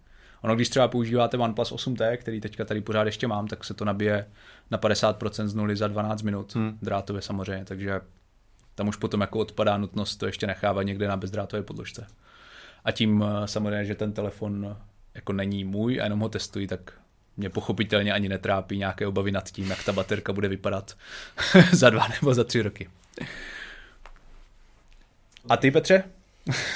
Ono, 0.43 0.57
když 0.57 0.69
třeba 0.69 0.89
používáte 0.89 1.37
OnePlus 1.37 1.73
8T, 1.73 2.17
který 2.17 2.41
teďka 2.41 2.65
tady 2.65 2.81
pořád 2.81 3.05
ještě 3.05 3.27
mám, 3.27 3.47
tak 3.47 3.65
se 3.65 3.75
to 3.75 3.85
nabije 3.85 4.27
na 4.71 4.79
50% 4.79 5.47
z 5.47 5.55
nuly 5.55 5.77
za 5.77 5.89
12 5.89 6.23
minut, 6.23 6.55
hmm. 6.55 6.79
drátově 6.83 7.23
samozřejmě, 7.23 7.65
takže 7.65 8.01
tam 8.75 8.89
už 8.89 8.97
potom 8.97 9.21
jako 9.21 9.39
odpadá 9.39 9.77
nutnost 9.77 10.17
to 10.17 10.27
ještě 10.27 10.47
nechávat 10.47 10.87
někde 10.87 11.09
na 11.09 11.17
bezdrátové 11.17 11.63
podložce. 11.63 12.07
A 12.85 12.93
tím 12.93 13.25
eh, 13.27 13.49
samozřejmě, 13.49 13.85
že 13.85 13.95
ten 13.95 14.13
telefon 14.13 14.77
jako 15.15 15.33
není 15.33 15.65
můj 15.65 16.01
a 16.01 16.05
jenom 16.05 16.21
ho 16.21 16.29
testuji, 16.29 16.67
tak 16.67 16.93
mě 17.37 17.51
pochopitelně 17.51 18.13
ani 18.13 18.29
netrápí 18.29 18.79
nějaké 18.79 19.07
obavy 19.07 19.33
nad 19.33 19.51
tím, 19.51 19.71
jak 19.71 19.85
ta 19.85 19.93
baterka 19.93 20.33
bude 20.33 20.49
vypadat 20.49 20.97
za 21.73 21.91
dva 21.91 22.09
nebo 22.09 22.35
za 22.35 22.45
tři 22.45 22.63
roky. 22.63 22.91
A 25.49 25.57
ty, 25.57 25.71
Petře? 25.71 26.05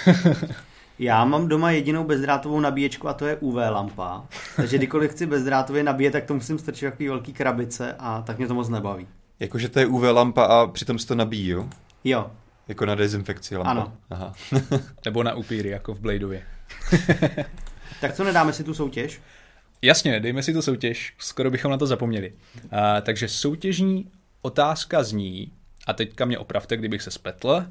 Já 0.99 1.24
mám 1.24 1.49
doma 1.49 1.70
jedinou 1.70 2.05
bezdrátovou 2.05 2.61
nabíječku 2.61 3.09
a 3.09 3.12
to 3.12 3.26
je 3.26 3.36
UV 3.36 3.55
lampa. 3.55 4.24
Takže 4.57 4.78
kdykoliv 4.78 5.11
chci 5.11 5.26
bezdrátově 5.26 5.82
nabíjet, 5.82 6.12
tak 6.12 6.24
to 6.24 6.34
musím 6.34 6.59
strčit 6.59 6.90
takový 6.90 7.09
velký 7.09 7.32
krabice 7.32 7.95
a 7.99 8.22
tak 8.22 8.38
mě 8.38 8.47
to 8.47 8.55
moc 8.55 8.68
nebaví. 8.68 9.07
Jakože 9.40 9.68
to 9.68 9.78
je 9.80 9.86
UV 9.86 10.03
lampa 10.03 10.45
a 10.45 10.66
přitom 10.66 10.99
se 10.99 11.07
to 11.07 11.14
nabíjí, 11.14 11.49
jo? 11.49 11.68
Jo. 12.05 12.30
Jako 12.68 12.86
na 12.86 12.95
dezinfekci 12.95 13.57
lampa. 13.57 13.70
Ano. 13.70 13.92
Aha. 14.11 14.32
Nebo 15.05 15.22
na 15.22 15.34
upíry, 15.34 15.68
jako 15.68 15.95
v 15.95 16.01
Bladeově. 16.01 16.42
Tak 18.01 18.14
co 18.14 18.24
nedáme 18.24 18.53
si 18.53 18.64
tu 18.64 18.74
soutěž? 18.74 19.20
Jasně, 19.82 20.20
dejme 20.20 20.42
si 20.42 20.53
tu 20.53 20.62
soutěž, 20.62 21.14
skoro 21.18 21.51
bychom 21.51 21.70
na 21.70 21.76
to 21.76 21.86
zapomněli. 21.86 22.32
Uh, 22.55 22.70
takže 23.03 23.28
soutěžní 23.28 24.11
otázka 24.42 25.03
zní, 25.03 25.53
a 25.87 25.93
teďka 25.93 26.24
mě 26.24 26.39
opravte, 26.39 26.76
kdybych 26.76 27.03
se 27.03 27.11
spletl, 27.11 27.66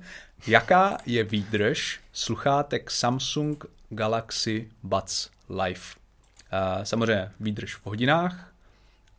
jaká 0.47 0.97
je 1.05 1.23
výdrž 1.23 1.99
sluchátek 2.13 2.91
Samsung 2.91 3.65
Galaxy 3.89 4.69
Buds 4.83 5.29
Live? 5.49 5.79
Uh, 5.79 6.83
samozřejmě 6.83 7.31
výdrž 7.39 7.75
v 7.75 7.85
hodinách 7.85 8.51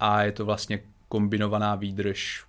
a 0.00 0.22
je 0.22 0.32
to 0.32 0.44
vlastně 0.44 0.80
kombinovaná 1.08 1.74
výdrž 1.74 2.44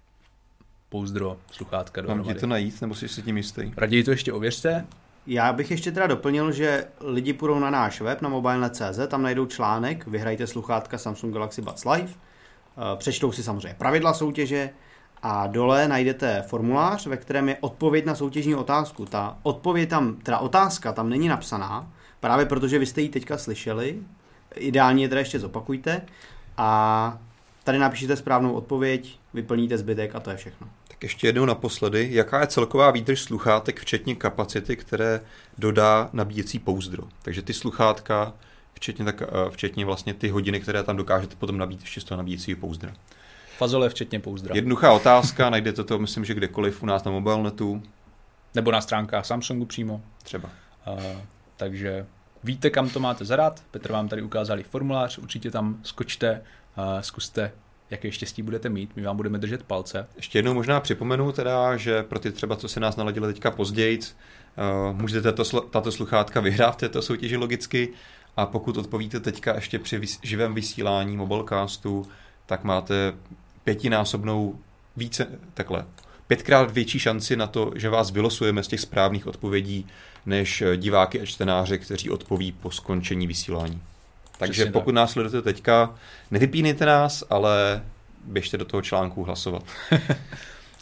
pouzdro 0.90 1.38
sluchátka 1.52 2.02
Mám 2.02 2.24
ti 2.24 2.34
to 2.34 2.48
najít, 2.48 2.82
nebo 2.82 2.96
jsi 2.96 3.08
si 3.08 3.22
tím 3.22 3.38
jistý? 3.38 3.72
Raději 3.78 4.04
to 4.04 4.12
ještě 4.12 4.34
ověřte. 4.34 4.86
Já 5.28 5.54
bych 5.54 5.72
ještě 5.72 5.92
teda 5.92 6.08
doplnil, 6.08 6.52
že 6.52 6.88
lidi 7.00 7.34
půjdou 7.34 7.60
na 7.60 7.70
náš 7.70 8.02
web 8.02 8.22
na 8.22 8.30
mobile.cz, 8.30 9.00
tam 9.08 9.24
najdou 9.24 9.46
článek, 9.46 10.08
vyhrajte 10.08 10.48
sluchátka 10.48 10.98
Samsung 10.98 11.34
Galaxy 11.34 11.62
Buds 11.62 11.86
Live, 11.86 12.14
Eh, 12.78 12.98
přečtou 12.98 13.32
si 13.32 13.44
samozřejmě 13.44 13.76
pravidla 13.78 14.14
soutěže 14.14 14.70
a 15.22 15.48
dole 15.48 15.88
najdete 15.88 16.44
formulář, 16.48 17.08
ve 17.08 17.18
kterém 17.18 17.50
je 17.50 17.58
odpověď 17.62 18.06
na 18.06 18.16
soutěžní 18.16 18.56
otázku. 18.56 19.06
Ta 19.06 19.38
odpověď 19.44 19.90
tam, 19.90 20.16
teda 20.16 20.40
otázka 20.40 20.94
tam 20.94 21.10
není 21.10 21.28
napsaná, 21.28 21.92
právě 22.20 22.46
protože 22.46 22.80
vy 22.80 22.86
jste 22.86 23.02
ji 23.02 23.10
teďka 23.10 23.38
slyšeli, 23.38 24.00
ideálně 24.56 25.04
je 25.04 25.10
teda 25.10 25.20
ještě 25.20 25.40
zopakujte 25.40 26.02
a 26.58 27.20
tady 27.64 27.80
napíšete 27.80 28.16
správnou 28.16 28.54
odpověď, 28.54 29.20
vyplníte 29.34 29.78
zbytek 29.78 30.16
a 30.16 30.20
to 30.20 30.30
je 30.30 30.38
všechno. 30.38 30.68
Tak 30.88 31.04
ještě 31.04 31.28
jednou 31.28 31.46
naposledy, 31.46 32.08
jaká 32.12 32.42
je 32.42 32.48
celková 32.48 32.92
výdrž 32.92 33.22
sluchátek, 33.22 33.80
včetně 33.80 34.16
kapacity, 34.16 34.76
které 34.76 35.22
dodá 35.58 36.10
nabíjecí 36.14 36.60
pouzdro. 36.60 37.04
Takže 37.22 37.42
ty 37.42 37.54
sluchátka, 37.54 38.34
včetně, 38.74 39.06
tak, 39.06 39.22
eh, 39.22 39.26
včetně 39.50 39.86
vlastně 39.86 40.14
ty 40.14 40.30
hodiny, 40.30 40.60
které 40.60 40.84
tam 40.84 40.98
dokážete 40.98 41.36
potom 41.36 41.58
nabít 41.58 41.82
ještě 41.82 42.02
z 42.02 42.04
toho 42.04 42.18
nabíjecího 42.18 42.60
pouzdra. 42.60 42.94
Fazole 43.58 43.90
včetně 43.90 44.20
pouzdra. 44.20 44.56
Jednoduchá 44.56 44.92
otázka, 44.94 45.50
najdete 45.50 45.84
to, 45.84 46.00
myslím, 46.00 46.26
že 46.26 46.34
kdekoliv 46.34 46.84
u 46.84 46.86
nás 46.86 47.04
na 47.04 47.12
mobilnetu, 47.12 47.84
Nebo 48.56 48.72
na 48.72 48.82
stránkách 48.82 49.26
Samsungu 49.26 49.66
přímo. 49.66 50.02
třeba. 50.24 50.50
Uh, 50.88 51.04
takže 51.58 52.06
víte, 52.44 52.70
kam 52.70 52.90
to 52.90 53.00
máte 53.00 53.26
zadat. 53.26 53.64
Petr 53.72 53.92
vám 53.92 54.08
tady 54.08 54.22
ukázal 54.22 54.60
i 54.60 54.64
formulář, 54.64 55.18
určitě 55.18 55.52
tam 55.52 55.78
skočte, 55.84 56.42
uh, 56.78 56.84
zkuste, 57.02 57.52
jaké 57.90 58.12
štěstí 58.12 58.42
budete 58.42 58.70
mít, 58.70 58.96
my 58.96 59.02
vám 59.02 59.18
budeme 59.18 59.38
držet 59.38 59.64
palce. 59.64 60.08
Ještě 60.16 60.38
jednou 60.38 60.54
možná 60.54 60.80
připomenu 60.80 61.32
teda, 61.32 61.78
že 61.78 62.04
pro 62.04 62.20
ty 62.20 62.32
třeba, 62.32 62.56
co 62.56 62.68
se 62.68 62.80
nás 62.80 62.96
naladili 62.96 63.34
teďka 63.34 63.52
později, 63.52 64.00
uh, 64.00 64.98
můžete 64.98 65.32
tato, 65.34 65.62
tato 65.62 65.92
sluchátka 65.92 66.40
vyhrát 66.42 66.74
v 66.74 66.78
této 66.78 67.02
soutěži 67.02 67.38
logicky 67.38 67.90
a 68.38 68.46
pokud 68.46 68.78
odpovíte 68.78 69.20
teďka 69.20 69.56
ještě 69.56 69.80
při 69.80 70.00
vys- 70.00 70.20
živém 70.24 70.54
vysílání 70.54 71.18
mobilecastu, 71.18 72.08
tak 72.46 72.64
máte 72.64 73.14
pětinásobnou 73.66 74.60
více, 74.98 75.28
takhle, 75.54 75.86
pětkrát 76.28 76.72
větší 76.72 77.00
šanci 77.00 77.36
na 77.36 77.48
to, 77.48 77.72
že 77.76 77.90
vás 77.90 78.12
vylosujeme 78.12 78.64
z 78.64 78.68
těch 78.68 78.80
správných 78.80 79.28
odpovědí, 79.28 79.88
než 80.26 80.64
diváky 80.76 81.22
a 81.22 81.26
čtenáře, 81.26 81.78
kteří 81.78 82.10
odpoví 82.10 82.52
po 82.52 82.72
skončení 82.72 83.28
vysílání. 83.28 83.82
Takže 84.38 84.54
Přesně 84.54 84.72
pokud 84.72 84.92
nás 84.92 85.12
sledujete 85.12 85.42
teďka, 85.42 85.96
nevypínejte 86.32 86.86
nás, 86.86 87.24
ale 87.30 87.84
běžte 88.24 88.58
do 88.58 88.66
toho 88.66 88.82
článku 88.82 89.24
hlasovat. 89.24 89.64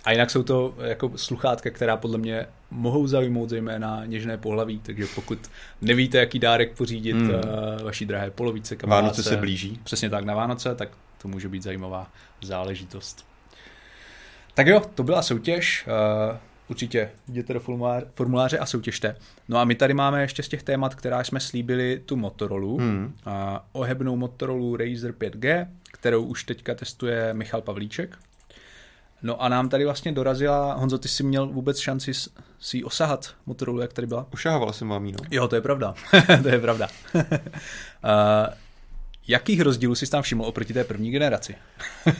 A 0.05 0.11
jinak 0.11 0.31
jsou 0.31 0.43
to 0.43 0.75
jako 0.81 1.11
sluchátka, 1.15 1.69
která 1.69 1.97
podle 1.97 2.17
mě 2.17 2.45
mohou 2.71 3.07
zaujmout 3.07 3.49
zejména 3.49 4.05
něžné 4.05 4.37
pohlaví, 4.37 4.79
takže 4.79 5.05
pokud 5.15 5.39
nevíte, 5.81 6.17
jaký 6.17 6.39
dárek 6.39 6.77
pořídit 6.77 7.15
Hmm. 7.15 7.29
hmm. 7.29 7.41
vaší 7.83 8.05
drahé 8.05 8.31
polovice, 8.31 8.77
Vánoce 8.83 9.23
se 9.23 9.37
blíží. 9.37 9.79
Přesně 9.83 10.09
tak, 10.09 10.25
na 10.25 10.35
Vánoce, 10.35 10.75
tak 10.75 10.89
to 11.21 11.27
může 11.27 11.49
být 11.49 11.63
zajímavá 11.63 12.07
záležitost. 12.45 13.25
Tak 14.53 14.67
jo, 14.67 14.81
to 14.95 15.03
byla 15.03 15.21
soutěž. 15.21 15.87
Uh, 15.87 16.37
určitě 16.67 17.09
jděte 17.27 17.53
do 17.53 17.59
formuláře, 18.15 18.57
a 18.59 18.65
soutěžte. 18.65 19.15
No 19.49 19.57
a 19.57 19.65
my 19.65 19.75
tady 19.75 19.93
máme 19.93 20.21
ještě 20.21 20.43
z 20.43 20.47
těch 20.47 20.63
témat, 20.63 20.95
která 20.95 21.23
jsme 21.23 21.39
slíbili, 21.39 22.01
tu 22.05 22.15
Motorola. 22.15 22.83
Hmm. 22.83 23.13
A 23.25 23.65
ohebnou 23.71 24.15
Motorola 24.15 24.77
Razer 24.77 25.11
5G, 25.11 25.67
kterou 25.91 26.23
už 26.23 26.43
teďka 26.43 26.75
testuje 26.75 27.33
Michal 27.33 27.61
Pavlíček. 27.61 28.17
No 29.21 29.41
a 29.41 29.49
nám 29.49 29.69
tady 29.69 29.85
vlastně 29.85 30.11
dorazila, 30.11 30.73
Honzo, 30.73 30.97
ty 30.97 31.07
jsi 31.07 31.23
měl 31.23 31.47
vůbec 31.47 31.79
šanci 31.79 32.13
si 32.59 32.77
ji 32.77 32.83
osahat, 32.83 33.35
Motorola, 33.45 33.81
jak 33.81 33.93
tady 33.93 34.07
byla? 34.07 34.27
Ušahoval 34.33 34.73
jsem 34.73 34.89
vám 34.89 35.05
jí, 35.05 35.11
no. 35.11 35.19
Jo, 35.31 35.47
to 35.47 35.55
je 35.55 35.61
pravda. 35.61 35.93
to 36.43 36.47
je 36.49 36.59
pravda. 36.59 36.87
uh, 37.15 37.21
jakých 39.27 39.61
rozdílů 39.61 39.95
jsi 39.95 40.09
tam 40.09 40.21
všiml 40.21 40.45
oproti 40.45 40.73
té 40.73 40.83
první 40.83 41.11
generaci? 41.11 41.55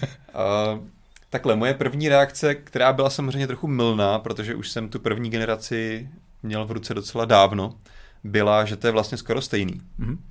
Uh, 0.75 0.87
takhle, 1.29 1.55
moje 1.55 1.73
první 1.73 2.09
reakce, 2.09 2.55
která 2.55 2.93
byla 2.93 3.09
samozřejmě 3.09 3.47
trochu 3.47 3.67
mylná, 3.67 4.19
protože 4.19 4.55
už 4.55 4.69
jsem 4.69 4.89
tu 4.89 4.99
první 4.99 5.29
generaci 5.29 6.09
měl 6.43 6.65
v 6.65 6.71
ruce 6.71 6.93
docela 6.93 7.25
dávno, 7.25 7.77
byla, 8.23 8.65
že 8.65 8.75
to 8.75 8.87
je 8.87 8.91
vlastně 8.91 9.17
skoro 9.17 9.41
stejný. 9.41 9.81
Mhm. 9.97 10.23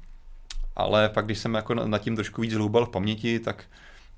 Ale 0.77 1.09
pak, 1.09 1.25
když 1.25 1.39
jsem 1.39 1.55
jako 1.55 1.75
na- 1.75 1.87
nad 1.87 1.99
tím 1.99 2.17
trošku 2.17 2.43
víc 2.43 2.55
hloubal 2.55 2.87
v 2.87 2.91
paměti, 2.91 3.39
tak 3.41 3.65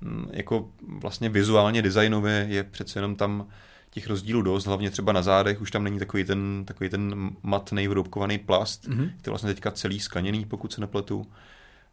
mm, 0.01 0.25
jako 0.33 0.69
vlastně 0.99 1.29
vizuálně, 1.29 1.81
designově 1.81 2.45
je 2.49 2.63
přece 2.63 2.99
jenom 2.99 3.15
tam 3.15 3.47
těch 3.91 4.07
rozdílů 4.07 4.41
dost, 4.41 4.65
hlavně 4.65 4.91
třeba 4.91 5.11
na 5.13 5.21
zádech, 5.21 5.61
už 5.61 5.71
tam 5.71 5.83
není 5.83 5.99
takový 5.99 6.23
ten, 6.23 6.63
takový 6.67 6.89
ten 6.89 7.29
matný 7.43 7.87
vroubkovaný 7.87 8.37
plast, 8.37 8.87
Mhm. 8.87 9.03
je 9.03 9.11
to 9.21 9.31
vlastně 9.31 9.49
teďka 9.53 9.71
celý 9.71 9.99
skleněný, 9.99 10.45
pokud 10.45 10.73
se 10.73 10.81
nepletu. 10.81 11.25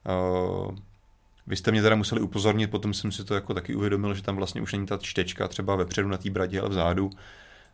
Uh, 0.08 0.74
vy 1.46 1.56
jste 1.56 1.70
mě 1.70 1.82
teda 1.82 1.96
museli 1.96 2.20
upozornit, 2.20 2.66
potom 2.70 2.94
jsem 2.94 3.12
si 3.12 3.24
to 3.24 3.34
jako 3.34 3.54
taky 3.54 3.74
uvědomil, 3.74 4.14
že 4.14 4.22
tam 4.22 4.36
vlastně 4.36 4.60
už 4.60 4.72
není 4.72 4.86
ta 4.86 4.98
čtečka 5.02 5.48
třeba 5.48 5.76
vepředu 5.76 6.08
na 6.08 6.16
té 6.18 6.30
bradě, 6.30 6.60
ale 6.60 6.68
vzadu. 6.68 7.10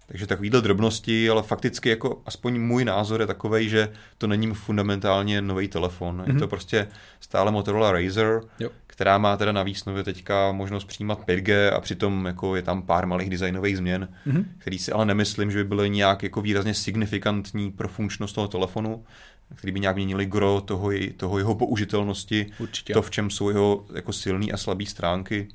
Takže 0.07 0.27
takovýhle 0.27 0.61
drobnosti, 0.61 1.31
ale 1.31 1.43
fakticky 1.43 1.89
jako 1.89 2.23
aspoň 2.27 2.61
můj 2.61 2.85
názor 2.85 3.21
je 3.21 3.27
takový, 3.27 3.69
že 3.69 3.93
to 4.19 4.27
není 4.27 4.55
fundamentálně 4.55 5.43
nový 5.43 5.69
telefon. 5.69 6.23
Je 6.27 6.33
Mhm. 6.33 6.39
to 6.41 6.49
prostě 6.49 6.89
stále 7.21 7.51
Motorola 7.51 7.93
Razer, 7.93 8.41
Jo. 8.61 8.71
která 8.87 9.19
má 9.19 9.37
teda 9.37 9.53
navíc 9.53 9.85
nově 9.85 10.03
teďka 10.05 10.53
možnost 10.53 10.85
přijímat 10.85 11.19
5G 11.27 11.71
a 11.73 11.81
přitom 11.81 12.27
jako 12.27 12.57
je 12.57 12.63
tam 12.63 12.83
pár 12.83 13.07
malých 13.07 13.31
designových 13.31 13.77
změn, 13.77 14.09
Mhm. 14.27 14.45
který 14.59 14.79
si 14.79 14.93
ale 14.93 15.07
nemyslím, 15.07 15.51
že 15.51 15.59
by 15.59 15.65
byly 15.65 15.91
nějak 15.91 16.23
jako 16.23 16.41
výrazně 16.41 16.75
signifikantní 16.75 17.71
pro 17.73 17.89
funkčnost 17.89 18.35
toho 18.35 18.49
telefonu, 18.49 19.05
který 19.55 19.73
by 19.73 19.81
nějak 19.81 19.97
měnili 19.97 20.27
gro 20.27 20.61
toho, 20.61 20.89
jej- 20.91 21.13
toho 21.17 21.39
jeho 21.39 21.55
použitelnosti, 21.55 22.47
Určitě. 22.59 22.93
to, 22.93 23.03
v 23.03 23.11
čem 23.11 23.31
jsou 23.31 23.49
jeho 23.49 23.85
jako 23.95 24.13
silné 24.13 24.47
a 24.53 24.57
slabé 24.57 24.87
stránky. 24.87 25.49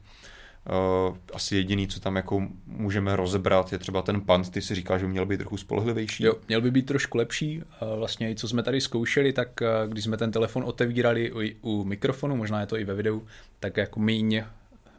Uh, 1.10 1.18
asi 1.34 1.56
jediný, 1.56 1.88
co 1.88 2.00
tam 2.00 2.16
jako 2.16 2.48
můžeme 2.68 3.16
rozebrat, 3.16 3.72
je 3.72 3.78
třeba 3.80 4.02
ten 4.02 4.22
pant, 4.22 4.50
ty 4.50 4.62
si 4.62 4.76
říkal, 4.76 5.00
že 5.00 5.06
by 5.06 5.12
měl 5.12 5.26
být 5.26 5.38
trochu 5.38 5.58
spolehlivější. 5.58 6.24
Jo, 6.24 6.34
měl 6.48 6.62
by 6.62 6.72
být 6.72 6.86
trošku 6.86 7.18
lepší. 7.18 7.62
A 7.80 7.96
Vlastně 7.96 8.32
i 8.32 8.36
co 8.36 8.48
jsme 8.48 8.64
tady 8.64 8.82
zkoušeli, 8.82 9.34
tak 9.34 9.62
eh, 9.62 9.68
když 9.88 10.04
jsme 10.04 10.18
ten 10.18 10.32
telefon 10.32 10.64
otevírali 10.64 11.32
u, 11.32 11.40
u 11.62 11.84
mikrofonu, 11.84 12.36
možná 12.36 12.60
je 12.60 12.66
to 12.66 12.78
i 12.78 12.84
ve 12.84 12.94
videu, 12.94 13.24
tak 13.60 13.78
jako 13.78 14.00
míň, 14.00 14.44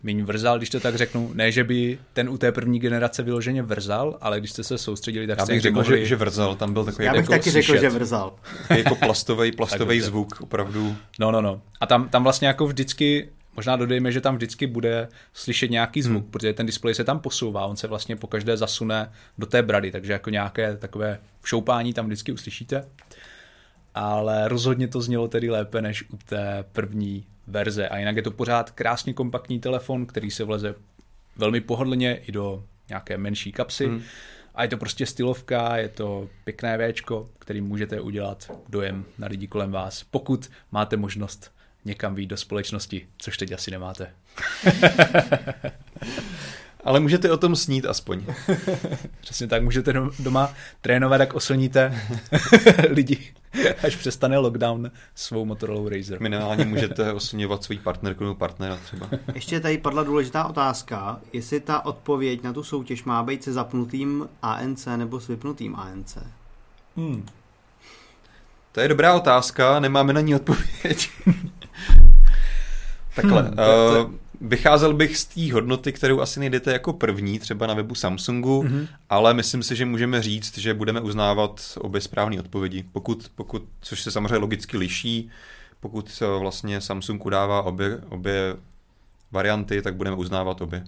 míň 0.04 0.22
vrzal, 0.22 0.58
když 0.58 0.70
to 0.70 0.80
tak 0.80 0.94
řeknu. 0.94 1.30
Ne, 1.34 1.52
že 1.52 1.64
by 1.64 1.98
ten 2.12 2.28
u 2.28 2.38
té 2.38 2.52
první 2.52 2.80
generace 2.80 3.22
vyloženě 3.22 3.62
vrzal, 3.62 4.18
ale 4.20 4.40
když 4.40 4.50
jste 4.50 4.64
se 4.64 4.78
soustředili, 4.78 5.26
tak 5.26 5.38
Já 5.38 5.44
jste 5.44 5.52
bych 5.52 5.62
řekl, 5.62 5.74
mohli... 5.74 5.98
že, 5.98 6.06
že 6.06 6.16
vrzal, 6.16 6.56
tam 6.56 6.72
byl 6.72 6.84
takový 6.84 7.06
Já 7.06 7.12
bych 7.12 7.20
jako 7.20 7.32
taky 7.32 7.50
řekl, 7.50 7.66
slyšet. 7.66 7.80
že 7.80 7.88
vrzal. 7.88 8.34
jako 8.76 8.94
plastový, 8.94 9.52
plastový 9.52 10.00
zvuk, 10.00 10.40
opravdu. 10.40 10.96
No, 11.20 11.30
no, 11.30 11.40
no. 11.40 11.62
A 11.80 11.86
tam, 11.86 12.08
tam 12.08 12.22
vlastně 12.22 12.48
jako 12.48 12.66
vždycky, 12.66 13.28
možná 13.56 13.76
dodejme, 13.76 14.12
že 14.12 14.20
tam 14.20 14.36
vždycky 14.36 14.66
bude 14.66 15.08
slyšet 15.32 15.70
nějaký 15.70 16.02
zvuk, 16.02 16.22
hmm. 16.22 16.30
protože 16.30 16.52
ten 16.52 16.66
displej 16.66 16.94
se 16.94 17.04
tam 17.04 17.20
posouvá, 17.20 17.66
on 17.66 17.76
se 17.76 17.86
vlastně 17.86 18.16
po 18.16 18.26
každé 18.26 18.56
zasune 18.56 19.12
do 19.38 19.46
té 19.46 19.62
brady, 19.62 19.90
takže 19.90 20.12
jako 20.12 20.30
nějaké 20.30 20.76
takové 20.76 21.18
šoupání 21.44 21.92
tam 21.92 22.06
vždycky 22.06 22.32
uslyšíte. 22.32 22.84
Ale 23.94 24.48
rozhodně 24.48 24.88
to 24.88 25.00
znělo 25.00 25.28
tedy 25.28 25.50
lépe 25.50 25.82
než 25.82 26.04
u 26.10 26.16
té 26.16 26.64
první 26.72 27.26
verze. 27.46 27.88
A 27.88 27.98
jinak 27.98 28.16
je 28.16 28.22
to 28.22 28.30
pořád 28.30 28.70
krásně 28.70 29.12
kompaktní 29.12 29.60
telefon, 29.60 30.06
který 30.06 30.30
se 30.30 30.44
vleze 30.44 30.74
velmi 31.36 31.60
pohodlně 31.60 32.16
i 32.16 32.32
do 32.32 32.64
nějaké 32.88 33.18
menší 33.18 33.52
kapsy. 33.52 33.86
Hmm. 33.86 34.02
A 34.54 34.62
je 34.62 34.68
to 34.68 34.76
prostě 34.76 35.06
stylovka, 35.06 35.76
je 35.76 35.88
to 35.88 36.28
pěkné 36.44 36.92
Včko, 36.92 37.30
kterým 37.38 37.64
můžete 37.64 38.00
udělat 38.00 38.50
dojem 38.68 39.04
na 39.18 39.26
lidi 39.26 39.46
kolem 39.46 39.72
vás, 39.72 40.02
pokud 40.02 40.50
máte 40.72 40.96
možnost 40.96 41.52
někam 41.84 42.14
výjít 42.14 42.30
do 42.30 42.36
společnosti, 42.36 43.08
což 43.18 43.36
teď 43.36 43.52
asi 43.52 43.70
nemáte. 43.70 44.10
Ale 46.84 47.00
můžete 47.00 47.32
o 47.32 47.36
tom 47.36 47.56
snít 47.56 47.86
aspoň. 47.86 48.24
Přesně 49.20 49.46
tak, 49.46 49.62
můžete 49.62 49.94
doma 50.18 50.52
trénovat, 50.80 51.20
jak 51.20 51.34
oslníte 51.34 52.02
lidi, 52.90 53.32
až 53.84 53.96
přestane 53.96 54.38
lockdown 54.38 54.90
svou 55.14 55.44
Motorola 55.44 55.90
Razer. 55.90 56.20
Minimálně 56.20 56.64
můžete 56.74 57.12
oslňovat 57.12 57.64
svůj 57.64 57.78
partnerku 57.78 58.24
nebo 58.24 58.34
partnera 58.34 58.76
třeba. 58.76 59.08
Ještě 59.34 59.60
tady 59.60 59.78
padla 59.78 60.02
důležitá 60.02 60.44
otázka, 60.44 61.20
jestli 61.32 61.60
ta 61.60 61.84
odpověď 61.84 62.42
na 62.42 62.52
tu 62.52 62.62
soutěž 62.62 63.04
má 63.04 63.22
být 63.22 63.44
se 63.44 63.52
zapnutým 63.52 64.28
ANC 64.42 64.86
nebo 64.96 65.20
s 65.20 65.28
vypnutým 65.28 65.76
ANC. 65.76 66.16
Hmm. 66.96 67.26
To 68.72 68.80
je 68.80 68.88
dobrá 68.88 69.14
otázka, 69.14 69.80
nemáme 69.80 70.12
na 70.12 70.20
ní 70.20 70.34
odpověď. 70.34 71.10
Takhle, 73.14 73.42
hmm, 73.42 73.52
uh, 74.06 74.14
vycházel 74.44 74.94
bych 74.94 75.16
z 75.16 75.24
té 75.24 75.52
hodnoty, 75.52 75.92
kterou 75.92 76.20
asi 76.20 76.40
nejdete 76.40 76.72
jako 76.72 76.92
první, 76.92 77.38
třeba 77.38 77.66
na 77.66 77.74
webu 77.74 77.94
Samsungu, 77.94 78.62
mm-hmm. 78.62 78.88
ale 79.10 79.34
myslím 79.34 79.62
si, 79.62 79.76
že 79.76 79.84
můžeme 79.84 80.22
říct, 80.22 80.58
že 80.58 80.74
budeme 80.74 81.00
uznávat 81.00 81.78
obě 81.80 82.00
správné 82.00 82.40
odpovědi. 82.40 82.84
Pokud, 82.92 83.30
pokud, 83.34 83.62
což 83.80 84.02
se 84.02 84.10
samozřejmě 84.10 84.36
logicky 84.36 84.76
liší, 84.76 85.30
pokud 85.80 86.10
se 86.10 86.26
vlastně 86.26 86.80
Samsung 86.80 87.26
udává 87.26 87.62
obě, 87.62 88.00
obě 88.08 88.56
varianty, 89.32 89.82
tak 89.82 89.96
budeme 89.96 90.16
uznávat 90.16 90.60
obě. 90.60 90.84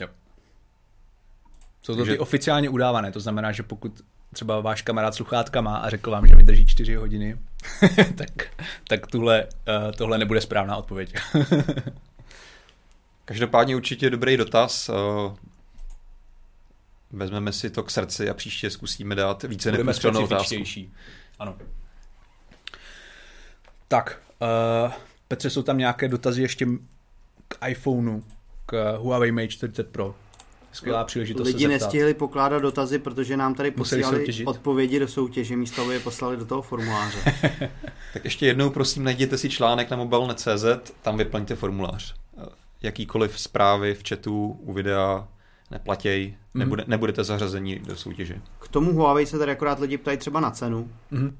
Jo. 0.00 0.08
Jsou 1.82 1.92
to 1.92 1.96
Takže... 1.96 2.12
ty 2.12 2.18
oficiálně 2.18 2.68
udávané, 2.68 3.12
to 3.12 3.20
znamená, 3.20 3.52
že 3.52 3.62
pokud 3.62 4.00
třeba 4.32 4.60
váš 4.60 4.82
kamarád 4.82 5.14
sluchátka 5.14 5.60
má 5.60 5.76
a 5.76 5.90
řekl 5.90 6.10
vám, 6.10 6.26
že 6.26 6.36
mi 6.36 6.42
drží 6.42 6.66
4 6.66 6.94
hodiny, 6.94 7.38
tak, 8.14 8.30
tak 8.88 9.06
tuhle, 9.06 9.44
uh, 9.44 9.92
tohle 9.96 10.18
nebude 10.18 10.40
správná 10.40 10.76
odpověď. 10.76 11.14
Každopádně 13.26 13.76
určitě 13.76 14.10
dobrý 14.10 14.36
dotaz. 14.36 14.88
Eh, 14.88 15.36
vezmeme 17.10 17.52
si 17.52 17.70
to 17.70 17.82
k 17.82 17.90
srdci 17.90 18.30
a 18.30 18.34
příště 18.34 18.70
zkusíme 18.70 19.14
dát 19.14 19.42
více 19.42 19.72
neprůstřelnou 19.72 20.24
otázku. 20.24 20.54
Ano. 21.38 21.56
Tak, 23.88 24.22
uh, 24.86 24.92
Petře, 25.28 25.50
jsou 25.50 25.62
tam 25.62 25.78
nějaké 25.78 26.08
dotazy 26.08 26.42
ještě 26.42 26.66
k 27.48 27.68
iPhoneu, 27.68 28.22
k 28.66 28.96
Huawei 28.98 29.32
Mate 29.32 29.48
40 29.48 29.88
Pro. 29.88 30.14
Skvělá 30.72 31.04
příležitost 31.04 31.46
Lidi 31.46 31.64
se 31.64 31.68
nestihli 31.68 32.14
pokládat 32.14 32.58
dotazy, 32.58 32.98
protože 32.98 33.36
nám 33.36 33.54
tady 33.54 33.70
posílali 33.70 34.44
odpovědi 34.44 34.98
do 34.98 35.08
soutěže, 35.08 35.56
místo 35.56 35.82
aby 35.82 35.94
je 35.94 36.00
poslali 36.00 36.36
do 36.36 36.44
toho 36.44 36.62
formuláře. 36.62 37.18
tak 38.12 38.24
ještě 38.24 38.46
jednou 38.46 38.70
prosím 38.70 39.04
najděte 39.04 39.38
si 39.38 39.50
článek 39.50 39.90
na 39.90 39.96
mobilne.cz, 39.96 40.92
tam 41.02 41.16
vyplňte 41.16 41.54
formulář 41.54 42.14
jakýkoliv 42.82 43.40
zprávy 43.40 43.94
v 43.94 44.08
chatu, 44.08 44.46
u 44.60 44.72
videa 44.72 45.28
neplatěj, 45.70 46.36
mm. 46.54 46.60
nebude, 46.60 46.84
nebudete 46.86 47.24
zařazení 47.24 47.78
do 47.78 47.96
soutěže. 47.96 48.40
K 48.58 48.68
tomu 48.68 48.92
Huawei 48.92 49.26
se 49.26 49.38
tady 49.38 49.52
akorát 49.52 49.78
lidi 49.78 49.98
ptají 49.98 50.18
třeba 50.18 50.40
na 50.40 50.50
cenu. 50.50 50.90
Mm. 51.10 51.38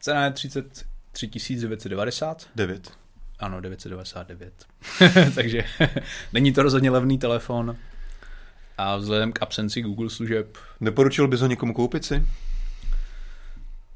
Cena 0.00 0.24
je 0.24 0.30
33 0.30 1.26
990. 1.60 2.48
9. 2.54 2.92
Ano, 3.38 3.60
999. 3.60 4.66
Takže 5.34 5.64
není 6.32 6.52
to 6.52 6.62
rozhodně 6.62 6.90
levný 6.90 7.18
telefon. 7.18 7.76
A 8.78 8.96
vzhledem 8.96 9.32
k 9.32 9.42
absenci 9.42 9.82
Google 9.82 10.10
služeb... 10.10 10.58
Neporučil 10.80 11.28
bys 11.28 11.40
ho 11.40 11.46
někomu 11.46 11.74
koupit 11.74 12.04
si? 12.04 12.26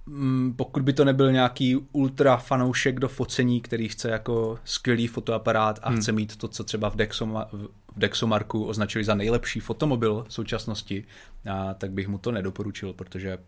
Mm, 0.06 0.54
pokud 0.56 0.82
by 0.82 0.92
to 0.92 1.04
nebyl 1.04 1.32
nějaký 1.32 1.76
ultra 1.92 2.36
fanoušek 2.36 3.00
do 3.00 3.08
focení, 3.08 3.60
který 3.60 3.88
chce 3.88 4.10
jako 4.10 4.58
skvělý 4.64 5.06
fotoaparát 5.06 5.78
a 5.82 5.88
hmm. 5.88 6.00
chce 6.00 6.12
mít 6.12 6.36
to, 6.36 6.48
co 6.48 6.64
třeba 6.64 6.90
v, 6.90 6.96
Dexoma, 6.96 7.48
v 7.52 7.98
Dexomarku 7.98 8.64
označili 8.64 9.04
za 9.04 9.14
nejlepší 9.14 9.60
fotomobil 9.60 10.24
v 10.28 10.34
současnosti, 10.34 11.04
a, 11.50 11.74
tak 11.74 11.90
bych 11.90 12.08
mu 12.08 12.18
to 12.18 12.32
nedoporučil, 12.32 12.92
protože 12.92 13.38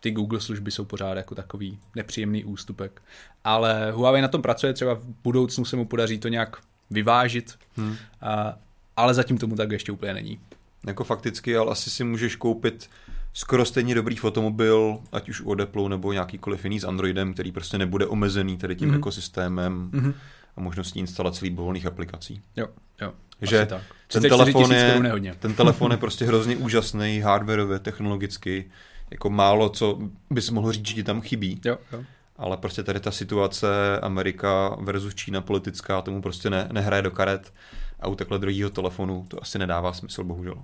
ty 0.00 0.10
Google 0.10 0.40
služby 0.40 0.70
jsou 0.70 0.84
pořád 0.84 1.16
jako 1.16 1.34
takový 1.34 1.78
nepříjemný 1.96 2.44
ústupek. 2.44 3.02
Ale 3.44 3.92
Huawei 3.92 4.22
na 4.22 4.28
tom 4.28 4.42
pracuje, 4.42 4.72
třeba 4.72 4.94
v 4.94 5.04
budoucnu 5.24 5.64
se 5.64 5.76
mu 5.76 5.84
podaří 5.86 6.18
to 6.18 6.28
nějak 6.28 6.56
vyvážit, 6.90 7.58
hmm. 7.76 7.96
a, 8.20 8.58
ale 8.96 9.14
zatím 9.14 9.38
tomu 9.38 9.56
tak 9.56 9.70
ještě 9.70 9.92
úplně 9.92 10.14
není. 10.14 10.40
Jako 10.86 11.04
fakticky, 11.04 11.56
ale 11.56 11.72
asi 11.72 11.90
si 11.90 12.04
můžeš 12.04 12.36
koupit 12.36 12.90
skoro 13.32 13.64
stejně 13.64 13.94
dobrý 13.94 14.16
fotomobil, 14.16 14.98
ať 15.12 15.28
už 15.28 15.40
od 15.40 15.60
Apple 15.60 15.88
nebo 15.88 16.12
nějakýkoliv 16.12 16.64
jiný 16.64 16.80
s 16.80 16.84
Androidem, 16.84 17.34
který 17.34 17.52
prostě 17.52 17.78
nebude 17.78 18.06
omezený 18.06 18.56
tady 18.56 18.76
tím 18.76 18.90
mm-hmm. 18.90 18.96
ekosystémem 18.96 19.90
mm-hmm. 19.90 20.14
a 20.56 20.60
možností 20.60 21.00
instalace 21.00 21.44
libovolných 21.44 21.86
aplikací. 21.86 22.42
Jo, 22.56 22.66
jo. 23.00 23.12
Že 23.42 23.66
tak. 23.66 23.82
ten 24.08 24.22
telefon, 24.22 24.72
je, 24.72 25.34
ten 25.38 25.54
telefon 25.54 25.90
je 25.90 25.96
prostě 25.96 26.24
hrozně 26.24 26.56
úžasný, 26.56 27.20
hardwareově, 27.20 27.78
technologicky, 27.78 28.70
jako 29.10 29.30
málo 29.30 29.68
co 29.68 29.98
bys 30.30 30.50
mohl 30.50 30.72
říct, 30.72 30.86
že 30.86 30.94
ti 30.94 31.02
tam 31.02 31.20
chybí. 31.20 31.60
Jo, 31.64 31.78
jo. 31.92 32.04
Ale 32.36 32.56
prostě 32.56 32.82
tady 32.82 33.00
ta 33.00 33.10
situace 33.10 34.00
Amerika 34.00 34.76
versus 34.80 35.14
Čína 35.14 35.40
politická 35.40 36.02
tomu 36.02 36.22
prostě 36.22 36.50
ne, 36.50 36.68
nehraje 36.72 37.02
do 37.02 37.10
karet 37.10 37.52
a 38.00 38.08
u 38.08 38.14
takhle 38.14 38.38
druhého 38.38 38.70
telefonu 38.70 39.24
to 39.28 39.42
asi 39.42 39.58
nedává 39.58 39.92
smysl, 39.92 40.24
bohužel. 40.24 40.62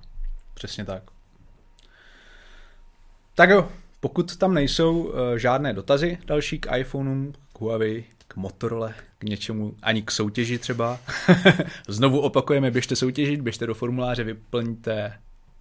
Přesně 0.54 0.84
tak. 0.84 1.02
Tak 3.34 3.50
jo, 3.50 3.68
pokud 4.00 4.36
tam 4.36 4.54
nejsou 4.54 5.02
uh, 5.02 5.12
žádné 5.36 5.72
dotazy 5.72 6.18
další 6.26 6.58
k 6.58 6.76
iPhoneům, 6.76 7.32
k 7.52 7.60
Huawei, 7.60 8.04
k 8.28 8.36
Motorola, 8.36 8.92
k 9.18 9.24
něčemu, 9.24 9.74
ani 9.82 10.02
k 10.02 10.10
soutěži 10.10 10.58
třeba. 10.58 11.00
Znovu 11.88 12.20
opakujeme, 12.20 12.70
běžte 12.70 12.96
soutěžit, 12.96 13.40
běžte 13.40 13.66
do 13.66 13.74
formuláře, 13.74 14.24
vyplňte 14.24 15.12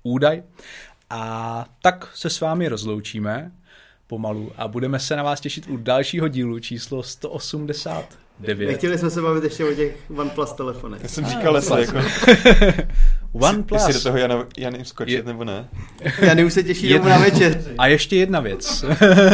údaj. 0.03 0.43
A 1.09 1.65
tak 1.81 2.11
se 2.15 2.29
s 2.29 2.41
vámi 2.41 2.67
rozloučíme 2.67 3.51
pomalu 4.07 4.51
a 4.57 4.67
budeme 4.67 4.99
se 4.99 5.15
na 5.15 5.23
vás 5.23 5.41
těšit 5.41 5.67
u 5.67 5.77
dalšího 5.77 6.27
dílu 6.27 6.59
číslo 6.59 7.03
180 7.03 8.22
9. 8.39 8.67
Nechtěli 8.67 8.97
jsme 8.97 9.09
se 9.09 9.21
bavit 9.21 9.43
ještě 9.43 9.65
o 9.65 9.73
těch 9.73 9.95
OnePlus 10.17 10.53
telefonech. 10.53 11.03
Já 11.03 11.09
jsem 11.09 11.25
říkal, 11.25 11.55
jestli 11.55 11.81
jako... 11.81 11.97
OnePlus. 13.31 13.87
Jestli 13.87 13.93
do 13.93 14.01
toho 14.01 14.17
Jana, 14.17 14.45
Jany 14.57 14.85
skočit, 14.85 15.15
je... 15.15 15.23
nebo 15.23 15.43
ne? 15.43 15.69
Jany 16.21 16.45
už 16.45 16.53
se 16.53 16.63
těší 16.63 16.89
jedna... 16.89 17.09
na 17.09 17.17
večer. 17.17 17.63
A 17.77 17.87
ještě 17.87 18.15
jedna 18.15 18.39
věc. 18.39 18.85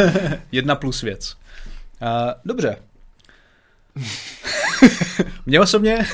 jedna 0.52 0.74
plus 0.74 1.02
věc. 1.02 1.36
Uh, 2.02 2.32
dobře. 2.44 2.76
Mně 5.46 5.60
osobně 5.60 6.06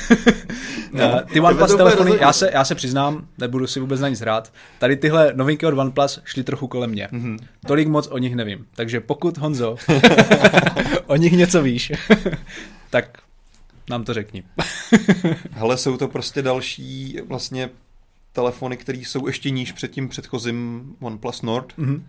no, 0.93 1.21
ty 1.33 1.41
OnePlus 1.41 1.75
telefony, 1.75 2.12
já 2.21 2.33
se, 2.33 2.51
já 2.53 2.64
se 2.64 2.75
přiznám, 2.75 3.29
nebudu 3.39 3.67
si 3.67 3.81
vůbec 3.81 4.01
na 4.01 4.09
nic 4.09 4.21
hrát, 4.21 4.53
tady 4.79 4.97
tyhle 4.97 5.33
novinky 5.35 5.67
od 5.67 5.79
OnePlus 5.79 6.21
šly 6.25 6.45
trochu 6.45 6.69
kolem 6.69 6.91
mě. 6.91 7.09
Mm-hmm. 7.12 7.39
Tolik 7.67 7.89
moc 7.89 8.07
o 8.07 8.19
nich 8.19 8.35
nevím. 8.35 8.67
Takže 8.75 9.01
pokud, 9.01 9.39
Honzo, 9.39 9.77
o 11.07 11.17
nich 11.17 11.33
něco 11.33 11.62
víš, 11.62 11.93
tak 12.91 13.19
nám 13.91 14.05
to 14.05 14.14
řekni. 14.14 14.43
Hele, 15.51 15.77
jsou 15.77 15.97
to 15.97 16.09
prostě 16.09 16.43
další 16.43 17.19
vlastně 17.29 17.71
telefony, 18.33 18.77
které 18.77 18.99
jsou 18.99 19.27
ještě 19.27 19.51
níž 19.51 19.73
před 19.73 19.91
tím 19.91 20.09
předchozím 20.09 20.93
OnePlus 21.01 21.43
Nord. 21.43 21.73
Mm-hmm. 21.79 22.03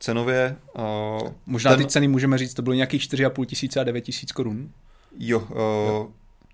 Cenově. 0.00 0.56
Uh, 0.78 1.28
Možná 1.46 1.70
ten... 1.70 1.80
ty 1.80 1.86
ceny 1.86 2.08
můžeme 2.08 2.38
říct, 2.38 2.54
to 2.54 2.62
bylo 2.62 2.74
nějakých 2.74 3.02
4,5 3.02 3.44
tisíce 3.44 3.80
a 3.80 3.84
9 3.84 4.00
tisíc 4.00 4.32
korun. 4.32 4.70
Jo, 5.18 5.40
uh, 5.40 5.48
jo, 5.56 6.12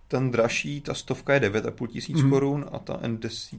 ten 0.08 0.30
dražší, 0.30 0.80
ta 0.80 0.94
stovka 0.94 1.34
je 1.34 1.40
9,5 1.40 1.86
tisíc 1.86 2.16
mm-hmm. 2.16 2.30
korun 2.30 2.66
a 2.72 2.78
ta 2.78 2.94
N10 2.94 3.58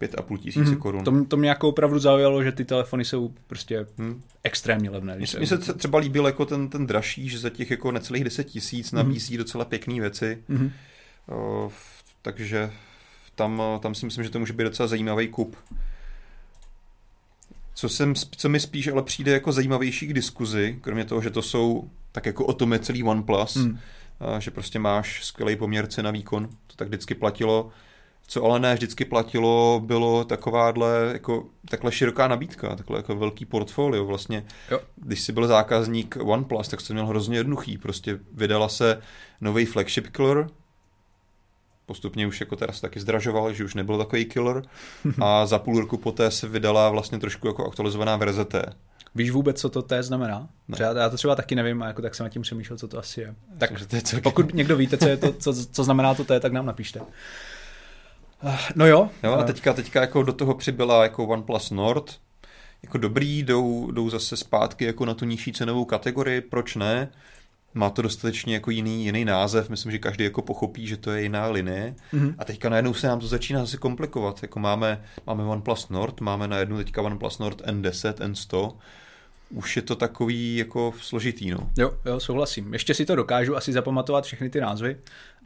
5,5 0.00 0.38
tisíce 0.38 0.70
mm-hmm. 0.70 0.78
korun. 0.78 1.04
To, 1.04 1.24
to 1.24 1.36
mě 1.36 1.48
jako 1.48 1.68
opravdu 1.68 1.98
zaujalo, 1.98 2.42
že 2.42 2.52
ty 2.52 2.64
telefony 2.64 3.04
jsou 3.04 3.32
prostě 3.46 3.86
hmm. 3.98 4.22
extrémně 4.44 4.90
levné. 4.90 5.16
Mně 5.16 5.46
se 5.46 5.58
třeba 5.58 5.98
líbil 5.98 6.26
jako 6.26 6.46
ten, 6.46 6.68
ten 6.68 6.86
dražší, 6.86 7.28
že 7.28 7.38
za 7.38 7.50
těch 7.50 7.70
jako 7.70 7.92
necelých 7.92 8.24
10 8.24 8.44
tisíc 8.44 8.92
mhm. 8.92 8.96
nabízí 8.96 9.34
mm-hmm. 9.34 9.38
docela 9.38 9.64
pěkné 9.64 10.00
věci. 10.00 10.42
Mm-hmm. 10.50 10.70
Uh, 11.64 11.72
takže 12.22 12.70
tam, 13.34 13.62
tam 13.80 13.94
si 13.94 14.06
myslím, 14.06 14.24
že 14.24 14.30
to 14.30 14.38
může 14.38 14.52
být 14.52 14.64
docela 14.64 14.86
zajímavý 14.86 15.28
kup. 15.28 15.56
Co, 17.74 17.88
jsem, 17.88 18.14
co 18.14 18.48
mi 18.48 18.60
spíš 18.60 18.88
ale 18.88 19.02
přijde 19.02 19.32
jako 19.32 19.52
zajímavější 19.52 20.06
k 20.06 20.12
diskuzi, 20.12 20.78
kromě 20.80 21.04
toho, 21.04 21.22
že 21.22 21.30
to 21.30 21.42
jsou 21.42 21.90
tak 22.14 22.26
jako 22.26 22.46
o 22.46 22.52
tom 22.52 22.72
je 22.72 22.78
celý 22.78 23.02
OnePlus, 23.02 23.56
mm. 23.56 23.78
že 24.38 24.50
prostě 24.50 24.78
máš 24.78 25.24
skvělý 25.24 25.56
poměr 25.56 25.86
cena 25.86 26.10
výkon, 26.10 26.48
to 26.66 26.76
tak 26.76 26.88
vždycky 26.88 27.14
platilo. 27.14 27.70
Co 28.26 28.44
ale 28.44 28.60
ne 28.60 28.74
vždycky 28.74 29.04
platilo, 29.04 29.82
bylo 29.84 30.24
takováhle, 30.24 31.10
jako, 31.12 31.46
takhle 31.70 31.92
široká 31.92 32.28
nabídka, 32.28 32.76
takhle 32.76 32.98
jako 32.98 33.16
velký 33.16 33.44
portfolio 33.44 34.04
vlastně. 34.04 34.44
Jo. 34.70 34.80
Když 34.96 35.20
jsi 35.20 35.32
byl 35.32 35.46
zákazník 35.46 36.16
OnePlus, 36.20 36.68
tak 36.68 36.80
jsi 36.80 36.92
měl 36.92 37.06
hrozně 37.06 37.36
jednoduchý. 37.36 37.78
Prostě 37.78 38.18
vydala 38.32 38.68
se 38.68 39.02
nový 39.40 39.64
flagship 39.64 40.08
killer, 40.08 40.46
postupně 41.86 42.26
už 42.26 42.40
jako 42.40 42.56
teraz 42.56 42.80
taky 42.80 43.00
zdražoval, 43.00 43.52
že 43.52 43.64
už 43.64 43.74
nebyl 43.74 43.98
takový 43.98 44.24
killer 44.24 44.62
a 45.22 45.46
za 45.46 45.58
půl 45.58 45.80
roku 45.80 45.96
poté 45.96 46.30
se 46.30 46.48
vydala 46.48 46.90
vlastně 46.90 47.18
trošku 47.18 47.46
jako 47.46 47.66
aktualizovaná 47.66 48.16
verze 48.16 48.44
T. 48.44 48.72
Víš 49.14 49.30
vůbec, 49.30 49.60
co 49.60 49.68
to 49.68 49.82
T 49.82 50.02
znamená? 50.02 50.48
Ne. 50.68 50.74
Třeba, 50.74 51.00
já 51.00 51.10
to 51.10 51.16
třeba 51.16 51.34
taky 51.34 51.54
nevím 51.54 51.82
a 51.82 51.86
jako 51.86 52.02
tak 52.02 52.14
jsem 52.14 52.24
nad 52.24 52.30
tím 52.30 52.42
přemýšlel, 52.42 52.78
co 52.78 52.88
to 52.88 52.98
asi 52.98 53.20
je. 53.20 53.34
Tak 53.58 53.70
to 53.88 54.16
je 54.16 54.22
pokud 54.22 54.54
někdo 54.54 54.76
víte, 54.76 54.98
co, 54.98 55.08
je 55.08 55.16
to, 55.16 55.32
co, 55.32 55.66
co 55.66 55.84
znamená 55.84 56.14
to 56.14 56.24
T, 56.24 56.40
tak 56.40 56.52
nám 56.52 56.66
napište. 56.66 57.00
No 58.74 58.86
jo. 58.86 59.10
jo 59.22 59.32
a 59.32 59.42
teďka, 59.42 59.72
teďka 59.72 60.00
jako 60.00 60.22
do 60.22 60.32
toho 60.32 60.54
přibyla 60.54 61.02
jako 61.02 61.26
OnePlus 61.26 61.70
Nord, 61.70 62.18
jako 62.82 62.98
dobrý, 62.98 63.42
jdou, 63.42 63.90
jdou 63.90 64.10
zase 64.10 64.36
zpátky 64.36 64.84
jako 64.84 65.04
na 65.04 65.14
tu 65.14 65.24
nižší 65.24 65.52
cenovou 65.52 65.84
kategorii, 65.84 66.40
proč 66.40 66.76
ne? 66.76 67.08
Má 67.74 67.90
to 67.90 68.02
dostatečně 68.02 68.54
jako 68.54 68.70
jiný, 68.70 69.04
jiný 69.04 69.24
název, 69.24 69.70
myslím, 69.70 69.92
že 69.92 69.98
každý 69.98 70.24
jako 70.24 70.42
pochopí, 70.42 70.86
že 70.86 70.96
to 70.96 71.10
je 71.10 71.22
jiná 71.22 71.46
linie. 71.46 71.94
Mm-hmm. 72.14 72.34
A 72.38 72.44
teďka 72.44 72.68
najednou 72.68 72.94
se 72.94 73.06
nám 73.06 73.20
to 73.20 73.26
začíná 73.26 73.60
zase 73.60 73.76
komplikovat. 73.76 74.42
Jako 74.42 74.58
máme, 74.60 75.04
máme 75.26 75.44
OnePlus 75.44 75.88
Nord, 75.88 76.20
máme 76.20 76.48
najednou 76.48 76.76
teďka 76.76 77.02
OnePlus 77.02 77.38
Nord 77.38 77.60
N10, 77.60 78.12
N100, 78.12 78.72
už 79.50 79.76
je 79.76 79.82
to 79.82 79.96
takový 79.96 80.56
jako 80.56 80.94
složitý, 81.00 81.50
no. 81.50 81.70
Jo, 81.78 81.98
jo, 82.04 82.20
souhlasím. 82.20 82.72
Ještě 82.72 82.94
si 82.94 83.04
to 83.04 83.16
dokážu 83.16 83.56
asi 83.56 83.72
zapamatovat 83.72 84.24
všechny 84.24 84.50
ty 84.50 84.60
názvy, 84.60 84.96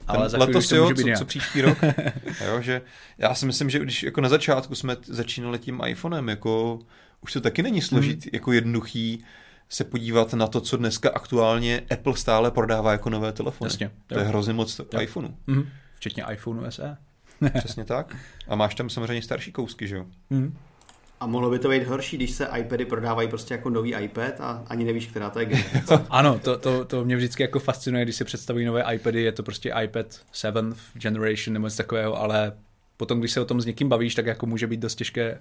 ale 0.07 0.20
Ten 0.20 0.29
za 0.29 0.39
letos 0.39 0.72
jo, 0.72 0.91
co, 0.95 1.03
co, 1.18 1.24
příští 1.24 1.61
rok. 1.61 1.79
jo, 2.47 2.61
že 2.61 2.83
já 3.18 3.35
si 3.35 3.47
myslím, 3.47 3.70
že 3.70 3.79
když 3.79 4.03
jako 4.03 4.20
na 4.20 4.29
začátku 4.29 4.74
jsme 4.74 4.97
začínali 5.03 5.59
tím 5.59 5.81
iPhonem, 5.87 6.29
jako 6.29 6.79
už 7.20 7.33
to 7.33 7.41
taky 7.41 7.62
není 7.62 7.83
složit, 7.83 8.24
hmm. 8.24 8.31
jako 8.33 8.53
jednoduchý 8.53 9.24
se 9.69 9.85
podívat 9.85 10.35
na 10.35 10.47
to, 10.47 10.61
co 10.61 10.77
dneska 10.77 11.11
aktuálně 11.11 11.83
Apple 11.91 12.16
stále 12.16 12.51
prodává 12.51 12.93
jako 12.93 13.11
nové 13.11 13.33
telefony. 13.33 13.66
Jasně, 13.66 13.91
to 14.07 14.14
jo. 14.14 14.21
je 14.21 14.27
hrozně 14.27 14.53
moc 14.53 14.79
jo. 14.79 15.01
iPhoneu. 15.01 15.29
Mm-hmm. 15.49 15.66
Včetně 15.95 16.25
iPhoneu 16.33 16.71
SE. 16.71 16.97
Přesně 17.59 17.85
tak. 17.85 18.16
A 18.49 18.57
máš 18.57 18.75
tam 18.75 18.91
samozřejmě 18.91 19.23
starší 19.23 19.53
kousky, 19.53 19.89
že 19.89 19.97
jo? 19.97 20.07
Mm. 20.31 20.57
A 21.21 21.27
mohlo 21.27 21.51
by 21.51 21.59
to 21.59 21.69
být 21.69 21.87
horší, 21.87 22.16
když 22.16 22.31
se 22.31 22.49
iPady 22.59 22.85
prodávají 22.85 23.29
prostě 23.29 23.55
jako 23.55 23.71
nový 23.71 23.95
iPad 23.95 24.41
a 24.41 24.64
ani 24.66 24.85
nevíš, 24.85 25.07
která 25.07 25.31
to 25.31 25.41
je 25.41 25.47
generace. 25.47 26.07
ano, 26.11 26.39
to, 26.39 26.59
to, 26.59 26.85
to 26.85 27.05
mě 27.05 27.16
vždycky 27.16 27.43
jako 27.43 27.59
fascinuje, 27.59 28.05
když 28.05 28.16
se 28.16 28.25
představují 28.25 28.66
nové 28.66 28.95
iPady, 28.95 29.23
je 29.23 29.33
to 29.33 29.43
prostě 29.43 29.73
iPad 29.83 30.07
7th 30.35 30.77
generation 30.93 31.55
nebo 31.55 31.66
něco 31.66 31.77
takového, 31.77 32.21
ale 32.21 32.53
potom, 32.97 33.19
když 33.19 33.33
se 33.33 33.41
o 33.41 33.45
tom 33.45 33.61
s 33.61 33.66
někým 33.66 33.89
bavíš, 33.89 34.14
tak 34.14 34.27
jako 34.27 34.47
může 34.47 34.66
být 34.66 34.81
dost 34.81 34.95
těžké 34.95 35.41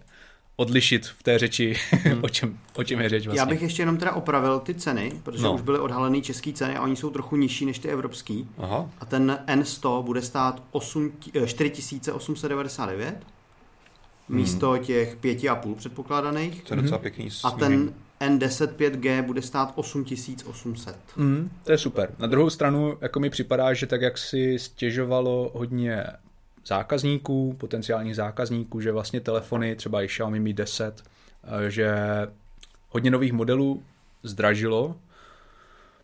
odlišit 0.58 1.06
v 1.06 1.24
té 1.24 1.40
řeči, 1.40 1.76
hmm. 1.92 2.20
o, 2.24 2.30
čem, 2.30 2.58
o 2.76 2.84
čem 2.84 3.00
je 3.00 3.10
řeč 3.10 3.26
vlastně. 3.26 3.40
Já 3.40 3.46
bych 3.46 3.62
ještě 3.62 3.82
jenom 3.82 3.98
teda 3.98 4.14
opravil 4.14 4.60
ty 4.60 4.74
ceny, 4.74 5.12
protože 5.24 5.44
no. 5.44 5.54
už 5.54 5.62
byly 5.62 5.80
odhalené 5.80 6.22
české 6.22 6.54
ceny 6.54 6.76
a 6.76 6.84
oni 6.84 6.96
jsou 6.96 7.10
trochu 7.10 7.36
nižší 7.36 7.66
než 7.66 7.80
ty 7.80 7.90
evropský. 7.90 8.48
Aha. 8.58 8.90
A 9.00 9.06
ten 9.06 9.40
N100 9.48 10.04
bude 10.04 10.22
stát 10.22 10.64
8, 10.72 11.12
4899 11.46 13.16
místo 14.30 14.72
hmm. 14.72 14.84
těch 14.84 15.18
5,5 15.18 15.76
předpokládaných. 15.76 16.64
To 16.64 16.74
je 16.74 16.82
docela 16.82 16.98
pěkný. 16.98 17.30
A 17.44 17.52
ten 17.52 17.94
N10 18.22 18.68
5G 18.68 19.22
bude 19.22 19.42
stát 19.42 19.74
8800. 19.76 20.96
Mm, 21.16 21.50
to 21.64 21.72
je 21.72 21.78
super. 21.78 22.16
Na 22.20 22.28
druhou 22.28 22.50
stranu, 22.50 22.98
jako 23.02 23.20
mi 23.20 23.30
připadá, 23.30 23.74
že 23.74 23.88
tak, 23.88 24.02
jak 24.02 24.18
si 24.18 24.60
stěžovalo 24.60 25.52
hodně 25.54 26.04
zákazníků, 26.68 27.56
potenciálních 27.58 28.16
zákazníků, 28.16 28.82
že 28.82 28.92
vlastně 28.92 29.22
telefony, 29.22 29.76
třeba 29.76 30.02
i 30.02 30.08
Xiaomi 30.08 30.40
Mi 30.40 30.54
10, 30.54 31.04
eh, 31.44 31.72
že 31.72 31.96
hodně 32.90 33.12
nových 33.12 33.34
modelů 33.34 33.84
zdražilo 34.24 34.96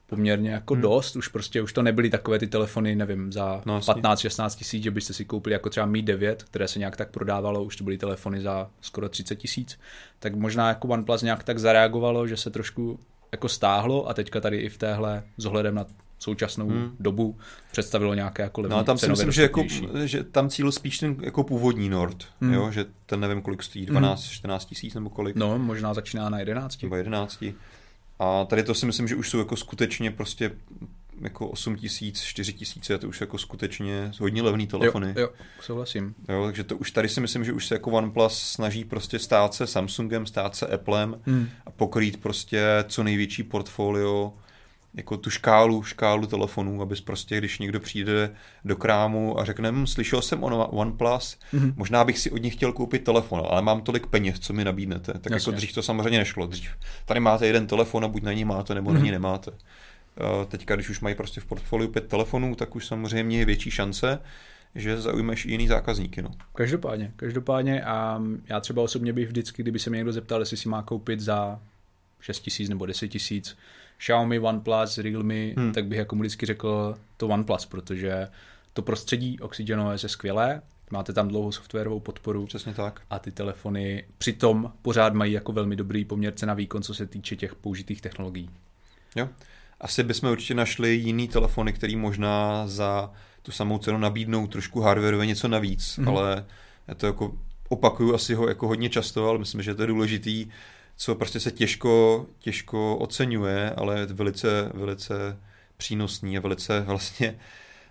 poměrně 0.08 0.52
jako 0.52 0.74
hmm. 0.74 0.82
dost, 0.82 1.16
už 1.16 1.28
prostě 1.28 1.62
už 1.62 1.74
to 1.74 1.82
nebyly 1.82 2.10
takové 2.10 2.40
ty 2.40 2.48
telefony, 2.48 2.96
nevím, 2.96 3.32
za 3.32 3.62
no, 3.66 3.80
15-16 3.80 4.58
tisíc, 4.58 4.84
že 4.84 4.92
byste 4.92 5.14
si 5.14 5.26
koupili 5.26 5.54
jako 5.54 5.70
třeba 5.70 5.86
Mi 5.86 6.02
9, 6.02 6.44
které 6.44 6.68
se 6.68 6.80
nějak 6.80 6.98
tak 6.98 7.12
prodávalo, 7.12 7.64
už 7.64 7.76
to 7.76 7.84
byly 7.84 7.98
telefony 7.98 8.42
za 8.42 8.70
skoro 8.82 9.10
30 9.10 9.36
tisíc, 9.36 9.80
tak 10.20 10.36
možná 10.36 10.68
jako 10.68 10.88
OnePlus 10.88 11.22
nějak 11.22 11.44
tak 11.44 11.60
zareagovalo, 11.60 12.28
že 12.28 12.38
se 12.38 12.50
trošku 12.50 13.00
jako 13.32 13.50
stáhlo 13.50 14.10
a 14.10 14.14
teďka 14.14 14.42
tady 14.42 14.58
i 14.58 14.70
v 14.70 14.78
téhle 14.78 15.24
s 15.38 15.46
ohledem 15.46 15.76
na 15.76 15.86
současnou 16.24 16.70
hmm. 16.70 16.96
dobu 17.00 17.38
představilo 17.72 18.14
nějaké 18.14 18.44
jako 18.44 18.62
levný, 18.62 18.72
No 18.72 18.80
a 18.80 18.84
tam 18.84 18.98
si 18.98 19.10
myslím, 19.10 19.32
že, 19.32 19.42
jako, 19.42 19.64
že 20.04 20.24
tam 20.24 20.50
cíl 20.50 20.72
spíš 20.72 21.00
ten 21.00 21.16
jako 21.22 21.44
původní 21.44 21.90
Nord, 21.90 22.26
hmm. 22.42 22.54
jo, 22.54 22.72
že 22.72 22.86
ten 23.06 23.20
nevím 23.20 23.42
kolik 23.42 23.64
stojí, 23.64 23.88
12-14 23.88 24.50
hmm. 24.50 24.60
tisíc 24.60 24.94
nebo 24.94 25.10
kolik. 25.10 25.36
No, 25.36 25.60
možná 25.60 25.94
začíná 25.94 26.30
na 26.30 26.40
11. 26.40 26.84
Nebo 26.84 26.96
11. 26.96 27.44
A 28.20 28.46
tady 28.46 28.64
to 28.64 28.74
si 28.74 28.86
myslím, 28.86 29.08
že 29.08 29.16
už 29.16 29.30
jsou 29.30 29.38
jako 29.38 29.56
skutečně 29.56 30.12
prostě 30.12 30.52
jako 31.22 31.48
8 31.48 31.76
tisíc, 31.76 32.22
4 32.22 32.54
tisíce, 32.54 32.98
to 32.98 33.08
už 33.08 33.22
jako 33.22 33.38
skutečně 33.38 34.12
hodně 34.20 34.42
levný 34.42 34.68
telefony. 34.68 35.14
Jo, 35.18 35.22
jo, 35.22 35.30
souhlasím. 35.62 36.16
Jo, 36.30 36.46
takže 36.46 36.64
to 36.64 36.78
už 36.78 36.92
tady 36.92 37.10
si 37.10 37.22
myslím, 37.22 37.46
že 37.46 37.54
už 37.54 37.68
se 37.68 37.76
jako 37.76 37.92
OnePlus 37.92 38.40
snaží 38.40 38.84
prostě 38.84 39.20
stát 39.20 39.54
se 39.54 39.68
Samsungem, 39.68 40.26
stát 40.26 40.56
se 40.56 40.68
Applem 40.68 41.22
hmm. 41.26 41.50
a 41.66 41.72
pokrýt 41.72 42.22
prostě 42.22 42.62
co 42.88 43.04
největší 43.04 43.44
portfolio 43.44 44.34
jako 44.94 45.18
tu 45.18 45.30
škálu, 45.30 45.84
škálu 45.84 46.28
telefonů, 46.28 46.82
abys 46.82 47.02
prostě, 47.02 47.38
když 47.38 47.60
někdo 47.60 47.80
přijde 47.80 48.36
do 48.66 48.76
krámu 48.76 49.40
a 49.40 49.46
řekne, 49.46 49.72
hm, 49.72 49.88
slyšel 49.88 50.22
jsem 50.22 50.44
o 50.44 50.68
OnePlus, 50.68 51.38
mm-hmm. 51.54 51.74
možná 51.76 52.04
bych 52.04 52.20
si 52.20 52.32
od 52.32 52.38
nich 52.38 52.54
chtěl 52.54 52.74
koupit 52.74 53.04
telefon, 53.04 53.44
ale 53.50 53.62
mám 53.62 53.82
tolik 53.82 54.08
peněz, 54.08 54.40
co 54.40 54.54
mi 54.54 54.64
nabídnete. 54.64 55.14
Tak 55.14 55.16
jako 55.16 55.34
Jasně. 55.34 55.52
jako 55.52 55.58
dřív 55.58 55.74
to 55.74 55.84
samozřejmě 55.84 56.18
nešlo. 56.18 56.48
Dřív 56.48 56.70
tady 57.06 57.20
máte 57.20 57.48
jeden 57.48 57.68
telefon 57.68 58.06
a 58.06 58.08
buď 58.08 58.24
na 58.24 58.34
ní 58.34 58.46
máte, 58.46 58.76
nebo 58.76 58.90
mm-hmm. 58.90 58.94
na 58.94 59.00
ní 59.00 59.06
mhm. 59.06 59.12
nemáte. 59.12 59.52
Eh, 59.52 60.46
teďka, 60.46 60.76
když 60.76 60.90
už 60.90 61.00
mají 61.00 61.16
prostě 61.16 61.42
v 61.42 61.46
portfoliu 61.46 61.90
pět 61.90 62.08
telefonů, 62.08 62.56
tak 62.56 62.76
už 62.76 62.86
samozřejmě 62.86 63.40
je 63.40 63.46
větší 63.46 63.72
šance, 63.72 64.20
že 64.76 65.02
zaujmeš 65.02 65.46
i 65.46 65.52
jiný 65.52 65.68
zákazníky. 65.68 66.22
No. 66.22 66.32
Každopádně, 66.56 67.12
každopádně 67.16 67.84
a 67.84 68.22
já 68.50 68.60
třeba 68.60 68.82
osobně 68.82 69.14
bych 69.14 69.28
vždycky, 69.28 69.62
kdyby 69.62 69.80
se 69.80 69.90
mě 69.90 69.98
někdo 69.98 70.12
zeptal, 70.12 70.40
jestli 70.40 70.58
si 70.58 70.70
má 70.70 70.82
koupit 70.82 71.20
za 71.20 71.60
6 72.20 72.40
tisíc 72.40 72.70
nebo 72.70 72.86
10 72.86 73.08
tisíc, 73.08 73.58
Xiaomi, 73.98 74.40
OnePlus, 74.40 74.98
Realme, 74.98 75.54
hmm. 75.58 75.74
tak 75.74 75.86
bych 75.86 75.98
jako 75.98 76.16
vždycky 76.16 76.46
řekl 76.46 76.96
to 77.18 77.28
OnePlus, 77.28 77.66
protože 77.66 78.28
to 78.74 78.82
prostředí 78.82 79.40
OxygenOS 79.40 80.04
je 80.04 80.10
skvělé, 80.10 80.62
máte 80.92 81.14
tam 81.14 81.28
dlouhou 81.28 81.52
softwarovou 81.52 82.00
podporu. 82.00 82.46
Přesně 82.46 82.74
tak. 82.74 83.02
A 83.10 83.20
ty 83.20 83.32
telefony 83.32 84.06
přitom 84.18 84.72
pořád 84.82 85.14
mají 85.14 85.34
jako 85.34 85.52
velmi 85.52 85.76
dobrý 85.76 86.06
poměr 86.06 86.34
cena 86.34 86.54
výkon, 86.54 86.84
co 86.84 86.94
se 86.94 87.06
týče 87.06 87.36
těch 87.36 87.56
použitých 87.56 88.02
technologií. 88.02 88.50
Jo. 89.16 89.30
Asi 89.82 90.04
bychom 90.04 90.32
určitě 90.32 90.54
našli 90.54 90.96
jiný 90.96 91.28
telefony, 91.28 91.74
který 91.74 91.96
možná 91.96 92.68
za 92.68 93.12
tu 93.42 93.52
samou 93.52 93.78
cenu 93.78 93.98
nabídnou 93.98 94.48
trošku 94.48 94.82
hardwareově 94.82 95.28
něco 95.28 95.48
navíc, 95.48 95.84
mm-hmm. 95.98 96.10
ale 96.10 96.46
já 96.88 96.96
to 96.96 97.06
jako 97.06 97.38
opakuju 97.70 98.16
asi 98.16 98.34
ho 98.34 98.48
jako 98.48 98.68
hodně 98.68 98.90
často, 98.90 99.30
ale 99.30 99.40
myslím, 99.40 99.62
že 99.62 99.76
to 99.76 99.84
je 99.84 99.88
důležitý 99.88 100.48
co 100.98 101.16
prostě 101.16 101.40
se 101.40 101.52
těžko, 101.52 102.26
těžko 102.40 102.98
oceňuje, 102.98 103.70
ale 103.70 104.00
je 104.00 104.06
velice, 104.06 104.72
velice 104.74 105.38
přínosný 105.78 106.38
a 106.38 106.42
velice 106.42 106.80
vlastně 106.80 107.36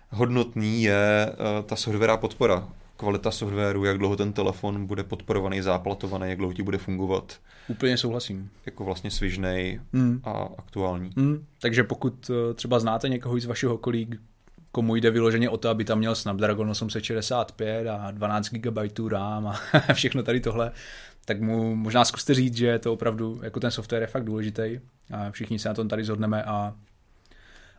hodnotný 0.09 0.83
je 0.83 1.31
uh, 1.31 1.65
ta 1.65 1.75
softwarová 1.75 2.17
podpora. 2.17 2.67
Kvalita 2.97 3.31
softwaru, 3.31 3.85
jak 3.85 3.97
dlouho 3.97 4.15
ten 4.15 4.33
telefon 4.33 4.85
bude 4.85 5.03
podporovaný, 5.03 5.61
záplatovaný, 5.61 6.29
jak 6.29 6.37
dlouho 6.37 6.53
ti 6.53 6.63
bude 6.63 6.77
fungovat. 6.77 7.39
Úplně 7.67 7.97
souhlasím. 7.97 8.49
Jako 8.65 8.83
vlastně 8.83 9.11
svižnej 9.11 9.81
mm. 9.93 10.21
a 10.23 10.49
aktuální. 10.57 11.11
Mm. 11.15 11.45
Takže 11.59 11.83
pokud 11.83 12.29
uh, 12.29 12.35
třeba 12.53 12.79
znáte 12.79 13.09
někoho 13.09 13.39
z 13.39 13.45
vašeho 13.45 13.73
okolí, 13.73 14.09
komu 14.71 14.95
jde 14.95 15.11
vyloženě 15.11 15.49
o 15.49 15.57
to, 15.57 15.69
aby 15.69 15.85
tam 15.85 15.97
měl 15.97 16.15
Snapdragon 16.15 16.69
865 16.69 17.87
a 17.87 18.11
12 18.11 18.49
GB 18.49 18.77
RAM 19.11 19.47
a 19.47 19.59
všechno 19.93 20.23
tady 20.23 20.39
tohle, 20.39 20.71
tak 21.25 21.41
mu 21.41 21.75
možná 21.75 22.05
zkuste 22.05 22.33
říct, 22.33 22.57
že 22.57 22.79
to 22.79 22.93
opravdu, 22.93 23.39
jako 23.43 23.59
ten 23.59 23.71
software 23.71 24.01
je 24.01 24.07
fakt 24.07 24.23
důležitý 24.23 24.79
a 25.11 25.31
všichni 25.31 25.59
se 25.59 25.69
na 25.69 25.75
tom 25.75 25.87
tady 25.87 26.03
zhodneme 26.03 26.43
a 26.43 26.75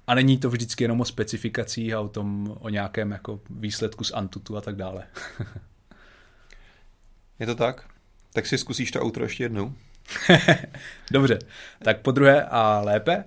a 0.07 0.15
není 0.15 0.39
to 0.39 0.51
vždycky 0.51 0.85
jenom 0.85 1.01
o 1.01 1.05
specifikacích 1.05 1.95
a 1.95 2.01
o 2.01 2.09
tom, 2.09 2.57
o 2.61 2.69
nějakém 2.69 3.11
jako 3.11 3.41
výsledku 3.51 4.05
z 4.05 4.13
Antutu 4.13 4.57
a 4.57 4.61
tak 4.61 4.77
dále. 4.77 5.07
je 7.39 7.47
to 7.47 7.55
tak? 7.55 7.89
Tak 8.33 8.47
si 8.47 8.59
zkusíš 8.59 8.91
to 8.91 9.05
outro 9.05 9.25
ještě 9.25 9.45
jednou. 9.45 9.75
Dobře, 11.11 11.39
tak 11.83 12.01
po 12.01 12.11
druhé 12.11 12.45
a 12.45 12.81
lépe. 12.85 13.25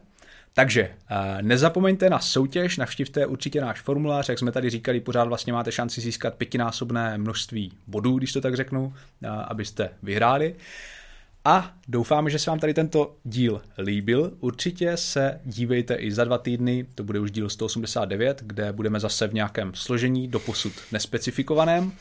Takže 0.57 0.81
eh, 0.81 1.41
nezapomeňte 1.41 2.09
na 2.09 2.19
soutěž, 2.19 2.77
navštivte 2.77 3.25
určitě 3.25 3.61
náš 3.61 3.81
formulář, 3.81 4.29
jak 4.29 4.39
jsme 4.39 4.51
tady 4.51 4.69
říkali, 4.69 4.99
pořád 4.99 5.27
vlastně 5.27 5.53
máte 5.53 5.71
šanci 5.71 6.01
získat 6.01 6.33
pětinásobné 6.33 7.17
množství 7.17 7.73
bodů, 7.87 8.17
když 8.17 8.33
to 8.33 8.41
tak 8.41 8.55
řeknu, 8.55 8.93
eh, 9.23 9.27
abyste 9.27 9.89
vyhráli. 10.03 10.55
A 11.45 11.73
doufáme, 11.87 12.29
že 12.29 12.39
se 12.39 12.49
vám 12.49 12.59
tady 12.59 12.73
tento 12.73 13.15
díl 13.23 13.61
líbil. 13.77 14.31
Určitě 14.39 14.97
se 14.97 15.39
dívejte 15.45 15.95
i 15.95 16.11
za 16.11 16.23
dva 16.23 16.37
týdny, 16.37 16.85
to 16.95 17.03
bude 17.03 17.19
už 17.19 17.31
díl 17.31 17.49
189, 17.49 18.41
kde 18.45 18.73
budeme 18.73 18.99
zase 18.99 19.27
v 19.27 19.33
nějakém 19.33 19.71
složení, 19.75 20.27
doposud 20.27 20.73
nespecifikovaném. 20.91 21.91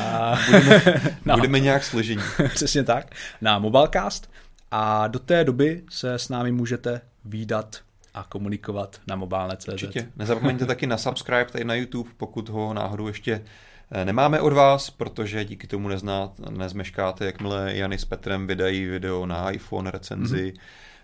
A... 0.00 0.38
Budeme, 0.46 0.82
no. 1.24 1.36
budeme 1.36 1.60
nějak 1.60 1.84
složení. 1.84 2.22
Přesně 2.54 2.84
tak, 2.84 3.14
na 3.40 3.58
Mobilecast. 3.58 4.30
A 4.70 5.08
do 5.08 5.18
té 5.18 5.44
doby 5.44 5.82
se 5.90 6.14
s 6.14 6.28
námi 6.28 6.52
můžete 6.52 7.00
výdat 7.24 7.80
a 8.14 8.24
komunikovat 8.28 9.00
na 9.06 9.16
mobilné.cz. 9.16 9.68
Určitě. 9.68 10.08
Nezapomeňte 10.16 10.66
taky 10.66 10.86
na 10.86 10.96
subscribe 10.96 11.44
tady 11.44 11.64
na 11.64 11.74
YouTube, 11.74 12.10
pokud 12.16 12.48
ho 12.48 12.74
náhodou 12.74 13.06
ještě 13.06 13.44
eh, 13.90 14.04
nemáme 14.04 14.40
od 14.40 14.52
vás, 14.52 14.90
protože 14.90 15.44
díky 15.44 15.66
tomu 15.66 15.88
neznát, 15.88 16.38
nezmeškáte, 16.50 17.26
jakmile 17.26 17.76
Jany 17.76 17.98
s 17.98 18.04
Petrem 18.04 18.46
vydají 18.46 18.86
video 18.86 19.26
na 19.26 19.50
iPhone, 19.50 19.90
recenzi, 19.90 20.52
mm-hmm. 20.52 20.60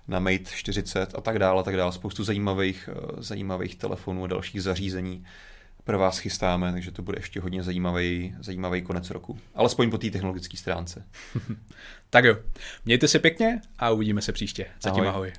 na 0.09 0.21
Mate 0.21 0.45
40 0.55 1.15
a 1.15 1.21
tak 1.21 1.39
dále, 1.39 1.61
a 1.61 1.63
tak 1.63 1.77
dále. 1.77 1.93
Spoustu 1.93 2.25
zajímavých, 2.25 2.89
eh, 2.93 3.23
zajímavých 3.23 3.77
telefonů 3.77 4.25
a 4.25 4.27
dalších 4.27 4.63
zařízení 4.63 5.25
pro 5.85 5.99
vás 5.99 6.19
chystáme, 6.19 6.73
takže 6.73 6.91
to 6.91 7.03
bude 7.03 7.19
ještě 7.19 7.41
hodně 7.41 7.63
zajímavý, 7.63 8.35
zajímavý 8.41 8.83
konec 8.83 9.11
roku. 9.11 9.39
Alespoň 9.55 9.91
po 9.91 9.99
té 9.99 10.11
technologické 10.11 10.57
stránce. 10.57 11.05
tak 12.11 12.25
jo, 12.25 12.37
mějte 12.85 13.09
se 13.09 13.19
pěkně 13.19 13.61
a 13.79 13.91
uvidíme 13.91 14.23
se 14.23 14.33
příště. 14.33 14.67
Zatím 14.83 15.03
ahoj. 15.03 15.09
ahoj. 15.09 15.33